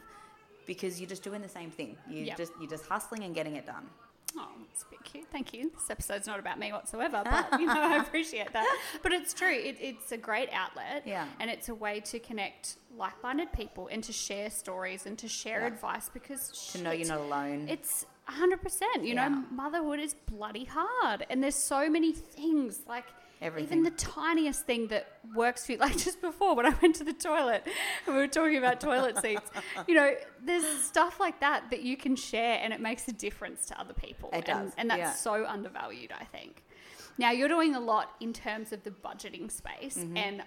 because 0.68 1.00
you're 1.00 1.10
just 1.10 1.24
doing 1.24 1.42
the 1.42 1.50
same 1.50 1.72
thing. 1.72 1.98
You 2.08 2.26
Yep. 2.26 2.38
just 2.38 2.52
you're 2.60 2.70
just 2.70 2.86
hustling 2.86 3.24
and 3.24 3.34
getting 3.34 3.56
it 3.56 3.66
done. 3.66 3.90
Oh, 4.39 4.50
that's 4.67 4.84
a 4.84 4.86
bit 4.89 5.04
cute. 5.04 5.26
Thank 5.32 5.54
you. 5.54 5.71
This 5.73 5.89
episode's 5.89 6.28
not 6.28 6.39
about 6.39 6.60
me 6.60 6.71
whatsoever, 6.71 7.23
but 7.26 7.60
you 7.60 7.65
know, 7.65 7.73
I 7.82 7.97
appreciate 8.06 8.54
that. 8.54 8.78
But 9.02 9.12
it's 9.12 9.34
true. 9.34 9.52
It, 9.54 9.78
it's 9.80 10.12
a 10.12 10.17
great 10.17 10.50
outlet, 10.54 11.04
Yeah. 11.06 11.26
and 11.39 11.50
it's 11.50 11.69
a 11.69 11.76
way 11.76 12.00
to 12.02 12.19
connect 12.19 12.78
like-minded 12.95 13.52
people 13.54 13.88
and 13.91 14.04
to 14.04 14.13
share 14.13 14.50
stories 14.50 15.06
and 15.06 15.17
to 15.19 15.28
share 15.28 15.62
Yeah. 15.62 15.67
advice 15.67 16.10
because 16.10 16.71
To 16.73 16.82
know 16.82 16.91
you're 16.91 17.08
not 17.08 17.19
alone. 17.21 17.67
It's 17.69 18.06
hundred 18.26 18.62
percent. 18.62 19.04
You 19.04 19.15
Yeah. 19.15 19.30
know, 19.30 19.43
motherhood 19.52 20.00
is 20.00 20.13
bloody 20.30 20.65
hard, 20.65 21.26
and 21.30 21.41
there's 21.43 21.56
so 21.56 21.89
many 21.89 22.12
things 22.13 22.82
like. 22.88 23.06
Everything. 23.41 23.80
Even 23.80 23.84
the 23.84 23.97
tiniest 23.97 24.65
thing 24.65 24.88
that 24.88 25.19
works 25.36 25.65
for 25.65 25.73
you, 25.73 25.78
like 25.80 25.97
just 25.97 26.21
before 26.21 26.56
when 26.56 26.65
I 26.65 26.73
went 26.82 26.95
to 26.97 27.04
the 27.04 27.13
toilet 27.13 27.63
and 28.06 28.15
we 28.15 28.21
were 28.21 28.28
talking 28.28 28.58
about 28.58 28.82
toilet 28.82 29.17
seats, 29.21 29.50
you 29.88 29.95
know, 29.95 30.13
there's 30.43 30.65
stuff 30.84 31.19
like 31.19 31.39
that 31.41 31.69
that 31.71 31.84
you 31.84 31.97
can 31.97 32.15
share 32.15 32.60
and 32.62 32.73
it 32.73 32.82
makes 32.82 33.08
a 33.08 33.13
difference 33.13 33.65
to 33.67 33.80
other 33.80 33.93
people. 33.93 34.30
It 34.34 34.36
and, 34.36 34.45
does, 34.45 34.71
and 34.78 34.89
that's 34.89 35.00
yeah. 35.00 35.13
so 35.13 35.45
undervalued, 35.45 36.12
I 36.19 36.23
think. 36.26 36.63
Now, 37.19 37.32
you're 37.32 37.47
doing 37.47 37.76
a 37.76 37.80
lot 37.80 38.15
in 38.19 38.34
terms 38.34 38.71
of 38.71 38.84
the 38.84 38.91
budgeting 38.91 39.52
space. 39.52 39.97
Mm-hmm. 39.97 40.17
And 40.17 40.43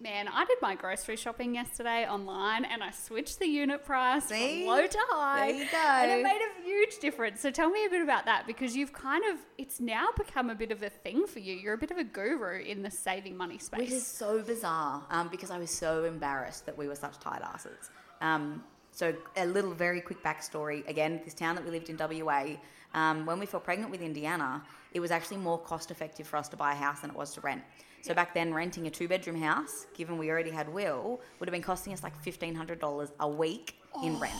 man, 0.00 0.28
I 0.28 0.44
did 0.44 0.58
my 0.60 0.74
grocery 0.74 1.16
shopping 1.16 1.54
yesterday 1.54 2.06
online 2.06 2.64
and 2.64 2.82
I 2.82 2.90
switched 2.90 3.38
the 3.38 3.46
unit 3.46 3.84
price 3.84 4.26
See? 4.26 4.64
from 4.64 4.68
low 4.68 4.86
to 4.86 4.98
high. 5.10 5.52
There 5.52 5.60
you 5.60 5.66
And 5.72 6.10
it 6.10 6.16
go. 6.16 6.22
made 6.22 6.40
a 6.42 6.63
huge 6.74 6.98
difference. 6.98 7.40
So 7.40 7.50
tell 7.50 7.70
me 7.70 7.84
a 7.86 7.90
bit 7.90 8.02
about 8.02 8.24
that 8.26 8.46
because 8.46 8.76
you've 8.76 8.92
kind 8.92 9.24
of, 9.32 9.38
it's 9.58 9.80
now 9.80 10.08
become 10.16 10.50
a 10.50 10.54
bit 10.54 10.70
of 10.70 10.82
a 10.82 10.90
thing 10.90 11.26
for 11.26 11.38
you. 11.38 11.54
You're 11.54 11.74
a 11.74 11.78
bit 11.78 11.90
of 11.90 11.98
a 11.98 12.04
guru 12.04 12.62
in 12.62 12.82
the 12.82 12.90
saving 12.90 13.36
money 13.36 13.58
space. 13.58 13.80
Which 13.80 13.90
is 13.90 14.06
so 14.06 14.42
bizarre 14.42 15.04
um, 15.10 15.28
because 15.28 15.50
I 15.50 15.58
was 15.58 15.70
so 15.70 16.04
embarrassed 16.04 16.66
that 16.66 16.76
we 16.76 16.88
were 16.88 16.94
such 16.94 17.18
tight 17.20 17.42
asses. 17.42 17.90
Um, 18.20 18.62
so, 18.90 19.12
a 19.36 19.44
little 19.46 19.74
very 19.74 20.00
quick 20.00 20.22
backstory. 20.22 20.88
Again, 20.88 21.20
this 21.24 21.34
town 21.34 21.56
that 21.56 21.64
we 21.64 21.72
lived 21.72 21.90
in, 21.90 21.96
WA, 21.96 22.56
um, 22.94 23.26
when 23.26 23.40
we 23.40 23.46
fell 23.46 23.58
pregnant 23.58 23.90
with 23.90 24.00
Indiana, 24.00 24.62
it 24.92 25.00
was 25.00 25.10
actually 25.10 25.38
more 25.38 25.58
cost 25.58 25.90
effective 25.90 26.28
for 26.28 26.36
us 26.36 26.48
to 26.50 26.56
buy 26.56 26.72
a 26.72 26.76
house 26.76 27.00
than 27.00 27.10
it 27.10 27.16
was 27.16 27.34
to 27.34 27.40
rent. 27.40 27.62
So, 28.02 28.14
back 28.14 28.34
then, 28.34 28.54
renting 28.54 28.86
a 28.86 28.90
two 28.90 29.08
bedroom 29.08 29.40
house, 29.40 29.86
given 29.94 30.16
we 30.16 30.30
already 30.30 30.52
had 30.52 30.72
Will, 30.72 31.20
would 31.40 31.48
have 31.48 31.52
been 31.52 31.60
costing 31.60 31.92
us 31.92 32.04
like 32.04 32.14
$1,500 32.24 33.10
a 33.18 33.28
week 33.28 33.80
in 34.04 34.20
rent. 34.20 34.32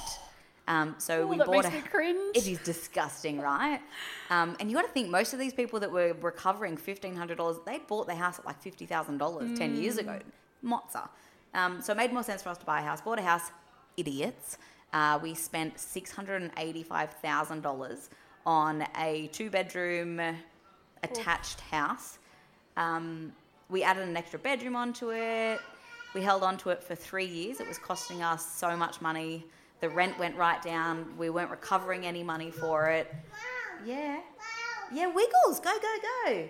Um, 0.66 0.94
so, 0.98 1.22
Oh, 1.22 1.26
we 1.26 1.36
bought 1.36 1.66
a 1.66 1.82
cringe. 1.82 2.34
It 2.34 2.46
is 2.46 2.58
disgusting, 2.60 3.38
right? 3.38 3.80
Um, 4.30 4.56
and 4.58 4.70
you 4.70 4.76
got 4.76 4.86
to 4.86 4.92
think 4.92 5.10
most 5.10 5.32
of 5.34 5.38
these 5.38 5.52
people 5.52 5.78
that 5.80 5.90
were 5.92 6.14
recovering 6.20 6.76
fifteen 6.78 7.14
hundred 7.14 7.36
dollars, 7.36 7.58
they 7.66 7.78
bought 7.86 8.06
their 8.06 8.16
house 8.16 8.38
at 8.38 8.46
like 8.46 8.60
fifty 8.62 8.86
thousand 8.86 9.18
dollars 9.18 9.58
ten 9.58 9.76
years 9.76 9.98
ago. 9.98 10.18
Mozza. 10.64 11.08
Um, 11.52 11.82
so 11.82 11.92
it 11.92 11.96
made 11.96 12.12
more 12.12 12.22
sense 12.22 12.42
for 12.42 12.48
us 12.48 12.58
to 12.58 12.64
buy 12.64 12.80
a 12.80 12.82
house. 12.82 13.00
Bought 13.02 13.18
a 13.18 13.22
house, 13.22 13.50
idiots. 13.98 14.56
Uh, 14.94 15.18
we 15.22 15.34
spent 15.34 15.78
six 15.78 16.10
hundred 16.10 16.40
and 16.42 16.50
eighty-five 16.56 17.10
thousand 17.14 17.60
dollars 17.62 18.08
on 18.46 18.86
a 18.98 19.28
two-bedroom 19.32 20.20
attached 21.02 21.60
house. 21.60 22.18
Um, 22.76 23.32
we 23.68 23.82
added 23.82 24.08
an 24.08 24.16
extra 24.16 24.38
bedroom 24.38 24.76
onto 24.76 25.10
it. 25.12 25.60
We 26.14 26.22
held 26.22 26.42
on 26.42 26.56
to 26.58 26.70
it 26.70 26.82
for 26.82 26.94
three 26.94 27.24
years. 27.26 27.60
It 27.60 27.68
was 27.68 27.78
costing 27.78 28.22
us 28.22 28.46
so 28.54 28.76
much 28.76 29.00
money. 29.00 29.44
The 29.84 29.90
rent 29.90 30.18
went 30.18 30.34
right 30.36 30.62
down. 30.62 31.12
We 31.18 31.28
weren't 31.28 31.50
recovering 31.50 32.06
any 32.06 32.22
money 32.22 32.50
for 32.50 32.86
it. 32.88 33.14
Yeah. 33.84 34.18
Yeah, 34.90 35.08
Wiggles, 35.08 35.60
go, 35.60 35.72
go, 35.78 35.94
go. 36.24 36.48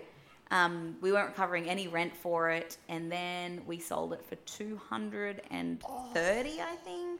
Um, 0.51 0.95
we 1.01 1.11
weren't 1.11 1.27
recovering 1.27 1.69
any 1.69 1.89
rent 1.89 2.15
for 2.15 2.49
it, 2.49 2.77
and 2.87 3.11
then 3.11 3.61
we 3.67 3.77
sold 3.77 4.13
it 4.13 4.23
for 4.25 4.35
two 4.45 4.79
hundred 4.89 5.41
and 5.51 5.83
thirty, 6.13 6.61
I 6.61 6.77
think. 6.85 7.19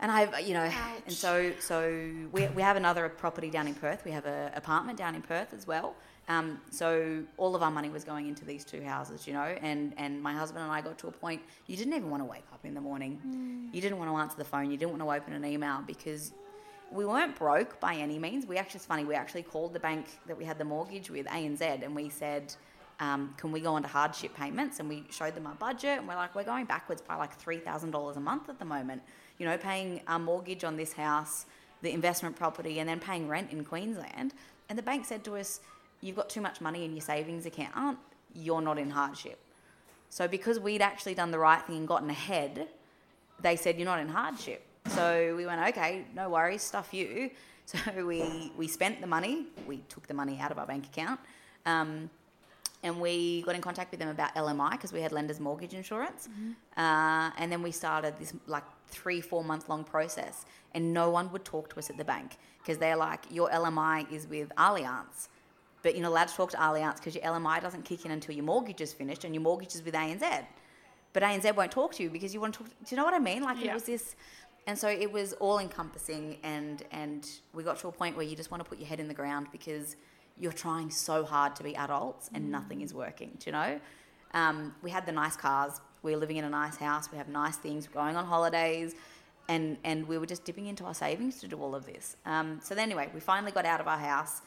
And 0.00 0.10
I, 0.10 0.40
you 0.40 0.54
know, 0.54 0.68
and 1.06 1.14
so 1.14 1.52
so 1.60 2.10
we, 2.32 2.48
we 2.48 2.62
have 2.62 2.76
another 2.76 3.08
property 3.08 3.50
down 3.50 3.68
in 3.68 3.76
Perth. 3.76 4.04
We 4.04 4.10
have 4.10 4.26
an 4.26 4.50
apartment 4.56 4.98
down 4.98 5.14
in 5.14 5.22
Perth 5.22 5.54
as 5.54 5.68
well. 5.68 5.94
Um, 6.28 6.60
so 6.70 7.22
all 7.38 7.56
of 7.56 7.62
our 7.62 7.70
money 7.70 7.88
was 7.88 8.04
going 8.04 8.28
into 8.28 8.44
these 8.44 8.64
two 8.64 8.82
houses, 8.82 9.26
you 9.26 9.32
know. 9.32 9.56
And 9.62 9.94
and 9.96 10.22
my 10.22 10.34
husband 10.34 10.62
and 10.62 10.72
I 10.72 10.82
got 10.82 10.98
to 10.98 11.08
a 11.08 11.12
point 11.12 11.40
you 11.66 11.76
didn't 11.76 11.94
even 11.94 12.10
want 12.10 12.22
to 12.22 12.26
wake 12.26 12.44
up 12.52 12.64
in 12.64 12.74
the 12.74 12.80
morning. 12.80 13.18
You 13.72 13.80
didn't 13.80 13.98
want 13.98 14.10
to 14.10 14.16
answer 14.16 14.36
the 14.36 14.44
phone. 14.44 14.70
You 14.70 14.76
didn't 14.76 14.90
want 14.90 15.02
to 15.02 15.10
open 15.10 15.32
an 15.32 15.44
email 15.44 15.82
because 15.86 16.32
we 16.90 17.04
weren't 17.04 17.36
broke 17.36 17.78
by 17.80 17.94
any 17.94 18.18
means. 18.18 18.46
We 18.46 18.56
actually, 18.56 18.78
it's 18.78 18.86
funny, 18.86 19.04
we 19.04 19.14
actually 19.14 19.42
called 19.42 19.72
the 19.72 19.80
bank 19.80 20.06
that 20.26 20.36
we 20.36 20.44
had 20.44 20.58
the 20.58 20.64
mortgage 20.64 21.10
with, 21.10 21.26
ANZ, 21.26 21.60
and 21.60 21.94
we 21.94 22.08
said, 22.08 22.54
um, 23.00 23.34
can 23.36 23.52
we 23.52 23.60
go 23.60 23.74
on 23.74 23.82
to 23.82 23.88
hardship 23.88 24.34
payments? 24.34 24.80
And 24.80 24.88
we 24.88 25.04
showed 25.10 25.34
them 25.34 25.46
our 25.46 25.54
budget, 25.54 25.98
and 25.98 26.08
we're 26.08 26.16
like, 26.16 26.34
we're 26.34 26.44
going 26.44 26.64
backwards 26.64 27.02
by 27.02 27.16
like 27.16 27.40
$3,000 27.40 28.16
a 28.16 28.20
month 28.20 28.48
at 28.48 28.58
the 28.58 28.64
moment. 28.64 29.02
You 29.38 29.46
know, 29.46 29.56
paying 29.56 30.00
our 30.08 30.18
mortgage 30.18 30.64
on 30.64 30.76
this 30.76 30.92
house, 30.92 31.46
the 31.82 31.92
investment 31.92 32.36
property, 32.36 32.80
and 32.80 32.88
then 32.88 32.98
paying 32.98 33.28
rent 33.28 33.52
in 33.52 33.64
Queensland. 33.64 34.34
And 34.68 34.78
the 34.78 34.82
bank 34.82 35.04
said 35.04 35.24
to 35.24 35.36
us, 35.36 35.60
you've 36.00 36.16
got 36.16 36.28
too 36.28 36.40
much 36.40 36.60
money 36.60 36.84
in 36.84 36.92
your 36.92 37.02
savings 37.02 37.46
account, 37.46 37.72
aren't 37.74 37.98
you're 38.34 38.60
not 38.60 38.78
in 38.78 38.90
hardship. 38.90 39.38
So 40.10 40.28
because 40.28 40.58
we'd 40.58 40.82
actually 40.82 41.14
done 41.14 41.30
the 41.30 41.38
right 41.38 41.62
thing 41.62 41.76
and 41.78 41.88
gotten 41.88 42.10
ahead, 42.10 42.68
they 43.40 43.56
said 43.56 43.76
you're 43.76 43.84
not 43.84 44.00
in 44.00 44.08
hardship. 44.08 44.64
So 44.88 45.34
we 45.36 45.44
went, 45.46 45.60
okay, 45.68 46.04
no 46.14 46.30
worries, 46.30 46.62
stuff 46.62 46.92
you. 46.92 47.30
So 47.68 48.06
we 48.06 48.50
we 48.56 48.66
spent 48.66 49.02
the 49.02 49.06
money. 49.06 49.44
We 49.66 49.82
took 49.90 50.06
the 50.06 50.14
money 50.14 50.38
out 50.40 50.50
of 50.50 50.58
our 50.58 50.64
bank 50.64 50.86
account, 50.86 51.20
um, 51.66 52.08
and 52.82 52.98
we 52.98 53.42
got 53.42 53.54
in 53.54 53.60
contact 53.60 53.90
with 53.90 54.00
them 54.00 54.08
about 54.08 54.34
LMI 54.36 54.70
because 54.70 54.90
we 54.90 55.02
had 55.02 55.12
lenders 55.12 55.38
mortgage 55.38 55.74
insurance. 55.74 56.30
Uh, 56.78 57.30
and 57.36 57.52
then 57.52 57.60
we 57.62 57.70
started 57.70 58.14
this 58.18 58.32
like 58.46 58.64
three 58.86 59.20
four 59.20 59.44
month 59.44 59.68
long 59.68 59.84
process, 59.84 60.46
and 60.72 60.94
no 60.94 61.10
one 61.10 61.30
would 61.30 61.44
talk 61.44 61.68
to 61.74 61.78
us 61.78 61.90
at 61.90 61.98
the 61.98 62.04
bank 62.06 62.38
because 62.56 62.78
they're 62.78 62.96
like, 62.96 63.24
your 63.30 63.50
LMI 63.50 64.10
is 64.10 64.26
with 64.26 64.48
Allianz. 64.56 65.28
But 65.82 65.94
you're 65.94 66.02
not 66.02 66.10
allowed 66.10 66.28
to 66.28 66.34
talk 66.34 66.50
to 66.52 66.56
Allianz 66.56 66.96
because 66.96 67.14
your 67.14 67.24
LMI 67.24 67.60
doesn't 67.60 67.84
kick 67.84 68.04
in 68.04 68.10
until 68.10 68.34
your 68.34 68.44
mortgage 68.44 68.80
is 68.80 68.92
finished, 68.92 69.24
and 69.24 69.34
your 69.34 69.42
mortgage 69.42 69.74
is 69.74 69.82
with 69.82 69.94
ANZ 69.94 70.44
but 71.12 71.22
ANZ 71.22 71.56
won't 71.56 71.72
talk 71.72 71.94
to 71.94 72.02
you 72.02 72.10
because 72.10 72.34
you 72.34 72.40
want 72.40 72.54
to 72.54 72.58
talk. 72.60 72.68
Do 72.68 72.74
you 72.90 72.96
know 72.96 73.04
what 73.04 73.14
I 73.14 73.18
mean? 73.18 73.42
Like 73.42 73.58
Yeah. 73.58 73.70
it 73.70 73.74
was 73.74 73.84
this, 73.84 74.14
and 74.66 74.78
so 74.78 74.88
it 74.88 75.10
was 75.10 75.32
all 75.34 75.58
encompassing, 75.58 76.36
and 76.42 76.82
and 76.92 77.26
we 77.54 77.62
got 77.62 77.78
to 77.80 77.88
a 77.88 77.92
point 77.92 78.16
where 78.16 78.26
you 78.26 78.36
just 78.36 78.50
want 78.50 78.62
to 78.62 78.68
put 78.68 78.78
your 78.78 78.88
head 78.88 79.00
in 79.00 79.08
the 79.08 79.14
ground 79.14 79.48
because 79.50 79.96
you're 80.36 80.52
trying 80.52 80.90
so 80.90 81.24
hard 81.24 81.56
to 81.56 81.64
be 81.64 81.74
adults 81.74 82.30
and 82.32 82.50
nothing 82.52 82.82
is 82.82 82.94
working. 82.94 83.30
Do 83.40 83.46
you 83.46 83.52
know? 83.52 83.80
Um, 84.34 84.74
we 84.82 84.90
had 84.90 85.04
the 85.06 85.10
nice 85.12 85.36
cars. 85.36 85.80
We 86.02 86.12
were 86.12 86.18
living 86.18 86.36
in 86.36 86.44
a 86.44 86.48
nice 86.50 86.76
house. 86.76 87.10
We 87.10 87.18
have 87.18 87.26
nice 87.28 87.56
things. 87.56 87.88
We're 87.88 88.00
going 88.00 88.16
on 88.16 88.24
holidays. 88.24 88.94
And, 89.48 89.78
and 89.82 90.06
we 90.06 90.16
were 90.18 90.26
just 90.26 90.44
dipping 90.44 90.66
into 90.66 90.84
our 90.84 90.94
savings 90.94 91.40
to 91.40 91.48
do 91.48 91.56
all 91.60 91.74
of 91.74 91.86
this. 91.86 92.16
Um, 92.24 92.60
so 92.62 92.76
then 92.76 92.84
anyway, 92.84 93.10
we 93.12 93.18
finally 93.18 93.50
got 93.50 93.64
out 93.64 93.80
of 93.80 93.88
our 93.88 93.98
house 93.98 94.42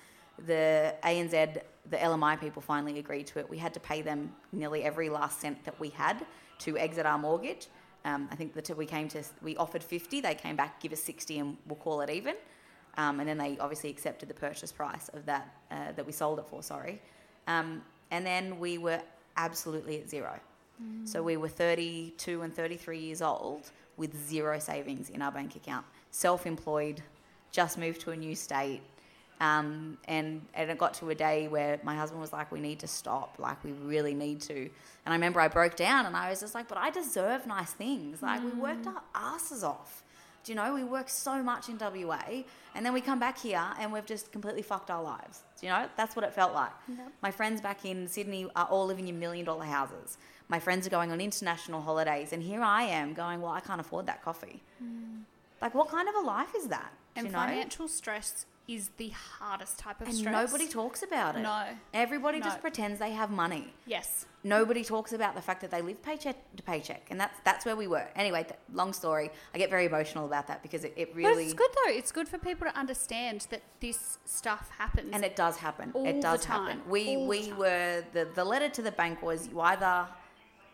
the 0.45 0.95
ANZ, 1.03 1.61
the 1.89 1.97
LMI 1.97 2.39
people 2.39 2.61
finally 2.61 2.99
agreed 2.99 3.27
to 3.27 3.39
it. 3.39 3.49
We 3.49 3.57
had 3.57 3.73
to 3.73 3.79
pay 3.79 4.01
them 4.01 4.33
nearly 4.51 4.83
every 4.83 5.09
last 5.09 5.39
cent 5.39 5.63
that 5.65 5.79
we 5.79 5.89
had 5.89 6.25
to 6.59 6.77
exit 6.77 7.05
our 7.05 7.17
mortgage. 7.17 7.67
Um, 8.03 8.27
I 8.31 8.35
think 8.35 8.53
that 8.53 8.75
we 8.75 8.85
came 8.85 9.07
to, 9.09 9.23
we 9.41 9.55
offered 9.57 9.83
50, 9.83 10.21
they 10.21 10.35
came 10.35 10.55
back, 10.55 10.79
give 10.79 10.91
us 10.91 11.03
60 11.03 11.39
and 11.39 11.57
we'll 11.67 11.75
call 11.75 12.01
it 12.01 12.09
even. 12.09 12.35
Um, 12.97 13.19
and 13.19 13.29
then 13.29 13.37
they 13.37 13.57
obviously 13.59 13.89
accepted 13.89 14.27
the 14.27 14.33
purchase 14.33 14.71
price 14.71 15.09
of 15.09 15.25
that, 15.25 15.55
uh, 15.69 15.91
that 15.95 16.05
we 16.05 16.11
sold 16.11 16.39
it 16.39 16.47
for, 16.47 16.63
sorry. 16.63 17.01
Um, 17.47 17.83
and 18.09 18.25
then 18.25 18.59
we 18.59 18.77
were 18.77 19.01
absolutely 19.37 20.01
at 20.01 20.09
zero. 20.09 20.39
So 21.05 21.21
we 21.21 21.37
were 21.37 21.47
32 21.47 22.41
and 22.41 22.53
33 22.53 22.97
years 22.97 23.21
old 23.21 23.69
with 23.97 24.15
zero 24.27 24.57
savings 24.57 25.09
in 25.09 25.21
our 25.21 25.31
bank 25.31 25.55
account, 25.55 25.85
self 26.09 26.47
employed, 26.47 27.03
just 27.51 27.77
moved 27.77 28.01
to 28.01 28.11
a 28.11 28.15
new 28.15 28.35
state. 28.35 28.81
Um, 29.41 29.97
and, 30.05 30.43
and 30.53 30.69
it 30.69 30.77
got 30.77 30.93
to 30.95 31.09
a 31.09 31.15
day 31.15 31.47
where 31.47 31.79
my 31.83 31.95
husband 31.95 32.21
was 32.21 32.31
like, 32.31 32.51
we 32.51 32.59
need 32.59 32.79
to 32.79 32.87
stop. 32.87 33.37
Like, 33.39 33.61
we 33.63 33.71
really 33.71 34.13
need 34.13 34.39
to. 34.41 34.55
And 34.55 34.69
I 35.07 35.13
remember 35.13 35.39
I 35.41 35.47
broke 35.47 35.75
down 35.75 36.05
and 36.05 36.15
I 36.15 36.29
was 36.29 36.39
just 36.41 36.53
like, 36.53 36.67
but 36.67 36.77
I 36.77 36.91
deserve 36.91 37.47
nice 37.47 37.71
things. 37.73 38.21
Like, 38.21 38.43
we 38.43 38.51
worked 38.51 38.85
our 38.85 39.01
asses 39.15 39.63
off. 39.63 40.03
Do 40.43 40.51
you 40.51 40.55
know, 40.55 40.73
we 40.75 40.83
work 40.83 41.09
so 41.09 41.41
much 41.41 41.69
in 41.69 41.77
WA 41.79 42.43
and 42.75 42.85
then 42.85 42.93
we 42.93 43.01
come 43.01 43.19
back 43.19 43.37
here 43.37 43.63
and 43.79 43.91
we've 43.91 44.05
just 44.05 44.31
completely 44.31 44.61
fucked 44.61 44.91
our 44.91 45.01
lives. 45.01 45.41
Do 45.59 45.65
you 45.65 45.71
know? 45.71 45.87
That's 45.97 46.15
what 46.15 46.23
it 46.23 46.33
felt 46.33 46.53
like. 46.53 46.71
Yep. 46.87 47.11
My 47.23 47.31
friends 47.31 47.61
back 47.61 47.83
in 47.83 48.07
Sydney 48.07 48.47
are 48.55 48.65
all 48.65 48.85
living 48.85 49.07
in 49.07 49.19
million 49.19 49.45
dollar 49.45 49.65
houses. 49.65 50.17
My 50.49 50.59
friends 50.59 50.85
are 50.85 50.89
going 50.89 51.11
on 51.11 51.21
international 51.21 51.81
holidays, 51.81 52.33
and 52.33 52.41
here 52.43 52.61
I 52.61 52.83
am 52.83 53.13
going, 53.13 53.39
Well, 53.39 53.51
I 53.51 53.59
can't 53.59 53.79
afford 53.79 54.07
that 54.07 54.23
coffee. 54.23 54.61
Like, 55.61 55.75
what 55.75 55.89
kind 55.89 56.09
of 56.09 56.15
a 56.15 56.19
life 56.19 56.53
is 56.57 56.67
that? 56.67 56.91
And 57.15 57.27
you 57.27 57.31
know? 57.31 57.39
financial 57.39 57.87
stress 57.87 58.45
is 58.73 58.89
the 58.97 59.09
hardest 59.39 59.77
type 59.79 59.99
of 60.01 60.07
and 60.07 60.15
stress. 60.15 60.33
nobody 60.33 60.67
talks 60.67 61.03
about 61.03 61.35
it. 61.35 61.41
No. 61.41 61.65
Everybody 61.93 62.39
No. 62.39 62.45
just 62.45 62.61
pretends 62.61 62.99
they 62.99 63.11
have 63.11 63.29
money. 63.29 63.73
Yes. 63.85 64.25
Nobody 64.43 64.83
talks 64.83 65.13
about 65.13 65.35
the 65.35 65.41
fact 65.41 65.61
that 65.61 65.69
they 65.71 65.81
live 65.81 66.01
paycheck 66.01 66.35
to 66.55 66.63
paycheck, 66.63 67.03
and 67.11 67.19
that's 67.19 67.37
that's 67.43 67.63
where 67.65 67.75
we 67.75 67.87
were. 67.87 68.07
Anyway, 68.15 68.43
th- 68.43 68.55
long 68.73 68.91
story. 68.93 69.29
I 69.53 69.57
get 69.59 69.69
very 69.69 69.85
emotional 69.85 70.25
about 70.25 70.47
that 70.47 70.63
because 70.63 70.83
it, 70.83 70.93
it 70.95 71.09
But 71.09 71.15
really 71.17 71.45
it's 71.45 71.53
good 71.53 71.69
though. 71.85 71.91
It's 71.91 72.11
good 72.11 72.27
for 72.27 72.37
people 72.39 72.65
to 72.67 72.75
understand 72.77 73.45
that 73.51 73.61
this 73.79 74.17
stuff 74.25 74.71
happens. 74.77 75.09
and 75.13 75.23
it 75.23 75.35
does 75.35 75.57
happen. 75.57 75.91
All 75.93 76.05
it 76.07 76.13
the 76.13 76.21
does 76.21 76.43
time. 76.43 76.65
happen. 76.77 76.81
We 76.89 77.15
All 77.15 77.21
the 77.23 77.27
we 77.27 77.47
time. 77.49 77.57
were 77.57 78.03
the 78.13 78.23
the 78.33 78.43
letter 78.43 78.69
to 78.69 78.81
the 78.81 78.91
bank 78.91 79.21
was 79.21 79.47
you 79.47 79.59
either 79.61 80.07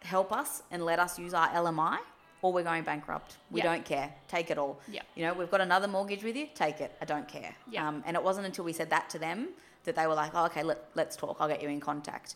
help 0.03 0.31
us 0.31 0.63
and 0.71 0.85
let 0.85 0.99
us 0.99 1.19
use 1.19 1.33
our 1.33 1.49
LMI, 1.49 1.97
or 2.41 2.53
we're 2.53 2.63
going 2.63 2.83
bankrupt. 2.83 3.38
We 3.51 3.59
Yeah. 3.61 3.65
don't 3.71 3.85
care. 3.85 4.13
Take 4.27 4.51
it 4.51 4.57
all. 4.57 4.79
Yeah. 4.88 5.01
You 5.15 5.25
know, 5.25 5.33
we've 5.33 5.49
got 5.51 5.61
another 5.61 5.88
mortgage 5.88 6.23
with 6.23 6.35
you. 6.35 6.47
Take 6.53 6.81
it. 6.81 6.95
I 7.01 7.05
don't 7.05 7.27
care. 7.27 7.55
Yeah. 7.69 7.88
Um, 7.88 8.03
and 8.05 8.15
it 8.15 8.23
wasn't 8.23 8.45
until 8.45 8.63
we 8.65 8.73
said 8.73 8.89
that 8.91 9.09
to 9.11 9.19
them 9.19 9.49
that 9.85 9.95
they 9.95 10.05
were 10.07 10.13
like, 10.15 10.31
oh, 10.35 10.45
okay, 10.45 10.63
let, 10.63 10.85
let's 10.95 11.15
talk. 11.15 11.38
I'll 11.39 11.47
get 11.47 11.61
you 11.63 11.69
in 11.69 11.79
contact. 11.79 12.35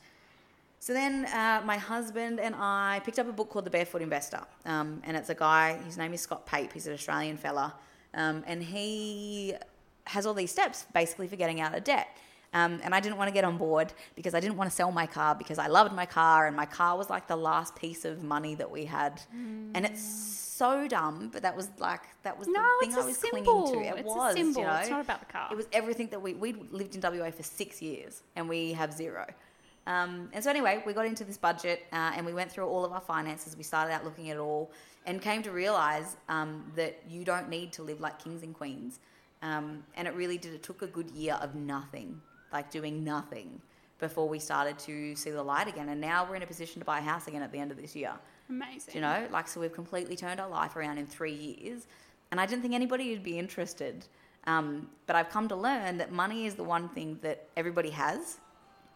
So 0.80 0.93
then 0.93 1.26
uh, 1.26 1.62
my 1.64 1.78
husband 1.78 2.39
and 2.39 2.56
I 2.58 3.02
picked 3.06 3.20
up 3.20 3.28
a 3.30 3.32
book 3.32 3.49
called 3.52 3.66
The 3.66 3.70
Barefoot 3.70 4.02
Investor. 4.02 4.41
Um, 4.66 5.02
and 5.06 5.16
it's 5.16 5.30
a 5.30 5.36
guy, 5.36 5.78
his 5.86 5.97
name 5.97 6.14
is 6.14 6.22
Scott 6.22 6.45
Pape. 6.47 6.74
He's 6.74 6.88
an 6.88 6.93
Australian 6.93 7.38
fella. 7.38 7.76
Um, 8.16 8.43
and 8.47 8.64
he 8.64 9.54
has 10.06 10.26
all 10.26 10.34
these 10.34 10.49
steps 10.52 10.88
basically 10.93 11.28
for 11.28 11.36
getting 11.36 11.62
out 11.62 11.76
of 11.76 11.84
debt. 11.84 12.08
Um, 12.54 12.82
and 12.84 12.93
I 12.93 12.99
didn't 12.99 13.18
want 13.18 13.30
to 13.30 13.34
get 13.34 13.45
on 13.45 13.58
board 13.58 13.93
because 14.16 14.34
I 14.34 14.41
didn't 14.41 14.58
want 14.58 14.70
to 14.70 14.76
sell 14.76 14.91
my 14.91 15.06
car 15.06 15.36
because 15.36 15.58
I 15.58 15.68
loved 15.68 15.93
my 15.93 16.06
car 16.06 16.47
and 16.47 16.56
my 16.56 16.66
car 16.66 16.97
was 16.97 17.10
like 17.10 17.28
the 17.28 17.38
last 17.38 17.76
piece 17.76 18.04
of 18.04 18.24
money 18.24 18.56
that 18.56 18.70
we 18.70 18.84
had. 18.86 19.22
And 19.74 19.86
it's 19.86 20.04
so 20.04 20.88
dumb, 20.88 21.30
but 21.32 21.41
that 21.43 21.56
was 21.56 21.70
like, 21.80 22.02
that 22.24 22.38
was 22.38 22.47
no, 22.47 22.62
the 22.82 22.88
thing 22.88 22.95
I 22.95 23.06
was 23.06 23.18
symbol. 23.18 23.64
clinging 23.64 23.84
to. 23.84 23.89
It 23.89 23.99
it's 23.99 24.08
was, 24.08 24.34
a 24.34 24.38
symbol. 24.38 24.62
you 24.62 24.68
know. 24.68 24.76
It's 24.76 24.89
not 24.89 25.02
about 25.02 25.20
the 25.22 25.32
car. 25.32 25.47
It 25.49 25.56
was 25.56 25.68
everything 25.72 26.08
that 26.10 26.22
we 26.22 26.34
we 26.34 26.54
lived 26.54 26.93
in 26.95 27.02
WA 27.02 27.32
for 27.32 27.43
six 27.43 27.82
years, 27.82 28.22
and 28.36 28.47
we 28.47 28.74
have 28.74 28.91
zero. 28.93 29.26
Um, 29.88 30.30
and 30.34 30.43
so 30.43 30.49
anyway, 30.49 30.84
we 30.86 30.93
got 30.93 31.06
into 31.06 31.24
this 31.24 31.38
budget, 31.38 31.86
uh, 31.91 32.12
and 32.16 32.26
we 32.26 32.34
went 32.34 32.52
through 32.52 32.68
all 32.68 32.86
of 32.86 32.91
our 32.91 33.02
finances. 33.02 33.58
We 33.58 33.64
started 33.64 33.91
out 33.93 34.06
looking 34.06 34.30
at 34.30 34.38
it 34.38 34.39
all, 34.39 34.72
and 35.06 35.22
came 35.22 35.41
to 35.43 35.52
realize 35.52 36.18
um, 36.30 36.72
that 36.76 36.99
you 37.10 37.24
don't 37.24 37.49
need 37.49 37.74
to 37.74 37.82
live 37.82 37.99
like 37.99 38.24
kings 38.24 38.43
and 38.43 38.54
queens. 38.54 38.99
Um, 39.41 39.84
and 39.95 40.08
it 40.08 40.14
really 40.14 40.38
did. 40.38 40.54
It 40.54 40.62
took 40.62 40.84
a 40.84 40.88
good 40.88 41.10
year 41.12 41.39
of 41.41 41.56
nothing, 41.56 42.22
like 42.52 42.72
doing 42.72 43.04
nothing, 43.04 43.62
before 44.02 44.28
we 44.28 44.39
started 44.39 44.78
to 44.80 45.16
see 45.16 45.30
the 45.30 45.41
light 45.41 45.68
again. 45.68 45.88
And 45.88 46.02
now 46.02 46.28
we're 46.28 46.36
in 46.36 46.41
a 46.41 46.47
position 46.47 46.80
to 46.82 46.86
buy 46.86 46.99
a 46.99 47.02
house 47.02 47.28
again 47.28 47.43
at 47.43 47.52
the 47.52 47.60
end 47.60 47.72
of 47.72 47.78
this 47.78 47.95
year. 47.95 48.12
Amazing. 48.49 48.91
Do 48.91 48.97
you 48.97 49.02
know, 49.02 49.28
like, 49.32 49.47
so 49.47 49.62
we've 49.62 49.72
completely 49.72 50.16
turned 50.16 50.39
our 50.39 50.49
life 50.49 50.76
around 50.76 50.97
in 50.97 51.06
three 51.06 51.34
years. 51.34 51.88
And 52.32 52.41
I 52.41 52.45
didn't 52.45 52.64
think 52.64 52.74
anybody 52.74 53.12
would 53.12 53.24
be 53.24 53.38
interested. 53.38 54.06
Um, 54.47 54.89
but 55.06 55.16
I've 55.16 55.30
come 55.30 55.47
to 55.49 55.56
learn 55.56 55.99
that 55.99 56.12
money 56.12 56.47
is 56.47 56.56
the 56.56 56.64
one 56.64 56.89
thing 56.89 57.20
that 57.22 57.47
everybody 57.56 57.91
has, 57.91 58.39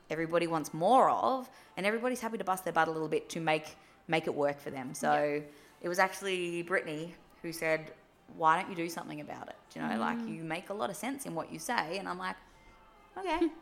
everybody 0.09 0.47
wants 0.47 0.73
more 0.73 1.09
of, 1.09 1.49
and 1.77 1.85
everybody's 1.85 2.19
happy 2.19 2.39
to 2.39 2.43
bust 2.43 2.63
their 2.63 2.73
butt 2.73 2.87
a 2.87 2.91
little 2.91 3.07
bit 3.07 3.29
to 3.29 3.39
make 3.39 3.77
make 4.07 4.27
it 4.27 4.35
work 4.35 4.59
for 4.59 4.69
them. 4.69 4.93
So 4.93 5.41
it 5.81 5.89
was 5.89 5.97
actually 5.97 6.63
Brittany 6.63 7.13
who 7.41 7.51
said, 7.51 7.91
"Why 8.37 8.59
don't 8.59 8.69
you 8.69 8.75
do 8.75 8.89
something 8.89 9.21
about 9.21 9.47
it? 9.49 9.55
Do 9.71 9.79
you 9.79 9.87
know, 9.87 9.99
like 9.99 10.19
you 10.27 10.43
make 10.43 10.69
a 10.69 10.73
lot 10.73 10.89
of 10.89 10.95
sense 10.95 11.25
in 11.25 11.35
what 11.35 11.51
you 11.51 11.59
say." 11.59 11.97
And 11.97 12.07
I'm 12.07 12.17
like, 12.17 12.35
"Okay." 13.17 13.47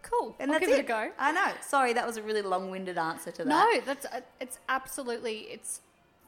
Cool. 0.00 0.34
And 0.38 0.50
I'll 0.50 0.54
that's 0.58 0.66
give 0.66 0.74
it. 0.78 0.80
it 0.80 0.84
a 0.86 0.88
go. 0.88 1.10
I 1.18 1.32
know. 1.32 1.52
Sorry, 1.60 1.92
that 1.92 2.06
was 2.06 2.16
a 2.16 2.22
really 2.22 2.40
long-winded 2.40 2.96
answer 2.96 3.30
to 3.32 3.44
that. 3.44 3.46
No, 3.48 3.80
that's 3.84 4.06
uh, 4.06 4.20
it's 4.40 4.58
absolutely 4.68 5.40
it's 5.50 5.80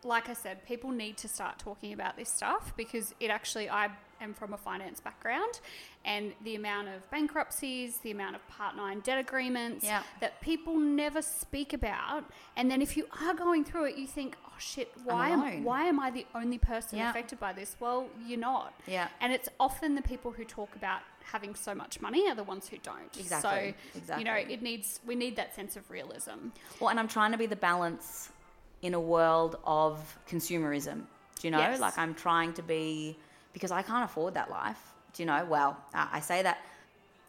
like 0.02 0.28
I 0.28 0.32
said, 0.34 0.64
people 0.66 0.90
need 0.90 1.16
to 1.18 1.28
start 1.28 1.58
talking 1.58 1.92
about 1.92 2.16
this 2.16 2.30
stuff 2.30 2.72
because 2.76 3.14
it 3.20 3.28
actually, 3.30 3.68
I 3.68 3.90
am 4.22 4.32
from 4.32 4.54
a 4.54 4.56
finance 4.56 4.98
background, 4.98 5.60
and 6.06 6.32
the 6.42 6.54
amount 6.56 6.88
of 6.88 7.10
bankruptcies, 7.10 7.98
the 7.98 8.10
amount 8.10 8.34
of 8.34 8.48
Part 8.48 8.76
9 8.76 9.00
debt 9.00 9.18
agreements 9.18 9.84
Yeah. 9.84 10.02
that 10.20 10.40
people 10.40 10.78
never 10.78 11.20
speak 11.20 11.74
about. 11.74 12.24
And 12.56 12.70
then 12.70 12.80
if 12.80 12.96
you 12.96 13.08
are 13.20 13.34
going 13.34 13.62
through 13.62 13.84
it, 13.86 13.96
you 13.96 14.06
think, 14.06 14.36
oh 14.46 14.52
shit, 14.58 14.90
why, 15.04 15.28
am, 15.30 15.64
why 15.64 15.84
am 15.84 16.00
I 16.00 16.10
the 16.10 16.26
only 16.34 16.56
person 16.58 16.96
Yeah. 16.98 17.10
affected 17.10 17.38
by 17.38 17.52
this? 17.52 17.76
Well, 17.78 18.08
you're 18.26 18.38
not. 18.38 18.72
Yeah. 18.86 19.08
And 19.20 19.34
it's 19.34 19.50
often 19.58 19.94
the 19.96 20.02
people 20.02 20.32
who 20.32 20.44
talk 20.44 20.74
about 20.74 21.00
having 21.30 21.54
so 21.54 21.74
much 21.74 22.00
money 22.00 22.28
are 22.28 22.34
the 22.34 22.42
ones 22.44 22.68
who 22.68 22.78
don't. 22.78 23.16
Exactly, 23.18 23.74
So, 24.06 24.16
you 24.18 24.24
know, 24.24 24.34
it 24.34 24.62
needs, 24.62 25.00
we 25.06 25.14
need 25.14 25.36
that 25.36 25.54
sense 25.54 25.76
of 25.76 25.88
realism. 25.90 26.48
Well, 26.80 26.90
and 26.90 26.98
I'm 26.98 27.08
trying 27.08 27.32
to 27.32 27.38
be 27.38 27.46
the 27.46 27.56
balance 27.56 28.30
in 28.82 28.94
a 28.94 29.00
world 29.00 29.56
of 29.64 30.18
consumerism. 30.28 31.02
Do 31.38 31.46
you 31.46 31.50
know? 31.50 31.58
Yes. 31.58 31.80
Like 31.80 31.96
I'm 31.98 32.14
trying 32.14 32.52
to 32.54 32.62
be 32.62 33.16
because 33.52 33.70
I 33.70 33.82
can't 33.82 34.04
afford 34.04 34.34
that 34.34 34.50
life. 34.50 34.80
Do 35.14 35.22
you 35.22 35.26
know? 35.26 35.44
Well, 35.44 35.76
I 35.94 36.20
say 36.20 36.42
that 36.42 36.58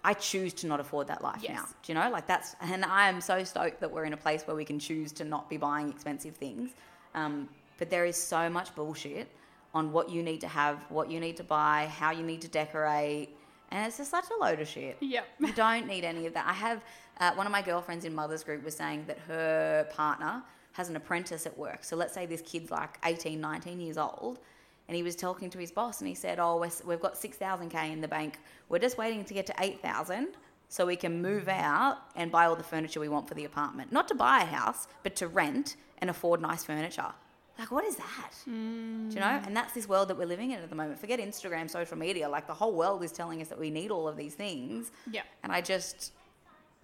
I 0.04 0.14
choose 0.14 0.54
to 0.56 0.68
not 0.68 0.80
afford 0.80 1.08
that 1.08 1.22
life 1.24 1.40
Yes. 1.42 1.52
now. 1.54 1.66
Do 1.84 1.94
you 1.94 1.96
know? 2.00 2.10
Like 2.10 2.28
that's 2.28 2.56
and 2.62 2.84
I 2.86 3.08
am 3.10 3.22
so 3.22 3.44
stoked 3.44 3.80
that 3.82 3.92
we're 3.92 4.06
in 4.06 4.14
a 4.14 4.18
place 4.18 4.44
where 4.44 4.56
we 4.56 4.66
can 4.66 4.80
choose 4.80 5.12
to 5.14 5.24
not 5.24 5.50
be 5.50 5.58
buying 5.58 5.90
expensive 5.90 6.36
things. 6.36 6.72
Um, 7.16 7.50
but 7.78 7.90
there 7.90 8.06
is 8.06 8.16
so 8.16 8.50
much 8.50 8.74
bullshit 8.76 9.28
on 9.74 9.92
what 9.92 10.10
you 10.10 10.22
need 10.24 10.42
to 10.42 10.48
have, 10.48 10.78
what 10.90 11.10
you 11.10 11.20
need 11.20 11.38
to 11.38 11.44
buy, 11.44 11.90
how 11.98 12.12
you 12.12 12.24
need 12.24 12.42
to 12.42 12.48
decorate, 12.48 13.30
and 13.72 13.88
it's 13.88 13.98
just 13.98 14.12
such 14.12 14.26
a 14.30 14.44
load 14.44 14.60
of 14.60 14.68
shit. 14.68 14.98
Yep. 15.00 15.26
You 15.40 15.54
don't 15.54 15.88
need 15.88 16.04
any 16.04 16.26
of 16.28 16.34
that. 16.34 16.46
I 16.46 16.54
have 16.54 16.84
uh, 17.20 17.32
one 17.34 17.46
of 17.46 17.52
my 17.52 17.62
girlfriends 17.62 18.06
in 18.06 18.14
mother's 18.14 18.44
group 18.44 18.64
was 18.64 18.76
saying 18.76 19.06
that 19.08 19.18
her 19.20 19.88
partner 19.92 20.44
has 20.74 20.90
an 20.90 20.96
apprentice 20.96 21.46
at 21.46 21.58
work. 21.58 21.84
So 21.84 21.96
let's 21.96 22.14
say 22.14 22.26
this 22.26 22.42
kid's 22.42 22.72
like 22.72 22.98
18, 23.06 23.40
19 23.40 23.80
years 23.80 23.98
old. 23.98 24.40
And 24.88 24.96
he 24.96 25.04
was 25.04 25.16
talking 25.16 25.50
to 25.52 25.58
his 25.58 25.72
boss 25.72 26.02
and 26.02 26.08
he 26.08 26.16
said, 26.16 26.40
Oh, 26.40 26.58
we're, 26.58 26.72
we've 26.86 27.00
got 27.00 27.16
6,000K 27.16 27.94
in 27.94 28.02
the 28.02 28.08
bank. 28.08 28.40
We're 28.68 28.80
just 28.80 28.98
waiting 28.98 29.24
to 29.24 29.34
get 29.34 29.46
to 29.48 29.54
8,000 29.58 30.30
so 30.68 30.86
we 30.86 30.96
can 30.96 31.22
move 31.22 31.48
out 31.48 31.98
and 32.16 32.32
buy 32.32 32.46
all 32.46 32.56
the 32.56 32.64
furniture 32.64 33.00
we 33.00 33.10
want 33.10 33.28
for 33.28 33.34
the 33.34 33.46
apartment. 33.46 33.92
Not 33.92 34.08
to 34.10 34.16
buy 34.16 34.42
a 34.42 34.46
house, 34.46 34.88
but 35.04 35.16
to 35.18 35.28
rent 35.28 35.76
and 36.00 36.10
afford 36.10 36.42
nice 36.42 36.64
furniture. 36.64 37.14
Like, 37.62 37.70
what 37.70 37.86
is 37.86 37.96
that? 37.98 38.32
Do 38.46 38.52
you 38.52 39.20
know? 39.20 39.22
Mm. 39.22 39.46
And 39.46 39.56
that's 39.56 39.72
this 39.74 39.88
world 39.88 40.08
that 40.08 40.18
we're 40.18 40.26
living 40.26 40.50
in 40.50 40.58
at 40.58 40.70
the 40.72 40.76
moment. 40.76 41.00
Forget 41.00 41.20
Instagram, 41.20 41.70
social 41.70 41.96
media. 41.96 42.28
Like, 42.28 42.48
the 42.48 42.56
whole 42.56 42.74
world 42.74 43.04
is 43.04 43.12
telling 43.12 43.40
us 43.40 43.50
that 43.50 43.60
we 43.60 43.70
need 43.70 43.92
all 43.92 44.08
of 44.08 44.18
these 44.18 44.34
things. 44.34 44.92
Yeah. 45.12 45.22
And 45.44 45.52
I 45.52 45.62
just, 45.62 46.12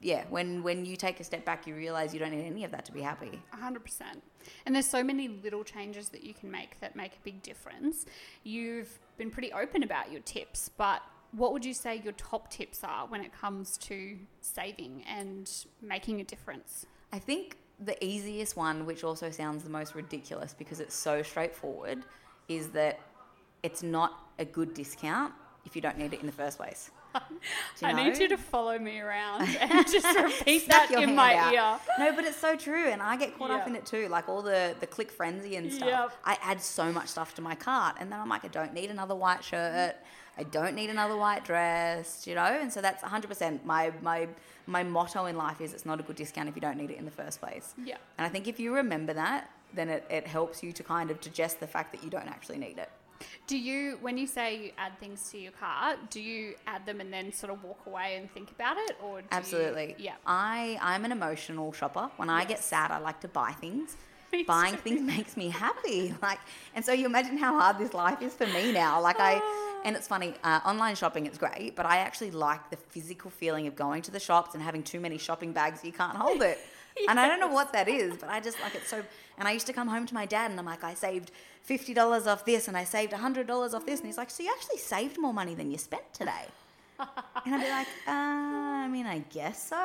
yeah, 0.01 0.25
when 0.29 0.61
when 0.61 0.85
you 0.85 0.95
take 0.95 1.19
a 1.19 1.23
step 1.23 1.43
back, 1.45 1.65
you 1.65 1.73
realize 1.73 2.13
you 2.13 2.19
don't 2.19 2.29
need 2.29 2.45
any 2.45 2.63
of 2.63 2.69
that 2.69 2.85
to 2.85 2.91
be 2.91 3.01
happy. 3.01 3.41
A 3.53 3.55
hundred 3.57 3.85
percent. 3.85 4.21
And 4.67 4.75
there's 4.75 4.87
so 4.87 5.03
many 5.03 5.27
little 5.27 5.63
changes 5.63 6.09
that 6.09 6.23
you 6.23 6.35
can 6.35 6.51
make 6.51 6.79
that 6.79 6.95
make 6.95 7.13
a 7.13 7.21
big 7.23 7.41
difference. 7.41 8.05
You've 8.43 8.99
been 9.17 9.31
pretty 9.31 9.51
open 9.53 9.81
about 9.81 10.11
your 10.11 10.21
tips, 10.21 10.69
but 10.69 11.01
what 11.31 11.53
would 11.53 11.65
you 11.65 11.73
say 11.73 11.99
your 12.03 12.13
top 12.13 12.51
tips 12.51 12.83
are 12.83 13.07
when 13.07 13.21
it 13.21 13.33
comes 13.33 13.79
to 13.79 14.15
saving 14.41 15.03
and 15.09 15.51
making 15.81 16.21
a 16.21 16.23
difference? 16.23 16.85
I 17.11 17.17
think 17.17 17.57
the 17.79 18.03
easiest 18.03 18.55
one, 18.55 18.85
which 18.85 19.03
also 19.03 19.29
sounds 19.29 19.63
the 19.63 19.69
most 19.69 19.95
ridiculous 19.95 20.53
because 20.57 20.79
it's 20.79 20.95
so 20.95 21.21
straightforward, 21.21 22.03
is 22.47 22.69
that 22.69 22.99
it's 23.63 23.83
not 23.83 24.13
a 24.39 24.45
good 24.45 24.73
discount 24.73 25.33
if 25.65 25.75
you 25.75 25.81
don't 25.81 25.97
need 25.97 26.13
it 26.13 26.19
in 26.19 26.25
the 26.25 26.31
first 26.31 26.57
place. 26.57 26.91
I 27.83 27.93
need 27.93 28.17
you 28.17 28.27
to 28.29 28.37
follow 28.37 28.77
me 28.77 28.99
around 28.99 29.41
and 29.59 29.91
just 29.91 30.05
repeat 30.23 30.67
that 30.67 30.91
in 30.91 31.15
my 31.15 31.35
out. 31.35 31.53
ear. 31.53 31.79
No, 31.99 32.15
but 32.15 32.25
it's 32.25 32.37
so 32.37 32.55
true, 32.55 32.87
and 32.89 33.01
I 33.01 33.17
get 33.17 33.37
caught 33.37 33.51
up 33.51 33.67
in 33.67 33.75
it 33.75 33.85
too. 33.85 34.07
Like 34.07 34.29
all 34.29 34.41
the 34.41 34.75
the 34.79 34.87
click 34.87 35.11
frenzy 35.11 35.55
and 35.55 35.71
stuff. 35.71 35.87
Yep. 35.87 36.13
I 36.25 36.37
add 36.43 36.61
so 36.61 36.91
much 36.91 37.07
stuff 37.07 37.35
to 37.35 37.41
my 37.41 37.55
cart, 37.55 37.97
and 37.99 38.11
then 38.11 38.19
I'm 38.19 38.29
like, 38.29 38.45
I 38.45 38.49
don't 38.49 38.73
need 38.73 38.89
another 38.91 39.15
white 39.15 39.43
shirt. 39.43 39.95
I 40.37 40.43
don't 40.43 40.75
need 40.75 40.89
another 40.89 41.15
white 41.17 41.43
dress. 41.45 42.25
You 42.27 42.35
know, 42.35 42.45
and 42.45 42.71
so 42.71 42.81
that's 42.81 43.01
100 43.01 43.27
percent 43.27 43.65
my 43.65 43.91
my 44.01 44.27
my 44.67 44.83
motto 44.83 45.25
in 45.25 45.35
life 45.37 45.61
is 45.61 45.73
it's 45.73 45.85
not 45.85 45.99
a 45.99 46.03
good 46.03 46.15
discount 46.15 46.49
if 46.49 46.55
you 46.55 46.61
don't 46.61 46.77
need 46.77 46.91
it 46.91 46.97
in 46.97 47.05
the 47.05 47.11
first 47.11 47.39
place. 47.41 47.73
Yeah. 47.83 47.97
And 48.17 48.25
I 48.25 48.29
think 48.29 48.47
if 48.47 48.59
you 48.59 48.73
remember 48.73 49.13
that, 49.13 49.49
then 49.73 49.89
it, 49.89 50.05
it 50.09 50.27
helps 50.27 50.61
you 50.63 50.71
to 50.73 50.83
kind 50.83 51.09
of 51.11 51.19
digest 51.21 51.59
the 51.59 51.67
fact 51.67 51.91
that 51.93 52.03
you 52.03 52.09
don't 52.09 52.27
actually 52.27 52.57
need 52.57 52.77
it. 52.77 52.89
Do 53.47 53.57
you, 53.57 53.97
when 54.01 54.15
you 54.17 54.27
say 54.27 54.47
you 54.65 54.71
add 54.77 54.99
things 54.99 55.31
to 55.31 55.39
your 55.39 55.51
cart, 55.53 55.97
do 56.11 56.19
you 56.21 56.53
add 56.67 56.85
them 56.85 57.01
and 57.01 57.11
then 57.11 57.33
sort 57.33 57.51
of 57.51 57.63
walk 57.63 57.79
away 57.87 58.17
and 58.17 58.29
think 58.31 58.51
about 58.51 58.77
it, 58.77 58.95
or 59.01 59.21
do 59.21 59.23
you- 59.31 59.37
Absolutely. 59.39 59.95
yeah. 59.97 60.15
I 60.27 60.77
I'm 60.81 61.03
an 61.05 61.11
emotional 61.11 61.71
shopper. 61.73 62.11
When 62.17 62.29
I 62.29 62.45
get 62.45 62.59
sad, 62.63 62.91
I 62.91 62.99
like 62.99 63.19
to 63.21 63.27
buy 63.27 63.53
things. 63.53 63.95
Me 64.33 64.43
Buying 64.43 64.73
too. 64.75 64.81
things 64.81 65.01
makes 65.01 65.37
me 65.37 65.47
happy. 65.49 66.13
Like, 66.21 66.39
and 66.75 66.83
so 66.85 66.91
you 66.91 67.05
imagine 67.05 67.37
how 67.37 67.57
hard 67.59 67.79
this 67.79 67.93
life 67.93 68.21
is 68.21 68.33
for 68.33 68.45
me 68.47 68.71
now. 68.73 69.01
Like 69.01 69.15
I, 69.19 69.35
and 69.83 69.95
it's 69.95 70.07
funny. 70.07 70.33
Uh, 70.43 70.59
online 70.65 70.95
shopping, 70.95 71.25
it's 71.25 71.37
great, 71.37 71.75
but 71.75 71.85
I 71.85 71.97
actually 71.97 72.31
like 72.31 72.69
the 72.69 72.77
physical 72.77 73.29
feeling 73.29 73.67
of 73.67 73.75
going 73.75 74.01
to 74.03 74.11
the 74.11 74.19
shops 74.19 74.53
and 74.53 74.63
having 74.63 74.83
too 74.83 74.99
many 74.99 75.17
shopping 75.17 75.53
bags 75.53 75.83
you 75.83 75.91
can't 75.91 76.17
hold 76.17 76.41
it. 76.41 76.59
And 77.07 77.19
I 77.19 77.27
don't 77.27 77.39
know 77.39 77.47
what 77.47 77.73
that 77.73 77.87
is, 77.87 78.17
but 78.17 78.27
I 78.27 78.39
just 78.39 78.59
like 78.59 78.73
it 78.73 78.87
so. 78.87 79.03
And 79.37 79.47
I 79.47 79.51
used 79.51 79.67
to 79.67 79.73
come 79.73 79.87
home 79.87 80.07
to 80.07 80.15
my 80.15 80.25
dad, 80.25 80.49
and 80.49 80.59
I'm 80.59 80.65
like, 80.65 80.83
I 80.83 80.95
saved 80.95 81.29
fifty 81.61 81.93
dollars 81.93 82.25
off 82.25 82.43
this, 82.43 82.67
and 82.67 82.75
I 82.75 82.85
saved 82.85 83.13
hundred 83.13 83.45
dollars 83.45 83.75
off 83.75 83.85
this, 83.85 83.99
and 83.99 84.07
he's 84.07 84.17
like, 84.17 84.31
so 84.31 84.41
you 84.41 84.51
actually 84.51 84.79
saved 84.79 85.19
more 85.19 85.31
money 85.31 85.53
than 85.53 85.69
you 85.69 85.77
spent 85.77 86.11
today. 86.11 86.47
And 87.45 87.55
I'd 87.55 87.63
be 87.63 87.69
like, 87.69 87.87
uh, 88.07 88.11
I 88.11 88.87
mean, 88.89 89.05
I 89.05 89.19
guess 89.29 89.69
so. 89.69 89.77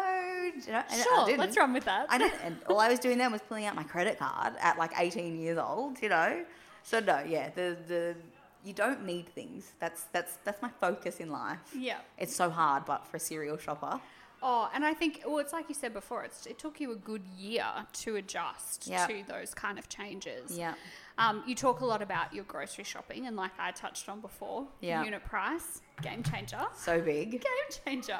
You 0.66 0.72
know? 0.72 0.82
Sure, 1.02 1.36
let's 1.36 1.56
run 1.56 1.72
with 1.72 1.84
that. 1.84 2.06
I 2.08 2.18
didn't. 2.18 2.40
And 2.42 2.56
all 2.68 2.80
I 2.80 2.88
was 2.88 2.98
doing 2.98 3.18
then 3.18 3.30
was 3.36 3.42
pulling 3.42 3.66
out 3.66 3.76
my 3.76 3.84
credit 3.84 4.18
card 4.18 4.54
at 4.60 4.78
like 4.78 4.92
18 4.96 5.38
years 5.38 5.58
old, 5.58 6.00
you 6.02 6.08
know? 6.08 6.44
So, 6.82 6.98
no, 6.98 7.20
yeah, 7.20 7.50
the, 7.54 7.76
the, 7.86 8.16
you 8.64 8.72
don't 8.72 9.04
need 9.04 9.28
things. 9.28 9.72
That's, 9.80 10.04
that's, 10.12 10.36
that's 10.44 10.60
my 10.62 10.70
focus 10.80 11.18
in 11.20 11.30
life. 11.30 11.58
Yeah. 11.76 11.98
It's 12.18 12.34
so 12.34 12.50
hard, 12.50 12.84
but 12.84 13.06
for 13.06 13.16
a 13.16 13.20
serial 13.20 13.56
shopper. 13.58 14.00
Oh, 14.44 14.68
and 14.74 14.84
I 14.84 14.92
think, 14.92 15.22
well, 15.24 15.38
it's 15.38 15.52
like 15.52 15.68
you 15.68 15.74
said 15.74 15.92
before, 15.94 16.24
it's, 16.24 16.46
it 16.46 16.58
took 16.58 16.80
you 16.80 16.90
a 16.90 16.96
good 16.96 17.22
year 17.38 17.64
to 17.92 18.16
adjust 18.16 18.88
Yeah. 18.88 19.06
to 19.06 19.22
those 19.28 19.54
kind 19.54 19.78
of 19.78 19.88
changes. 19.88 20.58
Yeah. 20.58 20.74
Um, 21.18 21.44
you 21.46 21.54
talk 21.54 21.80
a 21.80 21.84
lot 21.84 22.02
about 22.02 22.34
your 22.34 22.42
grocery 22.44 22.82
shopping, 22.84 23.26
and 23.28 23.36
like 23.36 23.52
I 23.58 23.70
touched 23.70 24.08
on 24.08 24.20
before, 24.20 24.66
Yeah. 24.80 25.04
unit 25.04 25.24
price, 25.24 25.80
game 26.00 26.24
changer. 26.24 26.64
So 26.76 27.00
big. 27.00 27.30
Game 27.40 27.42
changer. 27.84 28.18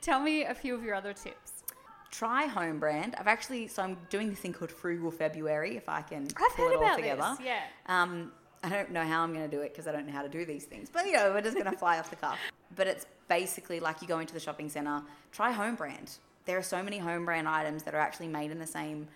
Tell 0.00 0.18
me 0.20 0.42
a 0.44 0.54
few 0.54 0.74
of 0.74 0.82
your 0.82 0.94
other 0.96 1.12
tips. 1.12 1.62
Try 2.10 2.46
home 2.46 2.78
brand. 2.80 3.14
I've 3.18 3.26
actually, 3.28 3.68
so 3.68 3.82
I'm 3.82 3.96
doing 4.10 4.30
this 4.30 4.38
thing 4.40 4.52
called 4.52 4.70
Frugal 4.72 5.10
February, 5.10 5.76
if 5.76 5.88
I 5.88 6.02
can 6.02 6.24
I've 6.36 6.56
pull 6.56 6.68
it 6.70 6.76
all 6.76 6.82
about 6.82 6.96
together. 6.96 7.34
this. 7.38 7.46
Yeah. 7.46 7.60
Um, 7.86 8.32
I 8.64 8.70
don't 8.70 8.92
know 8.92 9.04
how 9.04 9.22
I'm 9.22 9.34
going 9.34 9.48
to 9.48 9.54
do 9.54 9.62
it 9.62 9.72
because 9.72 9.86
I 9.86 9.92
don't 9.92 10.06
know 10.06 10.12
how 10.12 10.22
to 10.22 10.28
do 10.28 10.46
these 10.46 10.64
things. 10.64 10.88
But, 10.90 11.04
you 11.04 11.12
know, 11.12 11.32
we're 11.32 11.42
just 11.42 11.54
going 11.54 11.66
to 11.70 11.76
fly 11.76 11.98
off 11.98 12.08
the 12.08 12.16
cuff. 12.16 12.38
But 12.74 12.86
it's 12.86 13.04
basically 13.28 13.78
like 13.78 14.00
you 14.00 14.08
go 14.08 14.20
into 14.20 14.32
the 14.32 14.40
shopping 14.40 14.70
centre, 14.70 15.02
try 15.32 15.52
home 15.52 15.74
brand. 15.74 16.10
There 16.46 16.56
are 16.56 16.62
so 16.62 16.82
many 16.82 16.98
home 16.98 17.26
brand 17.26 17.46
items 17.46 17.82
that 17.82 17.94
are 17.94 18.00
actually 18.00 18.28
made 18.28 18.50
in 18.50 18.58
the 18.58 18.66
same 18.66 19.06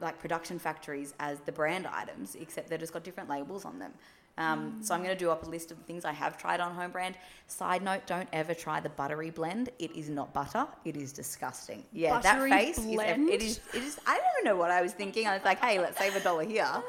like 0.00 0.18
production 0.18 0.58
factories 0.58 1.14
as 1.20 1.40
the 1.40 1.52
brand 1.52 1.86
items, 1.86 2.34
except 2.36 2.68
they've 2.68 2.80
just 2.80 2.92
got 2.92 3.04
different 3.04 3.28
labels 3.28 3.64
on 3.64 3.78
them. 3.78 3.92
Um, 4.38 4.80
So 4.82 4.94
I'm 4.94 5.02
going 5.02 5.14
to 5.14 5.18
do 5.18 5.30
up 5.30 5.46
a 5.46 5.48
list 5.48 5.70
of 5.70 5.78
things 5.78 6.04
I 6.04 6.12
have 6.12 6.36
tried 6.36 6.60
on 6.60 6.74
home 6.74 6.90
brand. 6.90 7.16
Side 7.46 7.82
note: 7.82 8.06
Don't 8.06 8.28
ever 8.32 8.52
try 8.54 8.80
the 8.80 8.90
buttery 8.90 9.30
blend. 9.30 9.70
It 9.78 9.94
is 9.96 10.10
not 10.10 10.32
butter. 10.34 10.66
It 10.84 10.96
is 10.96 11.12
disgusting. 11.12 11.84
Yeah, 11.92 12.20
Buttery 12.20 12.50
that 12.50 12.60
face. 12.74 12.78
blend? 12.80 13.30
Is, 13.30 13.34
it 13.34 13.42
is. 13.42 13.60
It 13.74 13.82
is. 13.82 13.98
I 14.06 14.16
don't 14.16 14.26
even 14.38 14.44
know 14.50 14.56
what 14.56 14.70
I 14.70 14.82
was 14.82 14.92
thinking. 14.92 15.26
I 15.26 15.34
was 15.34 15.44
like, 15.44 15.58
hey, 15.60 15.78
let's 15.78 15.98
save 15.98 16.14
a 16.16 16.20
dollar 16.20 16.44
here. 16.44 16.68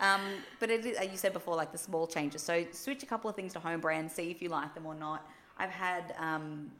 Um, 0.00 0.20
but 0.58 0.70
it 0.70 0.84
is, 0.84 0.98
you 1.08 1.16
said 1.16 1.32
before, 1.32 1.54
like 1.54 1.70
the 1.70 1.78
small 1.78 2.08
changes. 2.08 2.42
So 2.42 2.64
switch 2.72 3.04
a 3.04 3.06
couple 3.06 3.30
of 3.30 3.36
things 3.36 3.52
to 3.52 3.60
home 3.60 3.80
brand. 3.80 4.10
See 4.10 4.28
if 4.28 4.42
you 4.42 4.48
like 4.48 4.74
them 4.74 4.86
or 4.86 4.94
not. 4.94 5.24
I've 5.56 5.70
had 5.70 6.14
um, 6.18 6.70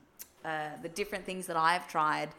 uh, 0.45 0.71
the 0.83 0.89
different 0.89 1.25
things 1.25 1.47
that 1.47 1.57
I've 1.57 1.87
tried: 1.87 2.31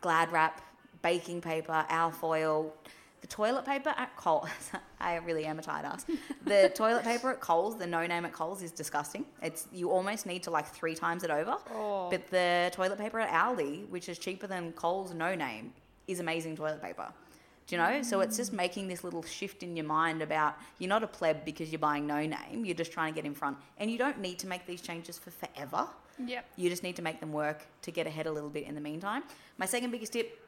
Glad 0.00 0.30
wrap, 0.30 0.60
baking 1.02 1.40
paper, 1.40 1.84
alfoil, 1.90 2.72
the 3.20 3.26
toilet 3.26 3.64
paper 3.64 3.94
at 3.96 4.14
Coles. 4.16 4.48
I 5.00 5.16
really 5.16 5.46
am 5.46 5.58
a 5.58 5.62
tight 5.62 5.84
ass. 5.84 6.06
The 6.44 6.70
toilet 6.74 7.04
paper 7.04 7.30
at 7.30 7.40
Coles, 7.40 7.76
the 7.78 7.86
no 7.86 8.06
name 8.06 8.24
at 8.24 8.32
Coles, 8.32 8.62
is 8.62 8.72
disgusting. 8.72 9.24
It's 9.42 9.66
you 9.72 9.90
almost 9.90 10.26
need 10.26 10.42
to 10.44 10.50
like 10.50 10.66
three 10.66 10.94
times 10.94 11.24
it 11.24 11.30
over. 11.30 11.56
Oh. 11.74 12.08
But 12.10 12.28
the 12.28 12.70
toilet 12.72 12.98
paper 12.98 13.20
at 13.20 13.30
Aldi, 13.30 13.88
which 13.88 14.08
is 14.08 14.18
cheaper 14.18 14.46
than 14.46 14.72
Coles 14.72 15.14
no 15.14 15.34
name, 15.34 15.72
is 16.06 16.20
amazing 16.20 16.56
toilet 16.56 16.82
paper. 16.82 17.08
Do 17.66 17.74
you 17.74 17.82
know? 17.82 18.02
So 18.02 18.20
it's 18.20 18.36
just 18.36 18.52
mm. 18.52 18.56
making 18.56 18.88
this 18.88 19.02
little 19.02 19.22
shift 19.24 19.62
in 19.62 19.76
your 19.76 19.86
mind 19.86 20.22
about 20.22 20.54
you're 20.78 20.88
not 20.88 21.02
a 21.02 21.08
pleb 21.08 21.44
because 21.44 21.72
you're 21.72 21.80
buying 21.80 22.06
no 22.06 22.24
name. 22.24 22.64
You're 22.64 22.76
just 22.76 22.92
trying 22.92 23.12
to 23.12 23.16
get 23.16 23.26
in 23.26 23.34
front, 23.34 23.56
and 23.78 23.90
you 23.90 23.98
don't 23.98 24.20
need 24.20 24.38
to 24.40 24.46
make 24.46 24.66
these 24.66 24.80
changes 24.80 25.18
for 25.18 25.30
forever. 25.30 25.88
Yep. 26.24 26.46
You 26.56 26.70
just 26.70 26.82
need 26.82 26.96
to 26.96 27.02
make 27.02 27.20
them 27.20 27.32
work 27.32 27.66
to 27.82 27.90
get 27.90 28.06
ahead 28.06 28.26
a 28.26 28.32
little 28.32 28.48
bit 28.48 28.64
in 28.64 28.74
the 28.74 28.80
meantime. 28.80 29.24
My 29.58 29.66
second 29.66 29.90
biggest 29.90 30.12
tip 30.12 30.40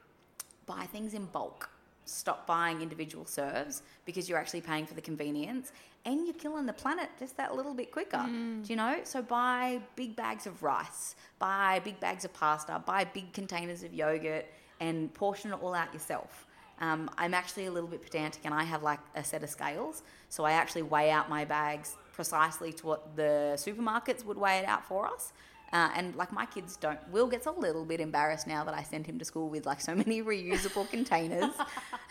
buy 0.67 0.85
things 0.85 1.15
in 1.15 1.27
bulk. 1.27 1.69
Stop 2.09 2.47
buying 2.47 2.81
individual 2.81 3.27
serves 3.27 3.83
because 4.05 4.29
you're 4.29 4.39
actually 4.39 4.63
paying 4.63 4.87
for 4.87 4.95
the 4.95 5.01
convenience 5.01 5.73
and 6.05 6.25
you're 6.27 6.35
killing 6.35 6.65
the 6.65 6.73
planet 6.73 7.11
just 7.19 7.37
that 7.37 7.55
little 7.55 7.75
bit 7.75 7.93
quicker. 7.93 8.25
Do 8.63 8.71
you 8.73 8.77
know? 8.77 9.01
So 9.05 9.21
buy 9.21 9.81
big 9.95 10.17
bags 10.17 10.47
of 10.47 10.63
rice, 10.63 11.17
buy 11.39 11.81
big 11.85 12.01
bags 12.01 12.25
of 12.25 12.33
pasta, 12.33 12.83
buy 12.87 13.05
big 13.05 13.33
containers 13.33 13.83
of 13.83 13.93
yogurt 13.93 14.47
and 14.81 15.13
portion 15.13 15.53
it 15.53 15.63
all 15.63 15.75
out 15.75 15.93
yourself. 15.93 16.47
Um, 16.81 17.11
I'm 17.19 17.35
actually 17.35 17.67
a 17.67 17.71
little 17.73 17.89
bit 17.89 18.03
pedantic 18.03 18.43
and 18.45 18.55
I 18.55 18.63
have 18.63 18.83
like 18.83 19.01
a 19.15 19.23
set 19.23 19.43
of 19.43 19.51
scales. 19.51 20.03
So 20.29 20.45
I 20.45 20.53
actually 20.53 20.83
weigh 20.83 21.11
out 21.11 21.29
my 21.29 21.45
bags 21.45 21.97
precisely 22.13 22.73
to 22.73 22.87
what 22.87 23.17
the 23.17 23.55
supermarkets 23.57 24.25
would 24.25 24.39
weigh 24.39 24.59
it 24.59 24.65
out 24.65 24.85
for 24.85 25.07
us. 25.07 25.33
Uh, 25.73 25.91
and 25.95 26.17
like 26.17 26.33
my 26.33 26.47
kids 26.47 26.77
don't. 26.77 26.99
Will 27.11 27.27
gets 27.27 27.47
a 27.47 27.51
little 27.51 27.85
bit 27.85 28.01
embarrassed 28.01 28.47
now 28.47 28.65
that 28.65 28.73
I 28.75 28.83
send 28.83 29.07
him 29.07 29.19
to 29.19 29.25
school 29.25 29.51
with 29.51 29.67
like 29.67 29.81
so 29.83 29.95
many 30.03 30.23
reusable 30.23 30.89
containers. 30.89 31.53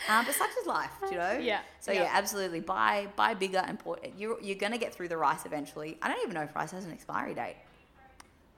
Uh, 0.08 0.24
but 0.24 0.36
such 0.36 0.52
is 0.62 0.68
life, 0.68 0.92
you 1.10 1.18
know. 1.18 1.40
Yeah, 1.42 1.62
So 1.80 1.92
yeah. 1.92 2.04
yeah, 2.04 2.10
absolutely. 2.14 2.60
Buy 2.60 3.08
buy 3.16 3.34
bigger 3.34 3.64
and 3.66 3.80
pour. 3.80 3.98
You're 4.16 4.40
you're 4.42 4.56
gonna 4.56 4.78
get 4.78 4.94
through 4.94 5.08
the 5.08 5.18
rice 5.18 5.44
eventually. 5.48 5.98
I 6.04 6.08
don't 6.08 6.22
even 6.22 6.36
know 6.36 6.44
if 6.44 6.56
rice 6.56 6.70
has 6.72 6.86
an 6.86 6.92
expiry 6.92 7.34
date. 7.34 7.56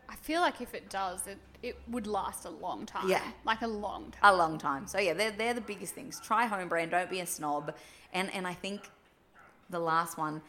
I 0.09 0.15
feel 0.15 0.41
like 0.41 0.59
if 0.59 0.73
it 0.73 0.89
does, 0.89 1.25
it, 1.27 1.37
it 1.63 1.77
would 1.87 2.07
last 2.07 2.43
a 2.45 2.49
long 2.49 2.85
time. 2.85 3.09
Yeah. 3.09 3.21
Like 3.45 3.61
a 3.61 3.67
long 3.67 4.11
time. 4.11 4.33
a 4.33 4.35
long 4.35 4.57
time. 4.57 4.85
So 4.85 4.99
yeah, 4.99 5.13
they're 5.13 5.31
they're 5.31 5.53
the 5.53 5.61
biggest 5.61 5.95
things. 5.95 6.19
Try 6.19 6.45
home 6.45 6.67
brand. 6.67 6.91
Don't 6.91 7.09
be 7.09 7.21
a 7.21 7.25
snob. 7.25 7.73
And 8.11 8.29
and 8.33 8.45
I 8.45 8.53
think 8.53 8.89
the 9.69 9.79
last 9.79 10.17
one, 10.17 10.41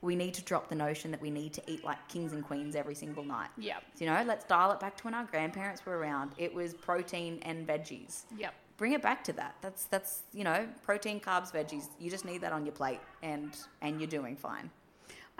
we 0.00 0.14
need 0.14 0.32
to 0.34 0.42
drop 0.42 0.68
the 0.68 0.74
notion 0.74 1.10
that 1.10 1.20
we 1.20 1.30
need 1.30 1.52
to 1.54 1.62
eat 1.66 1.82
like 1.84 1.98
kings 2.08 2.32
and 2.32 2.44
queens 2.44 2.76
every 2.76 2.94
single 2.94 3.24
night. 3.24 3.48
Yep. 3.58 3.82
You 3.98 4.06
know, 4.06 4.22
let's 4.26 4.44
dial 4.44 4.70
it 4.72 4.78
back 4.80 4.96
to 4.98 5.04
when 5.04 5.14
our 5.14 5.24
grandparents 5.24 5.84
were 5.84 5.98
around. 5.98 6.32
It 6.38 6.54
was 6.54 6.74
protein 6.74 7.40
and 7.42 7.66
veggies. 7.66 8.22
Yep. 8.36 8.54
Bring 8.76 8.92
it 8.92 9.02
back 9.02 9.24
to 9.24 9.32
that. 9.32 9.56
That's 9.60 9.86
that's 9.86 10.22
you 10.32 10.44
know 10.44 10.68
protein, 10.84 11.18
carbs, 11.18 11.50
veggies. 11.52 11.86
You 11.98 12.10
just 12.10 12.24
need 12.24 12.40
that 12.42 12.52
on 12.52 12.64
your 12.64 12.74
plate, 12.74 13.00
and 13.22 13.56
and 13.82 14.00
you're 14.00 14.08
doing 14.08 14.36
fine. 14.36 14.70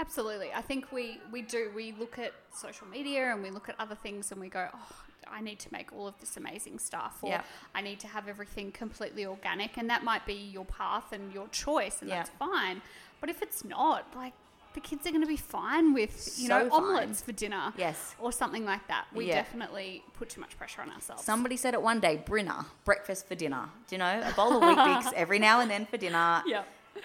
Absolutely. 0.00 0.50
I 0.54 0.60
think 0.62 0.92
we, 0.92 1.18
we 1.32 1.42
do. 1.42 1.70
We 1.74 1.92
look 1.98 2.18
at 2.20 2.32
social 2.54 2.86
media 2.86 3.32
and 3.32 3.42
we 3.42 3.50
look 3.50 3.68
at 3.68 3.74
other 3.80 3.96
things 3.96 4.30
and 4.30 4.40
we 4.40 4.48
go, 4.48 4.68
oh, 4.72 4.96
I 5.28 5.40
need 5.40 5.58
to 5.58 5.68
make 5.72 5.92
all 5.92 6.06
of 6.06 6.14
this 6.20 6.36
amazing 6.36 6.78
stuff. 6.78 7.18
Or 7.22 7.30
Yeah. 7.30 7.42
I 7.74 7.80
need 7.82 7.98
to 8.00 8.06
have 8.06 8.28
everything 8.28 8.70
completely 8.70 9.26
organic. 9.26 9.76
And 9.76 9.90
that 9.90 10.04
might 10.04 10.24
be 10.24 10.34
your 10.34 10.64
path 10.66 11.12
and 11.12 11.32
your 11.32 11.48
choice, 11.48 12.00
and 12.00 12.08
Yeah. 12.08 12.18
that's 12.18 12.30
fine. 12.38 12.80
But 13.20 13.28
if 13.28 13.42
it's 13.42 13.64
not, 13.64 14.06
like, 14.14 14.34
the 14.80 14.88
kids 14.88 15.06
are 15.06 15.10
going 15.10 15.22
to 15.22 15.26
be 15.28 15.36
fine 15.36 15.92
with, 15.92 16.34
you 16.38 16.46
So 16.46 16.58
know, 16.62 16.68
omelets 16.72 17.20
for 17.20 17.32
dinner. 17.32 17.72
Yes. 17.76 18.14
Or 18.20 18.30
something 18.30 18.64
like 18.64 18.86
that. 18.88 19.06
We 19.12 19.26
Yeah. 19.26 19.34
definitely 19.36 20.04
put 20.14 20.28
too 20.28 20.40
much 20.40 20.56
pressure 20.56 20.82
on 20.82 20.90
ourselves. 20.90 21.24
Somebody 21.24 21.56
said 21.56 21.74
it 21.74 21.82
one 21.82 21.98
day, 22.00 22.22
Brinner, 22.24 22.64
breakfast 22.84 23.26
for 23.26 23.34
dinner. 23.34 23.68
Do 23.88 23.96
you 23.96 23.98
know? 23.98 24.22
A 24.24 24.32
bowl 24.34 24.56
of 24.56 24.62
Weet-Bix 24.62 25.12
every 25.16 25.40
now 25.40 25.60
and 25.60 25.68
then 25.70 25.84
for 25.86 25.96
dinner. 25.96 26.42
yeah. 26.46 26.62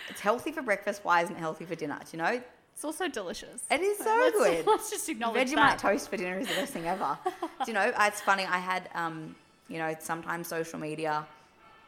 It's 0.09 0.21
healthy 0.21 0.51
for 0.51 0.61
breakfast. 0.61 1.01
Why 1.03 1.21
isn't 1.24 1.36
it 1.36 1.39
healthy 1.39 1.65
for 1.65 1.76
dinner? 1.76 1.99
Do 1.99 2.17
you 2.17 2.24
know? 2.24 2.41
It's 2.74 2.84
also 2.84 3.07
delicious. 3.07 3.61
It 3.69 3.82
is 3.82 3.97
so 3.99 4.05
let's, 4.05 4.38
good. 4.38 4.65
Let's 4.67 4.89
just 4.89 5.07
acknowledge 5.09 5.49
Vegemite 5.49 5.55
that. 5.55 5.80
toast 5.80 6.09
for 6.09 6.17
dinner 6.17 6.39
is 6.39 6.47
the 6.47 6.55
best 6.55 6.74
thing 6.74 6.88
ever. 6.88 7.17
Do 7.26 7.65
you 7.67 7.74
know? 7.74 7.91
It's 7.99 8.19
funny. 8.21 8.45
I 8.45 8.57
had, 8.57 8.89
um, 8.95 9.36
you 9.67 9.78
know, 9.78 9.95
sometimes 9.99 10.47
social 10.47 10.80
media, 10.80 11.26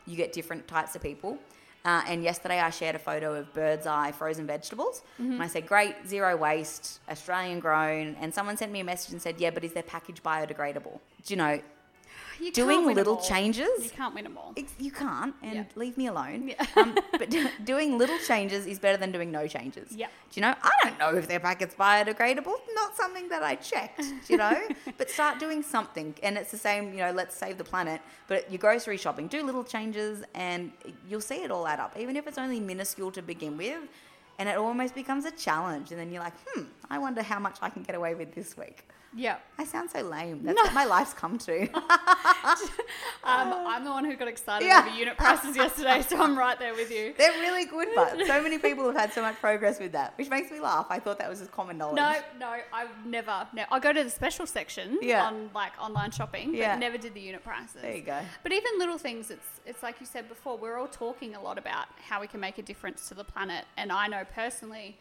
you 0.06 0.16
get 0.16 0.34
different 0.34 0.68
types 0.68 0.96
of 0.96 1.02
people. 1.02 1.40
Uh, 1.86 2.02
and 2.08 2.24
yesterday 2.24 2.60
I 2.60 2.72
shared 2.72 2.96
a 2.96 3.00
photo 3.00 3.36
of 3.36 3.54
bird's 3.54 3.86
eye 3.86 4.12
frozen 4.12 4.48
vegetables. 4.48 5.04
Mm-hmm. 5.22 5.34
And 5.34 5.44
I 5.44 5.48
said, 5.48 5.68
great, 5.68 5.96
zero 6.08 6.36
waste, 6.36 7.00
Australian 7.10 7.60
grown. 7.60 8.16
And 8.20 8.34
someone 8.34 8.58
sent 8.58 8.72
me 8.72 8.80
a 8.80 8.84
message 8.84 9.14
and 9.14 9.22
said, 9.22 9.40
yeah, 9.40 9.52
but 9.52 9.64
is 9.64 9.74
their 9.74 9.84
package 9.84 10.24
biodegradable? 10.24 11.00
Do 11.26 11.34
you 11.34 11.36
know, 11.38 11.62
You 12.40 12.52
doing 12.52 12.86
little 12.94 13.18
changes 13.18 13.70
You 13.82 13.90
can't 13.90 14.14
win 14.14 14.26
them 14.26 14.38
all. 14.38 14.52
It's, 14.58 14.74
you 14.78 14.92
can't, 14.92 15.34
and 15.42 15.56
Yeah. 15.56 15.64
leave 15.76 15.98
me 15.98 16.08
alone. 16.08 16.50
Yeah. 16.50 16.66
um, 16.76 16.98
but 17.14 17.30
do, 17.30 17.48
doing 17.64 17.98
little 17.98 18.18
changes 18.20 18.66
is 18.66 18.78
better 18.78 18.98
than 18.98 19.12
doing 19.14 19.32
no 19.32 19.48
changes. 19.48 19.92
Yeah. 19.92 20.08
Do 20.08 20.40
you 20.40 20.42
know? 20.42 20.54
I 20.62 20.72
don't 20.84 21.00
know 21.00 21.16
if 21.16 21.28
their 21.30 21.40
packet's 21.40 21.76
biodegradable. 21.76 22.54
Not 22.74 22.96
something 22.98 23.30
that 23.30 23.42
I 23.42 23.56
checked. 23.56 24.04
You 24.28 24.38
know? 24.38 24.62
but 24.98 25.10
start 25.10 25.40
doing 25.40 25.64
something, 25.64 26.14
and 26.24 26.38
it's 26.38 26.52
the 26.52 26.58
same. 26.58 26.92
You 26.92 27.00
know, 27.00 27.12
let's 27.12 27.36
save 27.36 27.58
the 27.58 27.64
planet. 27.64 28.02
But 28.28 28.52
your 28.52 28.60
grocery 28.60 28.98
shopping, 28.98 29.28
do 29.28 29.42
little 29.44 29.64
changes, 29.64 30.24
and 30.34 30.72
you'll 31.08 31.22
see 31.22 31.42
it 31.44 31.52
all 31.52 31.66
add 31.68 31.80
up, 31.80 31.96
even 31.98 32.18
if 32.18 32.28
it's 32.28 32.38
only 32.38 32.60
minuscule 32.60 33.12
to 33.12 33.22
begin 33.22 33.56
with. 33.58 33.80
And 34.38 34.50
it 34.50 34.58
almost 34.58 34.94
becomes 34.94 35.24
a 35.24 35.32
challenge, 35.32 35.92
and 35.92 36.00
then 36.00 36.12
you're 36.12 36.22
like, 36.22 36.34
hmm, 36.48 36.64
I 36.90 36.98
wonder 37.00 37.22
how 37.22 37.40
much 37.40 37.58
I 37.62 37.70
can 37.70 37.84
get 37.84 37.96
away 37.96 38.16
with 38.16 38.36
this 38.36 38.58
week. 38.58 38.84
Yeah. 39.16 39.38
I 39.58 39.64
sound 39.64 39.90
so 39.92 40.02
lame. 40.02 40.42
That's 40.44 40.58
what 40.62 40.74
my 40.74 40.86
life's 40.86 41.14
come 41.14 41.38
to. 41.40 41.68
Um, 43.24 43.52
I'm 43.54 43.84
the 43.84 43.90
one 43.90 44.06
who 44.06 44.16
got 44.16 44.28
excited 44.28 44.66
Yeah. 44.68 44.86
over 44.88 44.96
unit 44.96 45.18
prices 45.18 45.56
yesterday, 45.56 46.04
so 46.04 46.22
I'm 46.22 46.38
right 46.38 46.60
there 46.60 46.76
with 46.76 46.92
you. 46.92 47.14
They're 47.18 47.32
really 47.40 47.66
good, 47.66 47.88
but 47.96 48.16
so 48.28 48.42
many 48.42 48.60
people 48.60 48.86
have 48.86 48.96
had 48.96 49.14
so 49.14 49.22
much 49.24 49.36
progress 49.38 49.80
with 49.80 49.94
that, 49.94 50.14
which 50.16 50.30
makes 50.30 50.52
me 50.52 50.60
laugh. 50.60 50.86
I 50.92 51.00
thought 51.00 51.18
that 51.18 51.28
was 51.30 51.40
just 51.40 51.52
common 51.52 51.78
knowledge. 51.80 51.96
No, 51.96 52.16
no, 52.40 52.56
I've 52.72 52.90
never. 53.06 53.48
No, 53.54 53.64
I 53.72 53.80
go 53.80 53.92
to 53.94 54.04
the 54.04 54.12
special 54.12 54.46
section 54.46 55.00
Yeah. 55.02 55.26
on 55.26 55.50
like 55.56 55.72
online 55.82 56.12
shopping, 56.12 56.52
but 56.52 56.58
Yeah. 56.60 56.76
never 56.78 57.00
did 57.00 57.16
the 57.16 57.22
unit 57.22 57.44
prices. 57.44 57.82
There 57.82 57.96
you 57.96 58.04
go. 58.04 58.20
But 58.44 58.52
even 58.52 58.78
little 58.78 59.00
things, 59.00 59.32
it's 59.32 59.48
it's 59.66 59.82
like 59.82 60.00
you 60.00 60.06
said 60.06 60.30
before. 60.30 60.56
We're 60.58 60.78
all 60.78 60.88
talking 60.88 61.34
a 61.34 61.42
lot 61.42 61.58
about 61.58 61.88
how 62.08 62.22
we 62.22 62.28
can 62.28 62.40
make 62.40 62.60
a 62.60 62.62
difference 62.62 63.08
to 63.08 63.16
the 63.16 63.24
planet, 63.24 63.66
and 63.76 63.92
I 63.92 64.08
know 64.08 64.24
personally, 64.36 64.98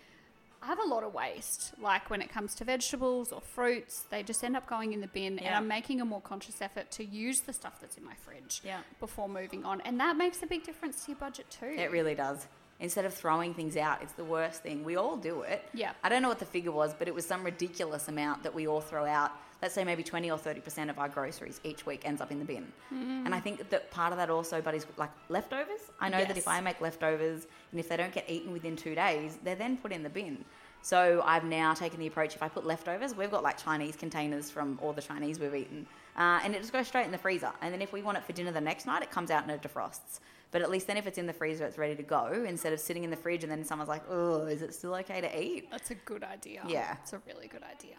I 0.64 0.66
have 0.68 0.78
a 0.78 0.86
lot 0.88 1.04
of 1.04 1.12
waste. 1.12 1.74
Like 1.78 2.08
when 2.08 2.22
it 2.22 2.30
comes 2.30 2.54
to 2.56 2.64
vegetables 2.64 3.32
or 3.32 3.42
fruits, 3.42 4.04
they 4.10 4.22
just 4.22 4.42
end 4.42 4.56
up 4.56 4.66
going 4.66 4.94
in 4.94 5.00
the 5.02 5.06
bin, 5.08 5.38
and 5.38 5.54
I'm 5.54 5.68
making 5.68 6.00
a 6.00 6.04
more 6.06 6.22
conscious 6.22 6.62
effort 6.62 6.90
to 6.92 7.04
use 7.04 7.40
the 7.42 7.52
stuff 7.52 7.80
that's 7.80 7.98
in 7.98 8.04
my 8.04 8.14
fridge 8.14 8.62
Yeah. 8.64 8.78
before 8.98 9.28
moving 9.28 9.64
on, 9.66 9.82
and 9.82 10.00
that 10.00 10.16
makes 10.16 10.42
a 10.42 10.46
big 10.46 10.64
difference 10.64 11.04
to 11.04 11.10
your 11.12 11.18
budget 11.18 11.50
too. 11.50 11.66
It 11.66 11.90
really 11.90 12.14
does. 12.14 12.46
Instead 12.80 13.04
of 13.04 13.12
throwing 13.14 13.52
things 13.54 13.76
out, 13.76 14.02
it's 14.02 14.14
the 14.14 14.24
worst 14.24 14.62
thing. 14.62 14.84
We 14.84 14.96
all 14.96 15.16
do 15.16 15.42
it. 15.42 15.68
Yeah. 15.74 15.92
I 16.02 16.08
don't 16.08 16.22
know 16.22 16.28
what 16.28 16.40
the 16.40 16.46
figure 16.46 16.72
was, 16.72 16.94
but 16.94 17.08
it 17.08 17.14
was 17.14 17.24
some 17.26 17.44
ridiculous 17.44 18.08
amount 18.08 18.42
that 18.42 18.54
we 18.54 18.66
all 18.66 18.80
throw 18.80 19.04
out. 19.04 19.32
Let's 19.64 19.74
say 19.74 19.82
maybe 19.82 20.02
20 20.02 20.30
or 20.30 20.36
30% 20.36 20.90
of 20.90 20.98
our 20.98 21.08
groceries 21.08 21.58
each 21.64 21.86
week 21.86 22.02
ends 22.04 22.20
up 22.20 22.30
in 22.30 22.38
the 22.38 22.44
bin. 22.44 22.70
Mm. 22.92 23.24
And 23.24 23.34
I 23.34 23.40
think 23.40 23.70
that 23.70 23.90
part 23.90 24.12
of 24.12 24.18
that 24.18 24.28
also, 24.28 24.60
but 24.60 24.74
is 24.74 24.84
like 24.98 25.08
leftovers. 25.30 25.80
I 25.98 26.10
know 26.10 26.22
that 26.22 26.36
if 26.36 26.46
I 26.46 26.60
make 26.60 26.82
leftovers 26.82 27.46
and 27.70 27.80
if 27.80 27.88
they 27.88 27.96
don't 27.96 28.12
get 28.12 28.28
eaten 28.28 28.52
within 28.52 28.76
two 28.76 28.94
days, 28.94 29.38
they're 29.42 29.56
then 29.56 29.78
put 29.78 29.90
in 29.90 30.02
the 30.02 30.10
bin. 30.10 30.44
So 30.82 31.22
I've 31.24 31.44
now 31.44 31.72
taken 31.72 31.98
the 31.98 32.06
approach 32.06 32.34
if 32.34 32.42
I 32.42 32.48
put 32.48 32.66
leftovers, 32.66 33.16
we've 33.16 33.30
got 33.30 33.42
like 33.42 33.56
Chinese 33.56 33.96
containers 33.96 34.50
from 34.50 34.78
all 34.82 34.92
the 34.92 35.00
Chinese 35.00 35.40
we've 35.40 35.54
eaten, 35.54 35.86
uh, 36.14 36.40
and 36.44 36.54
it 36.54 36.60
just 36.60 36.74
goes 36.74 36.86
straight 36.86 37.06
in 37.06 37.10
the 37.10 37.16
freezer. 37.16 37.50
And 37.62 37.72
then 37.72 37.80
if 37.80 37.90
we 37.90 38.02
want 38.02 38.18
it 38.18 38.24
for 38.24 38.34
dinner 38.34 38.52
the 38.52 38.60
next 38.60 38.84
night, 38.84 39.02
it 39.02 39.10
comes 39.10 39.30
out 39.30 39.44
and 39.44 39.50
it 39.50 39.62
defrosts. 39.62 40.20
But 40.50 40.60
at 40.60 40.70
least 40.70 40.86
then 40.86 40.98
if 40.98 41.06
it's 41.06 41.16
in 41.16 41.26
the 41.26 41.32
freezer, 41.32 41.64
it's 41.64 41.78
ready 41.78 41.96
to 41.96 42.02
go 42.02 42.44
instead 42.46 42.74
of 42.74 42.80
sitting 42.80 43.02
in 43.02 43.08
the 43.08 43.16
fridge 43.16 43.44
and 43.44 43.50
then 43.50 43.64
someone's 43.64 43.88
like, 43.88 44.02
oh, 44.10 44.44
is 44.44 44.60
it 44.60 44.74
still 44.74 44.94
okay 44.96 45.22
to 45.22 45.42
eat? 45.42 45.70
That's 45.70 45.90
a 45.90 45.94
good 45.94 46.22
idea. 46.22 46.62
Yeah. 46.68 46.96
It's 47.02 47.14
a 47.14 47.22
really 47.26 47.48
good 47.48 47.62
idea. 47.62 47.96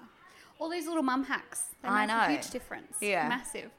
All 0.60 0.70
these 0.70 0.88
little 0.88 1.04
mum 1.04 1.24
hacks, 1.26 1.64
they 1.82 1.88
I 1.90 2.06
make 2.06 2.16
know. 2.16 2.24
a 2.24 2.30
huge 2.38 2.50
difference. 2.52 2.98
Yeah. 3.02 3.28
Massive. 3.28 3.72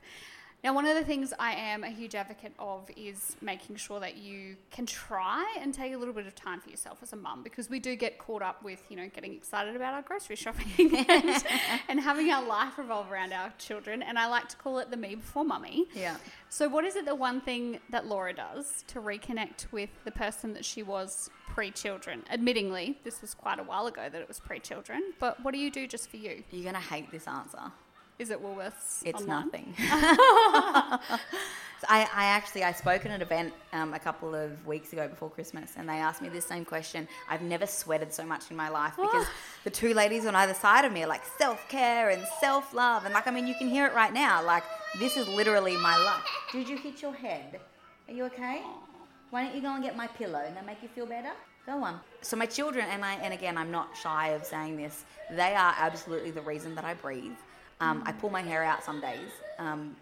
Now, 0.67 0.73
one 0.73 0.85
of 0.85 0.97
the 0.97 1.05
things 1.05 1.33
I 1.39 1.53
am 1.53 1.85
a 1.85 1.91
huge 1.91 2.17
advocate 2.17 2.53
of 2.59 2.91
is 2.97 3.37
making 3.41 3.77
sure 3.77 4.01
that 4.01 4.17
you 4.17 4.57
can 4.73 4.85
try 4.85 5.47
and 5.61 5.73
take 5.73 5.95
a 5.95 5.97
little 5.97 6.13
bit 6.13 6.27
of 6.27 6.35
time 6.35 6.61
for 6.61 6.69
yourself 6.71 6.99
as 7.05 7.13
a 7.13 7.17
mum 7.17 7.45
because 7.45 7.71
we 7.71 7.79
do 7.79 7.95
get 7.95 8.19
caught 8.19 8.43
up 8.43 8.65
with, 8.65 8.83
you 8.89 8.97
know, 8.97 9.09
getting 9.15 9.33
excited 9.33 9.77
about 9.77 9.95
our 9.95 10.03
grocery 10.03 10.35
shopping 10.45 11.07
and, 11.09 11.45
and 11.87 12.01
having 12.01 12.33
our 12.33 12.45
life 12.45 12.79
revolve 12.79 13.13
around 13.13 13.33
our 13.33 13.53
children. 13.59 14.03
And 14.03 14.19
I 14.19 14.27
like 14.27 14.49
to 14.49 14.57
call 14.57 14.81
it 14.81 14.91
the 14.91 14.97
me 14.97 15.15
before 15.15 15.45
mummy. 15.45 15.87
Yeah. 15.95 16.17
So, 16.49 16.69
what 16.69 16.85
is 16.85 16.97
it 16.97 17.07
the 17.07 17.15
one 17.15 17.41
thing 17.41 17.79
that 17.91 18.09
Laura 18.09 18.33
does 18.33 18.83
to 18.89 19.01
reconnect 19.01 19.71
with 19.71 19.91
the 20.05 20.11
person 20.11 20.53
that 20.55 20.65
she 20.65 20.83
was 20.83 21.31
pre 21.47 21.71
children? 21.71 22.25
Admittingly, 22.33 22.97
this 23.05 23.21
was 23.21 23.35
quite 23.35 23.61
a 23.61 23.63
while 23.63 23.87
ago 23.87 24.09
that 24.11 24.21
it 24.21 24.27
was 24.27 24.41
pre 24.41 24.59
children, 24.59 25.13
but 25.21 25.45
what 25.45 25.55
do 25.55 25.61
you 25.61 25.71
do 25.71 25.87
just 25.87 26.11
for 26.11 26.17
you? 26.17 26.43
You're 26.51 26.65
going 26.65 26.75
to 26.75 26.81
hate 26.81 27.13
this 27.13 27.29
answer. 27.29 27.71
Is 28.19 28.31
it 28.31 28.43
Woolworths? 28.43 29.03
It's 29.05 29.23
online? 29.23 29.51
nothing. 29.53 29.75
So 31.81 31.87
I, 31.91 32.09
I 32.15 32.25
actually 32.27 32.65
I 32.65 32.73
spoke 32.73 33.05
at 33.05 33.13
an 33.13 33.21
event 33.21 33.53
um, 33.75 33.93
a 33.93 33.99
couple 33.99 34.35
of 34.35 34.67
weeks 34.67 34.95
ago 34.95 35.09
before 35.09 35.29
Christmas, 35.29 35.75
and 35.77 35.87
they 35.87 35.97
asked 35.97 36.23
me 36.23 36.31
this 36.31 36.47
same 36.47 36.65
question. 36.65 37.07
I've 37.29 37.43
never 37.43 37.67
sweated 37.67 38.15
so 38.15 38.25
much 38.25 38.51
in 38.51 38.57
my 38.57 38.71
life 38.71 38.95
because 38.97 39.27
the 39.65 39.71
two 39.71 39.93
ladies 39.93 40.25
on 40.25 40.35
either 40.35 40.55
side 40.55 40.87
of 40.87 40.93
me 40.93 41.03
are 41.03 41.07
like 41.07 41.23
self 41.39 41.69
care 41.69 42.09
and 42.09 42.23
self 42.41 42.73
love, 42.73 43.05
and 43.05 43.13
like 43.13 43.27
I 43.27 43.31
mean 43.31 43.47
you 43.47 43.55
can 43.55 43.69
hear 43.69 43.87
it 43.87 43.95
right 43.95 44.13
now. 44.13 44.43
Like 44.43 44.65
this 44.99 45.19
is 45.19 45.29
literally 45.29 45.77
my 45.77 45.99
life. 45.99 46.25
Did 46.51 46.67
you 46.67 46.79
hit 46.79 47.03
your 47.03 47.13
head? 47.13 47.61
Are 48.09 48.15
you 48.15 48.25
okay? 48.25 48.63
Why 49.29 49.45
don't 49.45 49.55
you 49.55 49.61
go 49.61 49.75
and 49.75 49.83
get 49.83 49.97
my 49.97 50.07
pillow 50.07 50.43
and 50.47 50.57
that 50.57 50.65
make 50.65 50.83
you 50.83 50.89
feel 50.89 51.05
better? 51.05 51.33
Go 51.67 51.83
on. 51.83 52.01
So 52.23 52.37
my 52.37 52.47
children 52.47 52.87
and 52.89 53.05
I, 53.05 53.15
and 53.15 53.35
again, 53.35 53.59
I'm 53.59 53.73
not 53.73 53.89
shy 54.01 54.29
of 54.29 54.45
saying 54.45 54.77
this. 54.77 55.05
They 55.31 55.55
are 55.55 55.75
absolutely 55.77 56.31
the 56.31 56.41
reason 56.43 56.77
that 56.77 56.85
I 56.85 56.95
breathe. 56.95 57.33
Um, 57.81 58.03
I 58.07 58.13
pull 58.13 58.31
my 58.31 58.43
hair 58.43 58.63
out 58.63 58.83
some 58.83 59.01
days, 59.01 59.31
um, 59.59 59.97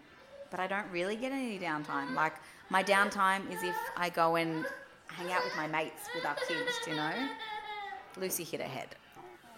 but 0.49 0.59
I 0.59 0.67
don't 0.67 0.89
really 0.91 1.15
get 1.15 1.31
any 1.31 1.59
downtime. 1.59 2.13
Like 2.13 2.33
my 2.69 2.83
downtime 2.83 3.51
is 3.51 3.61
if 3.63 3.75
I 3.97 4.09
go 4.09 4.37
and 4.37 4.65
hang 5.07 5.31
out 5.31 5.43
with 5.43 5.55
my 5.55 5.67
mates 5.67 6.03
with 6.13 6.25
our 6.25 6.35
kids. 6.47 6.71
Do 6.83 6.91
you 6.91 6.97
know? 6.97 7.11
Lucy 8.17 8.43
hit 8.43 8.61
her 8.61 8.67
head. 8.67 8.87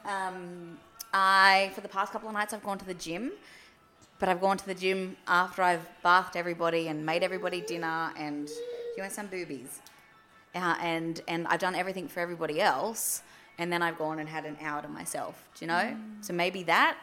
Um, 0.05 0.79
I 1.13 1.71
for 1.75 1.81
the 1.81 1.87
past 1.87 2.11
couple 2.11 2.27
of 2.27 2.33
nights 2.33 2.53
I've 2.53 2.63
gone 2.63 2.79
to 2.79 2.85
the 2.85 2.93
gym, 2.93 3.31
but 4.19 4.29
I've 4.29 4.41
gone 4.41 4.57
to 4.57 4.65
the 4.65 4.75
gym 4.75 5.15
after 5.27 5.61
I've 5.61 5.87
bathed 6.03 6.35
everybody 6.35 6.87
and 6.87 7.05
made 7.05 7.23
everybody 7.23 7.61
dinner 7.61 8.11
and 8.17 8.49
you 8.95 9.03
want 9.03 9.13
some 9.13 9.27
boobies, 9.27 9.79
uh, 10.55 10.75
and 10.81 11.21
and 11.27 11.47
I've 11.47 11.59
done 11.59 11.75
everything 11.75 12.07
for 12.07 12.19
everybody 12.19 12.59
else, 12.61 13.21
and 13.59 13.71
then 13.71 13.83
I've 13.83 13.97
gone 13.99 14.17
and 14.17 14.27
had 14.27 14.45
an 14.45 14.57
hour 14.61 14.81
to 14.81 14.87
myself. 14.87 15.47
Do 15.55 15.65
you 15.65 15.67
know? 15.67 15.95
So 16.21 16.33
maybe 16.33 16.63
that, 16.63 16.97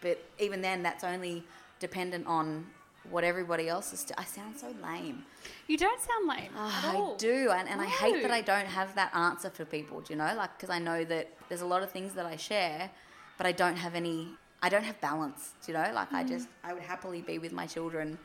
but 0.00 0.18
even 0.38 0.60
then, 0.62 0.82
that's 0.82 1.04
only 1.04 1.44
dependent 1.80 2.26
on 2.26 2.66
what 3.10 3.22
everybody 3.24 3.68
else 3.68 3.92
is. 3.92 4.06
I 4.18 4.24
sound 4.24 4.56
so 4.58 4.74
lame. 4.82 5.24
You 5.68 5.76
don't 5.76 6.00
sound 6.00 6.28
lame 6.28 6.50
Oh, 6.56 6.82
at 6.88 6.94
all. 6.94 7.14
I 7.14 7.16
do, 7.18 7.50
and, 7.50 7.68
and 7.68 7.80
I 7.80 7.86
hate 7.86 8.22
that 8.22 8.30
I 8.30 8.40
don't 8.40 8.66
have 8.66 8.94
that 8.96 9.14
answer 9.14 9.50
for 9.50 9.64
people. 9.64 10.00
Do 10.00 10.12
you 10.12 10.18
know, 10.18 10.32
like 10.36 10.56
because 10.56 10.70
I 10.70 10.78
know 10.78 11.04
that 11.04 11.30
there's 11.48 11.60
a 11.60 11.66
lot 11.66 11.82
of 11.82 11.90
things 11.90 12.14
that 12.14 12.26
I 12.26 12.36
share, 12.36 12.90
but 13.38 13.46
I 13.46 13.52
don't 13.52 13.76
have 13.76 13.94
any. 13.94 14.28
I 14.62 14.68
don't 14.68 14.82
have 14.84 15.00
balance. 15.00 15.52
Do 15.64 15.72
you 15.72 15.78
know, 15.78 15.90
like 15.94 16.10
Mm. 16.10 16.16
I 16.16 16.24
just 16.24 16.48
I 16.64 16.72
would 16.72 16.82
happily 16.82 17.20
be 17.22 17.38
with 17.38 17.52
my 17.52 17.66
children 17.66 18.18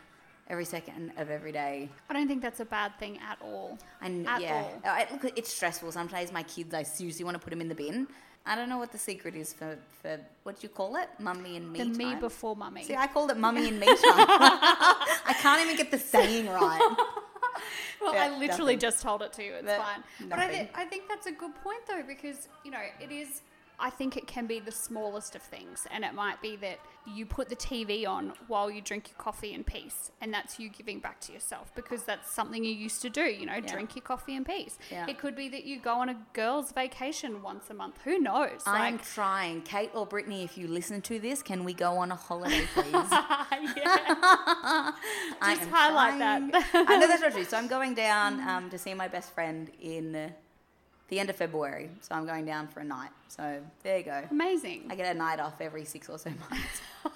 every 0.50 0.66
second 0.66 1.12
of 1.18 1.30
every 1.30 1.52
day. 1.52 1.90
I 2.10 2.14
don't 2.14 2.28
think 2.28 2.42
that's 2.42 2.60
a 2.60 2.66
bad 2.66 2.98
thing 3.00 3.20
at 3.20 3.38
all. 3.42 3.78
And 4.02 4.28
At 4.28 4.42
yeah, 4.42 4.66
all. 4.84 4.92
I, 4.92 5.08
look, 5.12 5.32
it's 5.38 5.54
stressful. 5.54 5.92
Sometimes 5.92 6.32
my 6.34 6.44
kids, 6.44 6.74
I 6.74 6.84
seriously 6.84 7.24
want 7.24 7.36
to 7.36 7.40
put 7.40 7.52
them 7.52 7.62
in 7.62 7.70
the 7.70 7.76
bin. 7.76 8.08
I 8.46 8.56
don't 8.56 8.70
know 8.70 8.78
what 8.80 8.92
the 8.92 8.98
secret 8.98 9.36
is 9.36 9.54
for 9.54 9.78
for 10.02 10.20
what 10.44 10.60
do 10.60 10.66
you 10.68 10.70
call 10.70 10.96
it, 10.96 11.10
mummy 11.20 11.58
and 11.58 11.72
me 11.72 11.80
the 11.80 11.86
me 11.86 12.16
before 12.16 12.56
mummy. 12.56 12.84
See, 12.84 12.96
I 12.96 13.08
called 13.08 13.30
it 13.32 13.38
mummy 13.38 13.68
and 13.68 13.80
me 13.80 13.86
time. 13.88 13.98
I 14.06 15.36
can't 15.40 15.62
even 15.64 15.76
get 15.78 15.92
the 15.92 16.00
saying 16.00 16.48
right. 16.48 16.96
Well, 18.02 18.16
Yeah, 18.16 18.24
I 18.24 18.30
literally 18.40 18.74
nothing. 18.74 18.80
just 18.80 19.04
told 19.04 19.22
it 19.22 19.32
to 19.34 19.44
you. 19.44 19.54
It's 19.54 19.68
fine. 19.72 20.04
But 20.28 20.40
I, 20.40 20.46
nothing. 20.46 20.58
th- 20.62 20.70
I 20.74 20.86
think 20.86 21.08
that's 21.08 21.28
a 21.28 21.32
good 21.32 21.54
point, 21.64 21.82
though, 21.88 22.02
because, 22.08 22.48
you 22.66 22.72
know, 22.72 22.80
it 23.00 23.12
is. 23.12 23.42
I 23.82 23.90
think 23.90 24.16
it 24.16 24.28
can 24.28 24.48
be 24.48 24.60
the 24.60 24.72
smallest 24.72 25.36
of 25.36 25.42
things. 25.42 25.86
And 25.92 26.06
it 26.06 26.14
might 26.14 26.42
be 26.42 26.56
that 26.58 26.80
you 27.06 27.26
put 27.26 27.50
the 27.50 27.56
TV 27.56 28.08
on 28.08 28.34
while 28.48 28.70
you 28.70 28.82
drink 28.82 29.10
your 29.10 29.18
coffee 29.18 29.54
in 29.54 29.64
peace. 29.64 30.12
And 30.22 30.34
that's 30.34 30.60
you 30.60 30.70
giving 30.70 31.00
back 31.00 31.20
to 31.22 31.34
yourself 31.34 31.74
because 31.76 32.04
that's 32.04 32.32
something 32.32 32.64
you 32.64 32.72
used 32.74 33.02
to 33.02 33.10
do, 33.10 33.24
you 33.24 33.46
know, 33.48 33.60
drink 33.60 33.96
your 33.96 34.04
coffee 34.04 34.36
in 34.36 34.46
peace. 34.46 34.78
Yeah. 34.92 35.08
It 35.08 35.18
could 35.18 35.36
be 35.36 35.50
that 35.50 35.66
you 35.66 35.80
go 35.80 35.96
on 35.96 36.10
a 36.10 36.16
girls' 36.34 36.72
vacation 36.72 37.42
once 37.42 37.70
a 37.70 37.74
month. 37.74 37.96
Who 38.04 38.20
knows? 38.20 38.62
I'm 38.66 38.96
Like, 38.98 39.06
trying. 39.06 39.62
Kate 39.64 39.90
or 39.96 40.06
Brittany, 40.06 40.44
if 40.44 40.58
you 40.58 40.68
listen 40.68 41.02
to 41.02 41.20
this, 41.20 41.42
can 41.42 41.64
we 41.64 41.74
go 41.74 41.98
on 41.98 42.12
a 42.12 42.16
holiday, 42.16 42.66
please? 42.76 42.92
yeah. 42.92 44.92
Just 45.44 45.70
highlight 45.70 46.18
trying. 46.18 46.52
that. 46.52 46.70
I 46.74 46.98
know 46.98 47.08
that's 47.08 47.22
not 47.22 47.32
true. 47.32 47.46
So 47.46 47.58
I'm 47.58 47.68
going 47.68 47.94
down 47.94 48.40
um, 48.48 48.70
to 48.70 48.78
see 48.78 48.94
my 48.94 49.08
best 49.08 49.34
friend 49.34 49.70
in 49.82 50.34
the 51.12 51.20
end 51.20 51.30
of 51.30 51.36
February. 51.36 51.90
So 52.00 52.16
I'm 52.16 52.26
going 52.26 52.46
down 52.46 52.70
for 52.70 52.80
a 52.80 52.84
night. 52.86 53.10
So 53.28 53.60
there 53.84 53.98
you 53.98 54.04
go. 54.04 54.24
Amazing. 54.32 54.88
I 54.90 54.96
get 54.96 55.14
a 55.14 55.18
night 55.18 55.42
off 55.42 55.60
every 55.60 55.84
six 55.84 56.10
or 56.10 56.18
so 56.18 56.32
months. 56.50 56.82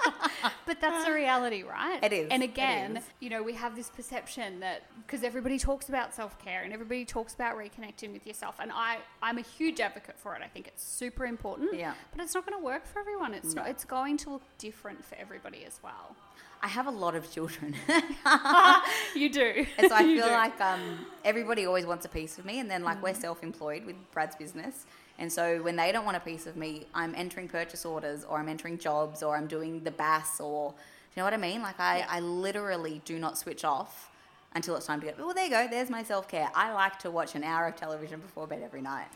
But 0.68 0.82
that's 0.82 1.06
the 1.06 1.12
reality, 1.14 1.64
right? 1.64 2.04
It 2.04 2.12
is, 2.12 2.28
And 2.32 2.42
again, 2.44 2.98
is. 2.98 3.04
you 3.20 3.30
know, 3.30 3.42
we 3.44 3.54
have 3.54 3.76
this 3.76 3.90
perception 3.90 4.60
that 4.60 4.82
because 5.06 5.24
everybody 5.24 5.60
talks 5.60 5.90
about 5.90 6.14
self 6.14 6.38
care 6.44 6.64
and 6.64 6.74
everybody 6.74 7.06
talks 7.06 7.34
about 7.36 7.56
reconnecting 7.56 8.12
with 8.12 8.26
yourself, 8.26 8.56
and 8.60 8.72
I, 8.74 8.98
I'm 9.22 9.38
a 9.38 9.42
huge 9.44 9.80
advocate 9.80 10.18
for 10.20 10.36
it. 10.36 10.42
I 10.44 10.48
think 10.48 10.68
it's 10.68 10.84
super 10.84 11.26
important. 11.26 11.76
Yeah. 11.76 11.94
But 12.12 12.24
it's 12.24 12.34
not 12.34 12.46
going 12.48 12.58
to 12.60 12.64
work 12.66 12.86
for 12.88 13.00
everyone. 13.00 13.34
It's 13.36 13.54
not, 13.54 13.68
it's 13.68 13.86
going 13.86 14.18
to 14.18 14.32
look 14.32 14.44
different 14.58 15.06
for 15.06 15.16
everybody 15.16 15.66
as 15.66 15.80
well. 15.84 16.16
I 16.62 16.68
have 16.68 16.88
a 16.88 16.92
lot 16.92 17.16
of 17.16 17.32
children. 17.32 17.76
You 19.16 19.30
do. 19.30 19.66
And 19.78 19.90
so 19.90 19.96
I 19.96 20.02
You 20.02 20.18
feel 20.18 20.28
do. 20.28 20.32
like 20.34 20.60
um, 20.60 21.06
everybody 21.24 21.66
always 21.66 21.86
wants 21.86 22.06
a 22.06 22.10
piece 22.10 22.38
of 22.38 22.46
me, 22.46 22.60
and 22.60 22.70
then 22.70 22.84
like 22.84 23.02
we're 23.02 23.14
self-employed 23.14 23.86
with 23.86 23.96
Brad's 24.12 24.36
business, 24.36 24.86
and 25.18 25.32
so 25.32 25.62
when 25.64 25.76
they 25.76 25.92
don't 25.92 26.06
want 26.06 26.18
a 26.18 26.20
piece 26.20 26.46
of 26.48 26.58
me, 26.58 26.86
I'm 26.94 27.14
entering 27.16 27.48
purchase 27.48 27.86
orders, 27.86 28.26
or 28.26 28.40
I'm 28.40 28.50
entering 28.50 28.78
jobs, 28.78 29.24
or 29.24 29.38
I'm 29.38 29.48
doing 29.48 29.84
the 29.84 29.92
BAS, 29.92 30.40
or 30.42 30.72
do 30.72 30.76
you 31.16 31.22
know 31.22 31.24
what 31.26 31.34
I 31.34 31.38
mean? 31.38 31.62
Like 31.62 31.80
I, 31.80 32.00
Yeah. 32.00 32.08
I 32.10 32.20
literally 32.20 33.02
do 33.06 33.20
not 33.20 33.38
switch 33.38 33.64
off 33.64 34.10
until 34.54 34.76
it's 34.76 34.86
time 34.86 35.00
to 35.02 35.08
go. 35.08 35.14
Well, 35.26 35.34
there 35.34 35.46
you 35.46 35.50
go. 35.52 35.68
There's 35.70 35.90
my 35.90 36.04
self-care. 36.04 36.50
I 36.56 36.74
like 36.74 37.00
to 37.00 37.12
watch 37.12 37.36
an 37.36 37.44
hour 37.44 37.68
of 37.68 37.76
television 37.76 38.20
before 38.20 38.48
bed 38.48 38.62
every 38.64 38.82
night, 38.82 39.08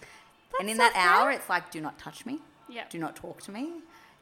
and 0.59 0.69
in 0.69 0.77
that 0.77 0.93
hour, 0.95 1.31
it's 1.31 1.49
like, 1.49 1.71
do 1.71 1.81
not 1.81 1.97
touch 1.99 2.25
me. 2.25 2.39
Yeah. 2.69 2.83
Do 2.89 2.99
not 2.99 3.15
talk 3.15 3.41
to 3.43 3.51
me. 3.51 3.71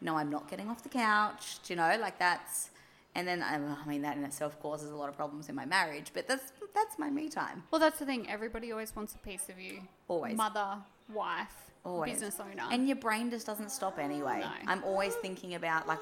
No, 0.01 0.15
I'm 0.15 0.29
not 0.29 0.49
getting 0.49 0.69
off 0.69 0.81
the 0.83 0.89
couch. 0.89 1.59
Do 1.63 1.73
you 1.73 1.77
know, 1.77 1.97
like 1.99 2.17
that's. 2.17 2.71
And 3.17 3.27
then 3.27 3.41
um, 3.41 3.75
I 3.83 3.89
mean 3.89 4.03
that 4.03 4.15
in 4.15 4.23
itself 4.23 4.59
causes 4.61 4.91
a 4.91 4.95
lot 4.95 5.09
of 5.09 5.15
problems 5.15 5.49
in 5.49 5.55
my 5.55 5.65
marriage, 5.65 6.11
but 6.13 6.27
that's 6.27 6.53
that's 6.75 6.99
my 6.99 7.09
me 7.09 7.29
time. 7.29 7.63
Well, 7.71 7.81
that's 7.81 7.97
the 7.97 8.05
thing. 8.05 8.29
Everybody 8.29 8.71
always 8.71 8.95
wants 8.95 9.15
a 9.15 9.17
piece 9.17 9.49
of 9.49 9.59
you. 9.59 9.79
Always. 10.07 10.37
Mother, 10.37 10.77
wife, 11.11 11.71
Always. 11.83 12.13
business 12.13 12.39
owner. 12.39 12.67
And 12.71 12.87
your 12.87 12.97
brain 12.97 13.31
just 13.31 13.47
doesn't 13.47 13.71
stop 13.71 13.97
anyway. 13.97 14.41
No. 14.41 14.51
I'm 14.71 14.83
always 14.83 15.15
thinking 15.15 15.55
about 15.55 15.87
like 15.87 15.97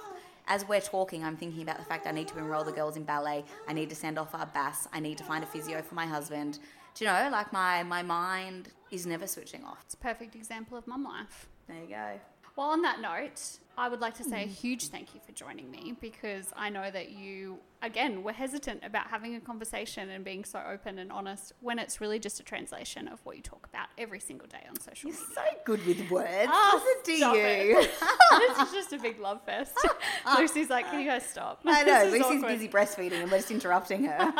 as 0.47 0.67
we're 0.67 0.81
talking, 0.81 1.23
I'm 1.23 1.37
thinking 1.37 1.61
about 1.63 1.77
the 1.77 1.85
fact 1.85 2.05
I 2.05 2.11
need 2.11 2.27
to 2.27 2.37
enroll 2.37 2.65
the 2.65 2.73
girls 2.73 2.97
in 2.97 3.03
ballet. 3.03 3.45
I 3.67 3.71
need 3.71 3.89
to 3.89 3.95
send 3.95 4.19
off 4.19 4.35
our 4.35 4.45
BAS. 4.47 4.89
I 4.91 4.99
need 4.99 5.17
to 5.17 5.23
find 5.23 5.41
a 5.41 5.47
physio 5.47 5.81
for 5.81 5.95
my 5.95 6.05
husband. 6.05 6.59
Do 6.95 7.05
you 7.05 7.11
know, 7.11 7.29
like 7.31 7.53
my 7.53 7.81
my 7.83 8.03
mind 8.03 8.67
is 8.91 9.05
never 9.05 9.25
switching 9.25 9.63
off. 9.63 9.79
it's 9.85 9.93
a 9.93 9.97
perfect 9.97 10.35
example 10.35 10.77
of 10.77 10.85
mum 10.85 11.05
life. 11.05 11.47
There 11.69 11.77
you 11.81 11.87
go. 11.87 12.19
Well, 12.57 12.67
on 12.67 12.81
that 12.81 12.99
note, 12.99 13.59
I 13.77 13.89
would 13.89 13.99
like 14.01 14.15
to 14.15 14.23
say 14.23 14.43
a 14.43 14.47
Mm. 14.47 14.51
huge 14.51 14.87
thank 14.87 15.13
you 15.13 15.21
for 15.25 15.31
joining 15.33 15.69
me 15.69 15.95
because 15.99 16.53
I 16.55 16.69
know 16.69 16.89
that 16.89 17.09
you, 17.09 17.59
again, 17.81 18.23
were 18.23 18.31
hesitant 18.31 18.83
about 18.83 19.07
having 19.07 19.35
a 19.35 19.41
conversation 19.41 20.09
and 20.09 20.23
being 20.23 20.45
so 20.45 20.59
open 20.65 20.97
and 20.97 21.11
honest 21.11 21.51
when 21.59 21.77
it's 21.79 21.99
really 21.99 22.17
just 22.19 22.39
a 22.39 22.43
translation 22.43 23.07
of 23.07 23.19
what 23.25 23.35
you 23.35 23.41
talk 23.41 23.65
about 23.67 23.87
every 23.97 24.19
single 24.19 24.47
day 24.47 24.63
on 24.69 24.79
social 24.79 25.09
You're 25.09 25.19
media. 25.19 25.35
so 25.35 25.41
good 25.65 25.85
with 25.85 26.09
words. 26.09 26.49
Oh, 26.53 26.95
Listen 27.05 27.15
to 27.33 27.37
you. 27.37 27.75
this 28.39 28.67
is 28.67 28.71
just 28.73 28.93
a 28.93 28.97
big 28.97 29.19
love 29.19 29.41
fest. 29.45 29.77
Lucy's 30.37 30.69
like, 30.69 30.89
can 30.89 31.01
you 31.01 31.07
guys 31.07 31.25
stop? 31.25 31.61
I 31.65 31.83
know. 31.85 32.03
Lucy's 32.11 32.21
awkward. 32.37 32.47
busy 32.47 32.67
breastfeeding 32.69 33.21
and 33.21 33.31
we're 33.31 33.37
just 33.39 33.51
interrupting 33.51 34.05
her. 34.05 34.33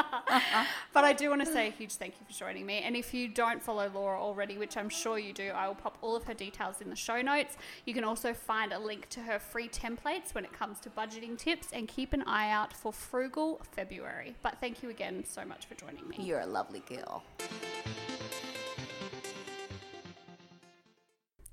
But 0.94 1.04
I 1.04 1.14
do 1.14 1.30
want 1.30 1.44
to 1.46 1.52
say 1.52 1.68
a 1.68 1.72
huge 1.72 1.94
thank 1.96 2.14
you 2.20 2.26
for 2.26 2.34
joining 2.34 2.66
me. 2.66 2.80
And 2.86 2.96
if 2.96 3.14
you 3.14 3.28
don't 3.28 3.62
follow 3.62 3.90
Laura 3.94 4.20
already, 4.22 4.58
which 4.58 4.78
I'm 4.78 4.90
sure 4.90 5.20
you 5.20 5.34
do, 5.34 5.50
I 5.50 5.68
will 5.68 5.76
pop 5.76 5.98
all 6.02 6.16
of 6.16 6.24
her 6.24 6.34
details 6.34 6.80
in 6.82 6.90
the 6.90 6.96
show 6.96 7.22
notes. 7.22 7.58
You 7.86 7.94
can 7.94 8.04
also 8.06 8.34
find 8.34 8.72
a 8.72 8.80
link 8.80 9.10
to 9.10 9.25
her 9.26 9.40
free 9.40 9.68
templates 9.68 10.34
when 10.34 10.46
it 10.46 10.54
comes 10.54 10.80
to 10.82 10.90
budgeting 10.90 11.38
tips 11.38 11.70
and 11.74 11.88
keep 11.88 12.14
an 12.14 12.24
eye 12.24 12.50
out 12.50 12.74
for 12.74 12.94
Frugal 12.94 13.62
February. 13.72 14.36
But 14.42 14.58
thank 14.62 14.82
you 14.82 14.90
again 14.90 15.24
so 15.26 15.44
much 15.46 15.66
for 15.66 15.76
joining 15.76 16.08
me. 16.08 16.18
You're 16.20 16.40
a 16.40 16.48
lovely 16.48 16.82
girl. 16.88 17.24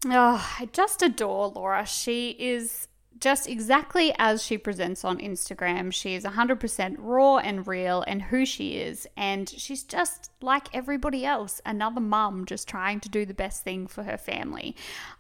Oh, 0.06 0.54
I 0.58 0.68
just 0.72 1.02
adore 1.02 1.48
Laura. 1.48 1.86
She 1.86 2.30
is 2.30 2.88
just 3.22 3.48
exactly 3.48 4.12
as 4.18 4.42
she 4.42 4.58
presents 4.58 5.04
on 5.04 5.18
Instagram. 5.18 5.92
She 5.92 6.16
is 6.16 6.24
100% 6.24 6.96
raw 6.98 7.36
and 7.36 7.64
real 7.68 8.02
and 8.02 8.20
who 8.20 8.44
she 8.44 8.78
is. 8.78 9.06
And 9.16 9.48
she's 9.48 9.84
just 9.84 10.32
like 10.42 10.66
everybody 10.74 11.24
else, 11.24 11.60
another 11.64 12.00
mum 12.00 12.46
just 12.46 12.66
trying 12.66 12.98
to 12.98 13.08
do 13.08 13.24
the 13.24 13.32
best 13.32 13.62
thing 13.62 13.86
for 13.86 14.02
her 14.02 14.18
family. 14.18 14.74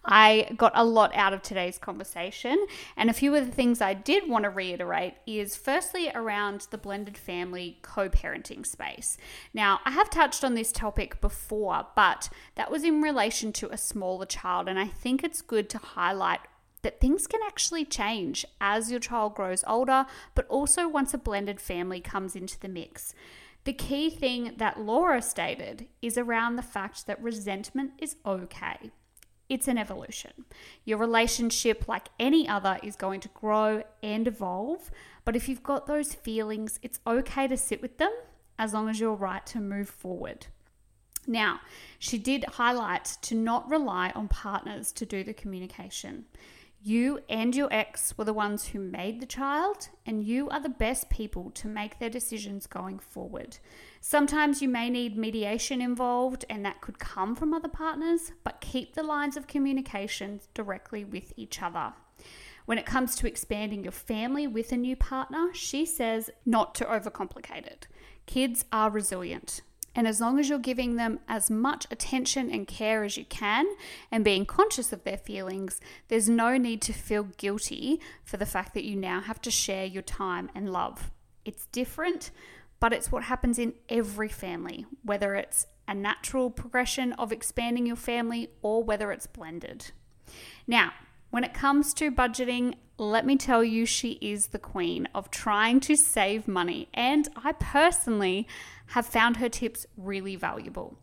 I 0.04 0.52
got 0.56 0.72
a 0.74 0.84
lot 0.84 1.14
out 1.14 1.32
of 1.32 1.42
today's 1.42 1.78
conversation. 1.78 2.66
And 2.96 3.08
a 3.08 3.12
few 3.12 3.36
of 3.36 3.46
the 3.46 3.52
things 3.52 3.80
I 3.80 3.94
did 3.94 4.28
want 4.28 4.42
to 4.42 4.50
reiterate 4.50 5.14
is 5.24 5.54
firstly 5.54 6.10
around 6.12 6.66
the 6.72 6.78
blended 6.78 7.16
family 7.16 7.78
co 7.82 8.08
parenting 8.08 8.66
space. 8.66 9.16
Now, 9.54 9.78
I 9.84 9.92
have 9.92 10.10
touched 10.10 10.42
on 10.42 10.54
this 10.54 10.72
topic 10.72 11.20
before, 11.20 11.86
but 11.94 12.30
that 12.56 12.68
was 12.68 12.82
in 12.82 13.00
relation 13.00 13.52
to 13.52 13.72
a 13.72 13.78
smaller 13.78 14.26
child. 14.26 14.68
And 14.68 14.80
I 14.80 14.88
think 14.88 15.22
it's 15.22 15.40
good 15.40 15.70
to 15.70 15.78
highlight 15.78 16.40
that 16.82 17.00
things 17.00 17.26
can 17.26 17.40
actually 17.46 17.84
change 17.84 18.44
as 18.60 18.90
your 18.90 19.00
child 19.00 19.34
grows 19.34 19.64
older, 19.66 20.06
but 20.34 20.46
also 20.48 20.88
once 20.88 21.14
a 21.14 21.18
blended 21.18 21.60
family 21.60 22.00
comes 22.00 22.36
into 22.36 22.58
the 22.58 22.68
mix. 22.68 23.14
The 23.64 23.72
key 23.72 24.10
thing 24.10 24.54
that 24.56 24.80
Laura 24.80 25.22
stated 25.22 25.86
is 26.00 26.18
around 26.18 26.56
the 26.56 26.62
fact 26.62 27.06
that 27.06 27.22
resentment 27.22 27.92
is 27.98 28.16
okay. 28.26 28.90
It's 29.48 29.68
an 29.68 29.78
evolution. 29.78 30.46
Your 30.84 30.98
relationship, 30.98 31.86
like 31.86 32.08
any 32.18 32.48
other, 32.48 32.78
is 32.82 32.96
going 32.96 33.20
to 33.20 33.28
grow 33.28 33.84
and 34.02 34.26
evolve. 34.26 34.90
But 35.24 35.36
if 35.36 35.48
you've 35.48 35.62
got 35.62 35.86
those 35.86 36.14
feelings, 36.14 36.80
it's 36.82 37.00
okay 37.06 37.46
to 37.46 37.56
sit 37.56 37.82
with 37.82 37.98
them 37.98 38.12
as 38.58 38.72
long 38.72 38.88
as 38.88 38.98
you're 38.98 39.14
right 39.14 39.44
to 39.46 39.60
move 39.60 39.88
forward. 39.88 40.46
Now, 41.26 41.60
she 41.98 42.18
did 42.18 42.44
highlight 42.44 43.04
to 43.22 43.34
not 43.34 43.70
rely 43.70 44.10
on 44.10 44.26
partners 44.26 44.90
to 44.92 45.06
do 45.06 45.22
the 45.22 45.34
communication. 45.34 46.24
You 46.84 47.20
and 47.28 47.54
your 47.54 47.72
ex 47.72 48.18
were 48.18 48.24
the 48.24 48.32
ones 48.32 48.66
who 48.66 48.80
made 48.80 49.20
the 49.20 49.26
child, 49.26 49.88
and 50.04 50.24
you 50.24 50.48
are 50.48 50.58
the 50.58 50.68
best 50.68 51.08
people 51.08 51.52
to 51.52 51.68
make 51.68 52.00
their 52.00 52.10
decisions 52.10 52.66
going 52.66 52.98
forward. 52.98 53.58
Sometimes 54.00 54.60
you 54.60 54.68
may 54.68 54.90
need 54.90 55.16
mediation 55.16 55.80
involved, 55.80 56.44
and 56.50 56.64
that 56.64 56.80
could 56.80 56.98
come 56.98 57.36
from 57.36 57.54
other 57.54 57.68
partners, 57.68 58.32
but 58.42 58.60
keep 58.60 58.94
the 58.94 59.04
lines 59.04 59.36
of 59.36 59.46
communication 59.46 60.40
directly 60.54 61.04
with 61.04 61.32
each 61.36 61.62
other. 61.62 61.92
When 62.66 62.78
it 62.78 62.86
comes 62.86 63.14
to 63.16 63.28
expanding 63.28 63.84
your 63.84 63.92
family 63.92 64.48
with 64.48 64.72
a 64.72 64.76
new 64.76 64.96
partner, 64.96 65.50
she 65.52 65.86
says 65.86 66.30
not 66.44 66.74
to 66.76 66.84
overcomplicate 66.84 67.64
it. 67.64 67.86
Kids 68.26 68.64
are 68.72 68.90
resilient. 68.90 69.60
And 69.94 70.08
as 70.08 70.20
long 70.20 70.38
as 70.38 70.48
you're 70.48 70.58
giving 70.58 70.96
them 70.96 71.20
as 71.28 71.50
much 71.50 71.86
attention 71.90 72.50
and 72.50 72.66
care 72.66 73.04
as 73.04 73.16
you 73.16 73.24
can 73.24 73.66
and 74.10 74.24
being 74.24 74.46
conscious 74.46 74.92
of 74.92 75.04
their 75.04 75.18
feelings, 75.18 75.80
there's 76.08 76.28
no 76.28 76.56
need 76.56 76.80
to 76.82 76.92
feel 76.92 77.24
guilty 77.36 78.00
for 78.24 78.36
the 78.36 78.46
fact 78.46 78.74
that 78.74 78.84
you 78.84 78.96
now 78.96 79.20
have 79.20 79.40
to 79.42 79.50
share 79.50 79.84
your 79.84 80.02
time 80.02 80.50
and 80.54 80.72
love. 80.72 81.10
It's 81.44 81.66
different, 81.66 82.30
but 82.80 82.92
it's 82.92 83.12
what 83.12 83.24
happens 83.24 83.58
in 83.58 83.74
every 83.88 84.28
family, 84.28 84.86
whether 85.04 85.34
it's 85.34 85.66
a 85.86 85.94
natural 85.94 86.50
progression 86.50 87.12
of 87.14 87.32
expanding 87.32 87.86
your 87.86 87.96
family 87.96 88.50
or 88.62 88.82
whether 88.82 89.12
it's 89.12 89.26
blended. 89.26 89.90
Now, 90.66 90.92
when 91.30 91.44
it 91.44 91.54
comes 91.54 91.94
to 91.94 92.12
budgeting, 92.12 92.74
let 92.98 93.26
me 93.26 93.36
tell 93.36 93.64
you, 93.64 93.86
she 93.86 94.12
is 94.20 94.48
the 94.48 94.58
queen 94.58 95.08
of 95.14 95.30
trying 95.30 95.80
to 95.80 95.96
save 95.96 96.46
money. 96.46 96.88
And 96.92 97.28
I 97.36 97.52
personally 97.52 98.46
have 98.88 99.06
found 99.06 99.36
her 99.36 99.48
tips 99.48 99.86
really 99.96 100.36
valuable. 100.36 100.98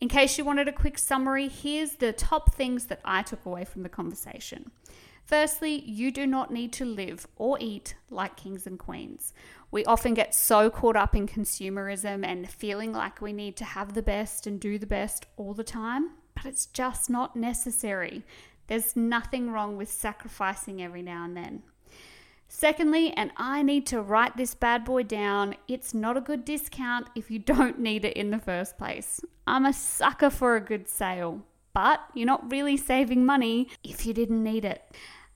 In 0.00 0.08
case 0.08 0.36
you 0.36 0.44
wanted 0.44 0.68
a 0.68 0.72
quick 0.72 0.98
summary, 0.98 1.48
here's 1.48 1.92
the 1.92 2.12
top 2.12 2.54
things 2.54 2.86
that 2.86 3.00
I 3.04 3.22
took 3.22 3.44
away 3.46 3.64
from 3.64 3.82
the 3.82 3.88
conversation. 3.88 4.70
Firstly, 5.24 5.80
you 5.86 6.10
do 6.10 6.26
not 6.26 6.52
need 6.52 6.72
to 6.74 6.84
live 6.84 7.26
or 7.36 7.56
eat 7.60 7.94
like 8.10 8.36
kings 8.36 8.66
and 8.66 8.78
queens. 8.78 9.32
We 9.70 9.84
often 9.86 10.12
get 10.14 10.34
so 10.34 10.68
caught 10.68 10.96
up 10.96 11.16
in 11.16 11.26
consumerism 11.26 12.24
and 12.24 12.48
feeling 12.48 12.92
like 12.92 13.20
we 13.20 13.32
need 13.32 13.56
to 13.56 13.64
have 13.64 13.94
the 13.94 14.02
best 14.02 14.46
and 14.46 14.60
do 14.60 14.78
the 14.78 14.86
best 14.86 15.26
all 15.36 15.54
the 15.54 15.64
time, 15.64 16.10
but 16.34 16.44
it's 16.44 16.66
just 16.66 17.08
not 17.08 17.34
necessary. 17.34 18.22
There's 18.66 18.96
nothing 18.96 19.50
wrong 19.50 19.76
with 19.76 19.90
sacrificing 19.90 20.82
every 20.82 21.02
now 21.02 21.24
and 21.24 21.36
then. 21.36 21.62
Secondly, 22.56 23.12
and 23.16 23.32
I 23.36 23.62
need 23.62 23.84
to 23.86 24.00
write 24.00 24.36
this 24.36 24.54
bad 24.54 24.84
boy 24.84 25.02
down, 25.02 25.56
it's 25.66 25.92
not 25.92 26.16
a 26.16 26.20
good 26.20 26.44
discount 26.44 27.08
if 27.16 27.28
you 27.28 27.38
don't 27.54 27.80
need 27.80 28.04
it 28.04 28.16
in 28.16 28.30
the 28.30 28.38
first 28.38 28.78
place. 28.78 29.20
I'm 29.44 29.66
a 29.66 29.72
sucker 29.72 30.30
for 30.30 30.54
a 30.54 30.60
good 30.60 30.88
sale, 30.88 31.42
but 31.72 32.00
you're 32.14 32.28
not 32.28 32.52
really 32.52 32.76
saving 32.76 33.26
money 33.26 33.70
if 33.82 34.06
you 34.06 34.14
didn't 34.14 34.44
need 34.44 34.64
it. 34.64 34.88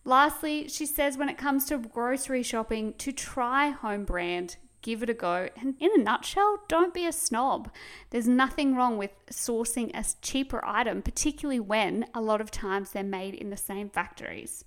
Lastly, 0.04 0.68
she 0.68 0.86
says 0.86 1.18
when 1.18 1.28
it 1.28 1.36
comes 1.36 1.64
to 1.64 1.78
grocery 1.78 2.44
shopping, 2.44 2.94
to 2.98 3.10
try 3.10 3.70
home 3.70 4.04
brand, 4.04 4.54
give 4.82 5.02
it 5.02 5.10
a 5.10 5.14
go. 5.14 5.48
And 5.60 5.74
in 5.80 5.90
a 5.96 5.98
nutshell, 5.98 6.60
don't 6.68 6.94
be 6.94 7.04
a 7.04 7.10
snob. 7.10 7.68
There's 8.10 8.28
nothing 8.28 8.76
wrong 8.76 8.96
with 8.96 9.10
sourcing 9.28 9.90
a 9.92 10.04
cheaper 10.22 10.64
item, 10.64 11.02
particularly 11.02 11.58
when 11.58 12.06
a 12.14 12.20
lot 12.20 12.40
of 12.40 12.52
times 12.52 12.92
they're 12.92 13.02
made 13.02 13.34
in 13.34 13.50
the 13.50 13.56
same 13.56 13.90
factories. 13.90 14.64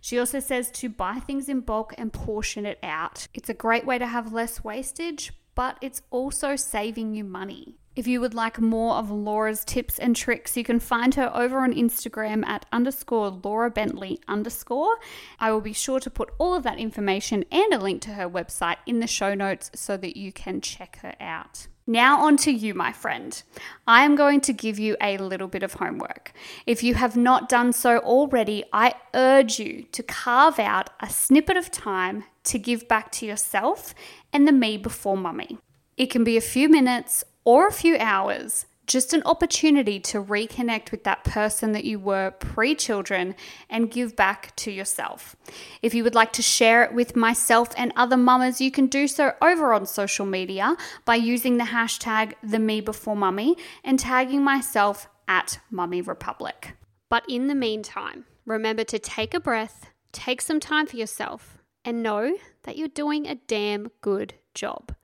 She 0.00 0.18
also 0.18 0.40
says 0.40 0.70
to 0.72 0.88
buy 0.88 1.20
things 1.20 1.48
in 1.48 1.60
bulk 1.60 1.94
and 1.98 2.12
portion 2.12 2.66
it 2.66 2.78
out. 2.82 3.28
It's 3.34 3.48
a 3.48 3.54
great 3.54 3.86
way 3.86 3.98
to 3.98 4.06
have 4.06 4.32
less 4.32 4.64
wastage, 4.64 5.32
but 5.54 5.78
it's 5.80 6.02
also 6.10 6.56
saving 6.56 7.14
you 7.14 7.24
money. 7.24 7.76
If 7.94 8.06
you 8.06 8.22
would 8.22 8.32
like 8.32 8.58
more 8.58 8.94
of 8.94 9.10
Laura's 9.10 9.66
tips 9.66 9.98
and 9.98 10.16
tricks, 10.16 10.56
you 10.56 10.64
can 10.64 10.80
find 10.80 11.14
her 11.16 11.30
over 11.34 11.58
on 11.58 11.74
Instagram 11.74 12.42
at 12.46 12.64
underscore 12.72 13.28
Laura 13.28 13.70
Bentley 13.70 14.18
underscore. 14.26 14.96
I 15.38 15.52
will 15.52 15.60
be 15.60 15.74
sure 15.74 16.00
to 16.00 16.08
put 16.08 16.30
all 16.38 16.54
of 16.54 16.62
that 16.62 16.78
information 16.78 17.44
and 17.52 17.74
a 17.74 17.78
link 17.78 18.00
to 18.02 18.14
her 18.14 18.28
website 18.28 18.78
in 18.86 19.00
the 19.00 19.06
show 19.06 19.34
notes 19.34 19.70
so 19.74 19.98
that 19.98 20.16
you 20.16 20.32
can 20.32 20.62
check 20.62 21.00
her 21.02 21.14
out. 21.20 21.66
Now, 21.86 22.24
on 22.24 22.36
to 22.38 22.52
you, 22.52 22.74
my 22.74 22.92
friend. 22.92 23.42
I 23.88 24.04
am 24.04 24.14
going 24.14 24.40
to 24.42 24.52
give 24.52 24.78
you 24.78 24.96
a 25.00 25.18
little 25.18 25.48
bit 25.48 25.64
of 25.64 25.74
homework. 25.74 26.32
If 26.64 26.84
you 26.84 26.94
have 26.94 27.16
not 27.16 27.48
done 27.48 27.72
so 27.72 27.98
already, 27.98 28.62
I 28.72 28.94
urge 29.14 29.58
you 29.58 29.86
to 29.90 30.02
carve 30.04 30.60
out 30.60 30.90
a 31.00 31.10
snippet 31.10 31.56
of 31.56 31.72
time 31.72 32.24
to 32.44 32.58
give 32.58 32.86
back 32.86 33.10
to 33.12 33.26
yourself 33.26 33.94
and 34.32 34.46
the 34.46 34.52
me 34.52 34.76
before 34.76 35.16
mummy. 35.16 35.58
It 35.96 36.06
can 36.06 36.22
be 36.22 36.36
a 36.36 36.40
few 36.40 36.68
minutes 36.68 37.24
or 37.44 37.66
a 37.66 37.72
few 37.72 37.96
hours, 37.98 38.66
just 38.86 39.14
an 39.14 39.22
opportunity 39.24 40.00
to 40.00 40.22
reconnect 40.22 40.90
with 40.90 41.04
that 41.04 41.24
person 41.24 41.72
that 41.72 41.84
you 41.84 41.98
were 41.98 42.32
pre 42.32 42.74
children 42.74 43.34
and 43.70 43.90
give 43.90 44.16
back 44.16 44.54
to 44.56 44.70
yourself. 44.70 45.36
If 45.82 45.94
you 45.94 46.02
would 46.04 46.14
like 46.14 46.32
to 46.34 46.42
share 46.42 46.82
it 46.82 46.92
with 46.92 47.16
myself 47.16 47.68
and 47.76 47.92
other 47.96 48.16
mamas, 48.16 48.60
you 48.60 48.70
can 48.70 48.86
do 48.86 49.06
so 49.06 49.34
over 49.40 49.72
on 49.72 49.86
social 49.86 50.26
media 50.26 50.76
by 51.04 51.16
using 51.16 51.56
the 51.56 51.64
hashtag 51.64 52.34
the 52.42 52.58
me 52.58 52.80
before 52.80 53.16
mummy 53.16 53.56
and 53.84 53.98
tagging 53.98 54.42
myself 54.42 55.08
at 55.28 55.60
Mummy 55.70 56.02
Republic. 56.02 56.74
But 57.08 57.24
in 57.28 57.46
the 57.46 57.54
meantime, 57.54 58.24
remember 58.44 58.84
to 58.84 58.98
take 58.98 59.34
a 59.34 59.40
breath, 59.40 59.90
take 60.12 60.40
some 60.40 60.60
time 60.60 60.86
for 60.86 60.96
yourself, 60.96 61.58
and 61.84 62.02
know 62.02 62.36
that 62.64 62.76
you're 62.76 62.88
doing 62.88 63.26
a 63.26 63.34
damn 63.34 63.90
good 64.00 64.34
job. 64.54 64.94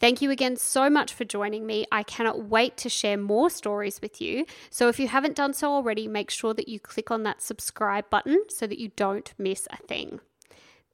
Thank 0.00 0.22
you 0.22 0.30
again 0.30 0.56
so 0.56 0.88
much 0.88 1.12
for 1.12 1.26
joining 1.26 1.66
me. 1.66 1.86
I 1.92 2.02
cannot 2.02 2.46
wait 2.46 2.78
to 2.78 2.88
share 2.88 3.18
more 3.18 3.50
stories 3.50 4.00
with 4.00 4.18
you. 4.18 4.46
So, 4.70 4.88
if 4.88 4.98
you 4.98 5.08
haven't 5.08 5.36
done 5.36 5.52
so 5.52 5.72
already, 5.72 6.08
make 6.08 6.30
sure 6.30 6.54
that 6.54 6.68
you 6.68 6.80
click 6.80 7.10
on 7.10 7.22
that 7.24 7.42
subscribe 7.42 8.08
button 8.08 8.44
so 8.48 8.66
that 8.66 8.78
you 8.78 8.92
don't 8.96 9.34
miss 9.36 9.68
a 9.70 9.76
thing. 9.76 10.20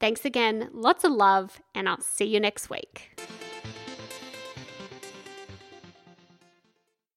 Thanks 0.01 0.25
again, 0.25 0.69
lots 0.73 1.05
of 1.05 1.13
love, 1.13 1.61
and 1.73 1.87
I'll 1.87 2.01
see 2.01 2.25
you 2.25 2.41
next 2.41 2.69
week. 2.69 3.17